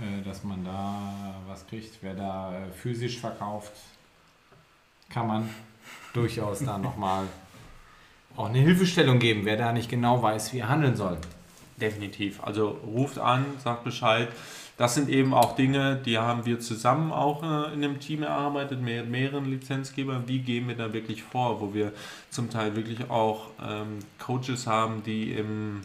Äh, 0.00 0.22
dass 0.22 0.44
man 0.44 0.64
da 0.64 1.34
was 1.46 1.66
kriegt. 1.66 1.98
Wer 2.00 2.14
da 2.14 2.54
äh, 2.54 2.70
physisch 2.70 3.18
verkauft, 3.18 3.72
kann 5.10 5.26
man 5.26 5.50
durchaus 6.14 6.64
da 6.64 6.78
nochmal 6.78 7.26
auch 8.36 8.48
eine 8.48 8.60
Hilfestellung 8.60 9.18
geben, 9.18 9.42
wer 9.44 9.56
da 9.56 9.72
nicht 9.72 9.90
genau 9.90 10.22
weiß, 10.22 10.52
wie 10.52 10.60
er 10.60 10.68
handeln 10.68 10.96
soll. 10.96 11.18
Definitiv. 11.76 12.42
Also 12.42 12.68
ruft 12.68 13.18
an, 13.18 13.44
sagt 13.62 13.84
Bescheid 13.84 14.28
das 14.80 14.94
sind 14.94 15.10
eben 15.10 15.34
auch 15.34 15.56
Dinge, 15.56 16.00
die 16.06 16.16
haben 16.16 16.46
wir 16.46 16.58
zusammen 16.58 17.12
auch 17.12 17.42
äh, 17.42 17.74
in 17.74 17.82
dem 17.82 18.00
Team 18.00 18.22
erarbeitet, 18.22 18.80
mit 18.80 19.10
mehreren 19.10 19.44
Lizenzgebern. 19.44 20.22
Wie 20.26 20.38
gehen 20.38 20.68
wir 20.68 20.74
da 20.74 20.94
wirklich 20.94 21.22
vor, 21.22 21.60
wo 21.60 21.74
wir 21.74 21.92
zum 22.30 22.48
Teil 22.48 22.74
wirklich 22.76 23.10
auch 23.10 23.48
ähm, 23.62 23.98
Coaches 24.18 24.66
haben, 24.66 25.02
die 25.02 25.32
im, 25.32 25.82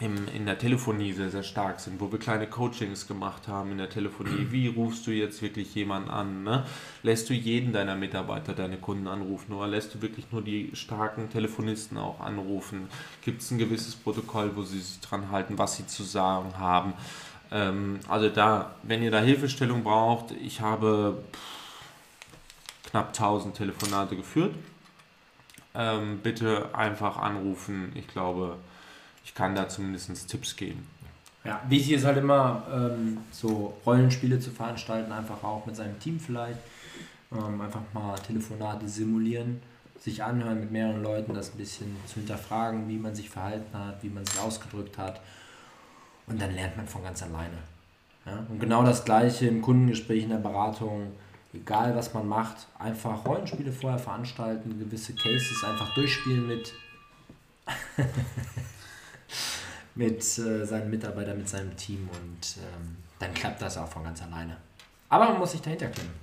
in 0.00 0.46
der 0.46 0.58
Telefonie 0.58 1.12
sehr, 1.12 1.30
sehr 1.30 1.42
stark 1.42 1.78
sind, 1.78 2.00
wo 2.00 2.10
wir 2.10 2.18
kleine 2.18 2.46
Coachings 2.46 3.06
gemacht 3.06 3.48
haben 3.48 3.70
in 3.72 3.76
der 3.76 3.90
Telefonie. 3.90 4.46
Wie 4.50 4.66
rufst 4.68 5.06
du 5.06 5.10
jetzt 5.10 5.42
wirklich 5.42 5.74
jemanden 5.74 6.08
an? 6.08 6.42
Ne? 6.42 6.64
Lässt 7.02 7.28
du 7.28 7.34
jeden 7.34 7.74
deiner 7.74 7.96
Mitarbeiter 7.96 8.54
deine 8.54 8.78
Kunden 8.78 9.08
anrufen 9.08 9.52
oder 9.52 9.68
lässt 9.68 9.94
du 9.94 10.00
wirklich 10.00 10.24
nur 10.32 10.40
die 10.40 10.70
starken 10.72 11.28
Telefonisten 11.28 11.98
auch 11.98 12.18
anrufen? 12.20 12.88
Gibt 13.22 13.42
es 13.42 13.50
ein 13.50 13.58
gewisses 13.58 13.94
Protokoll, 13.94 14.52
wo 14.54 14.62
sie 14.62 14.80
sich 14.80 15.00
dran 15.00 15.30
halten, 15.30 15.58
was 15.58 15.76
sie 15.76 15.86
zu 15.86 16.02
sagen 16.02 16.58
haben? 16.58 16.94
Ähm, 17.52 18.00
also 18.08 18.28
da, 18.28 18.74
wenn 18.82 19.02
ihr 19.02 19.10
da 19.10 19.20
Hilfestellung 19.20 19.84
braucht, 19.84 20.32
ich 20.32 20.60
habe 20.60 21.22
knapp 22.84 23.08
1000 23.08 23.54
Telefonate 23.54 24.16
geführt 24.16 24.54
ähm, 25.74 26.20
bitte 26.22 26.74
einfach 26.74 27.16
anrufen. 27.16 27.92
Ich 27.94 28.06
glaube, 28.08 28.56
ich 29.24 29.34
kann 29.34 29.54
da 29.54 29.68
zumindest 29.68 30.28
Tipps 30.28 30.56
geben. 30.56 30.86
Ja, 31.44 31.60
wichtig 31.68 31.94
ist 31.94 32.04
halt 32.04 32.18
immer, 32.18 32.66
ähm, 32.72 33.18
so 33.32 33.76
Rollenspiele 33.84 34.38
zu 34.38 34.50
veranstalten, 34.50 35.10
einfach 35.10 35.42
auch 35.42 35.66
mit 35.66 35.74
seinem 35.74 35.98
Team 35.98 36.20
vielleicht. 36.20 36.58
Ähm, 37.32 37.60
einfach 37.60 37.80
mal 37.94 38.16
Telefonate 38.18 38.88
simulieren, 38.88 39.60
sich 39.98 40.22
anhören 40.22 40.60
mit 40.60 40.70
mehreren 40.70 41.02
Leuten, 41.02 41.34
das 41.34 41.52
ein 41.52 41.56
bisschen 41.56 41.96
zu 42.06 42.16
hinterfragen, 42.16 42.88
wie 42.88 42.98
man 42.98 43.14
sich 43.14 43.30
verhalten 43.30 43.76
hat, 43.76 44.02
wie 44.02 44.10
man 44.10 44.24
sich 44.24 44.38
ausgedrückt 44.38 44.98
hat. 44.98 45.20
Und 46.32 46.40
dann 46.40 46.54
lernt 46.54 46.76
man 46.78 46.88
von 46.88 47.04
ganz 47.04 47.22
alleine. 47.22 47.58
Ja? 48.24 48.44
Und 48.48 48.58
genau 48.58 48.82
das 48.82 49.04
gleiche 49.04 49.46
im 49.46 49.60
Kundengespräch, 49.60 50.22
in 50.22 50.30
der 50.30 50.38
Beratung, 50.38 51.12
egal 51.52 51.94
was 51.94 52.14
man 52.14 52.26
macht, 52.26 52.66
einfach 52.78 53.26
Rollenspiele 53.26 53.70
vorher 53.70 53.98
veranstalten, 53.98 54.78
gewisse 54.78 55.12
Cases 55.14 55.62
einfach 55.62 55.92
durchspielen 55.94 56.46
mit 56.46 56.72
mit 59.94 60.20
äh, 60.38 60.64
seinen 60.64 60.88
Mitarbeitern, 60.88 61.36
mit 61.36 61.48
seinem 61.48 61.76
Team 61.76 62.08
und 62.10 62.56
ähm, 62.56 62.96
dann 63.18 63.34
klappt 63.34 63.60
das 63.60 63.76
auch 63.76 63.88
von 63.88 64.04
ganz 64.04 64.22
alleine. 64.22 64.56
Aber 65.10 65.28
man 65.28 65.38
muss 65.38 65.52
sich 65.52 65.60
dahinter 65.60 65.88
klemmen. 65.88 66.14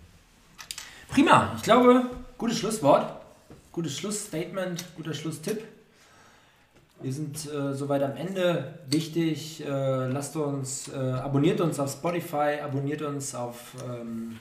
Prima, 1.07 1.53
ich 1.55 1.61
glaube, 1.61 2.09
gutes 2.37 2.57
Schlusswort, 2.57 3.21
gutes 3.71 3.95
Schlussstatement, 3.95 4.83
guter 4.95 5.13
Schlusstipp. 5.13 5.63
Wir 7.01 7.13
sind 7.13 7.37
äh, 7.51 7.73
soweit 7.73 8.03
am 8.03 8.17
Ende. 8.17 8.73
Wichtig, 8.89 9.65
äh, 9.65 10.07
lasst 10.07 10.35
uns, 10.35 10.89
äh, 10.89 10.97
abonniert 10.97 11.61
uns 11.61 11.79
auf 11.79 11.91
Spotify, 11.91 12.59
abonniert 12.63 13.01
uns 13.01 13.33
auf 13.33 13.73
ähm, 13.87 14.37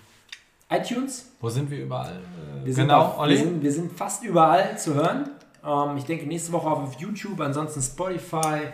iTunes. 0.68 1.30
Wo 1.40 1.48
sind 1.48 1.70
wir 1.70 1.84
überall? 1.84 2.16
Äh, 2.16 2.66
Wir 2.66 2.74
sind, 2.74 2.90
auf, 2.90 3.26
wir, 3.28 3.38
sind, 3.38 3.62
wir 3.62 3.72
sind 3.72 3.92
fast 3.92 4.24
überall 4.24 4.76
zu 4.76 4.94
hören. 4.94 5.30
Ähm, 5.64 5.96
ich 5.96 6.04
denke 6.04 6.26
nächste 6.26 6.50
Woche 6.50 6.68
auf 6.68 6.94
YouTube, 7.00 7.40
ansonsten 7.40 7.80
Spotify, 7.80 8.68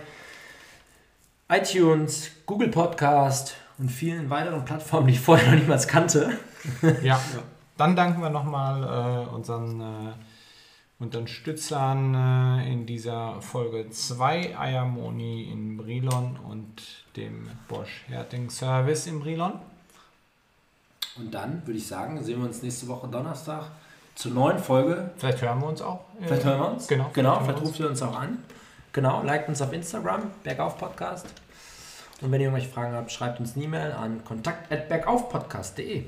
iTunes, 1.51 2.30
Google 2.47 2.68
Podcast 2.68 3.55
und 3.76 3.91
vielen 3.91 4.30
weiteren 4.30 4.64
Plattformen, 4.64 5.09
die 5.09 5.12
ich 5.12 5.20
vorher 5.20 5.53
noch 5.53 5.61
niemals 5.61 5.87
kannte. 5.87 6.32
Ja. 7.03 7.20
Dann 7.76 7.95
danken 7.97 8.22
wir 8.22 8.30
nochmal 8.30 9.26
äh, 9.26 9.35
unseren 11.05 11.22
äh, 11.22 11.22
Unterstützern 11.22 12.14
äh, 12.14 12.72
in 12.72 12.86
dieser 12.86 13.40
Folge 13.40 13.88
2, 13.90 14.57
Ayamoni 14.57 15.50
in 15.50 15.76
Brilon 15.76 16.36
und 16.48 16.82
dem 17.16 17.48
Bosch 17.68 18.05
Herting 18.09 18.50
Service 18.50 19.07
in 19.07 19.20
Brilon. 19.20 19.52
Und 21.16 21.32
dann 21.32 21.62
würde 21.64 21.78
ich 21.78 21.86
sagen, 21.86 22.22
sehen 22.22 22.40
wir 22.40 22.46
uns 22.46 22.62
nächste 22.62 22.88
Woche 22.88 23.07
Donnerstag 23.09 23.70
zur 24.14 24.32
neuen 24.32 24.59
Folge. 24.59 25.11
Vielleicht 25.16 25.42
hören 25.42 25.61
wir 25.61 25.68
uns 25.68 25.80
auch. 25.82 26.00
äh, 26.20 26.26
Vielleicht 26.26 26.44
hören 26.44 26.61
wir 26.61 26.70
uns. 26.72 26.86
Genau. 26.88 27.11
Genau, 27.12 27.40
vielleicht 27.40 27.61
ruft 27.62 27.80
ihr 27.80 27.88
uns 27.88 28.02
auch 28.02 28.18
an. 28.18 28.38
Genau, 28.92 29.22
liked 29.22 29.48
uns 29.48 29.61
auf 29.62 29.72
Instagram, 29.72 30.30
Bergauf 30.42 30.78
Podcast. 30.78 31.26
Und 32.20 32.30
wenn 32.30 32.40
ihr 32.40 32.46
irgendwelche 32.46 32.72
Fragen 32.72 32.94
habt, 32.94 33.11
schreibt 33.11 33.40
uns 33.40 33.55
eine 33.55 33.64
E-Mail 33.64 33.92
an 33.92 34.24
kontakt.bergaufpodcast.de. 34.24 36.05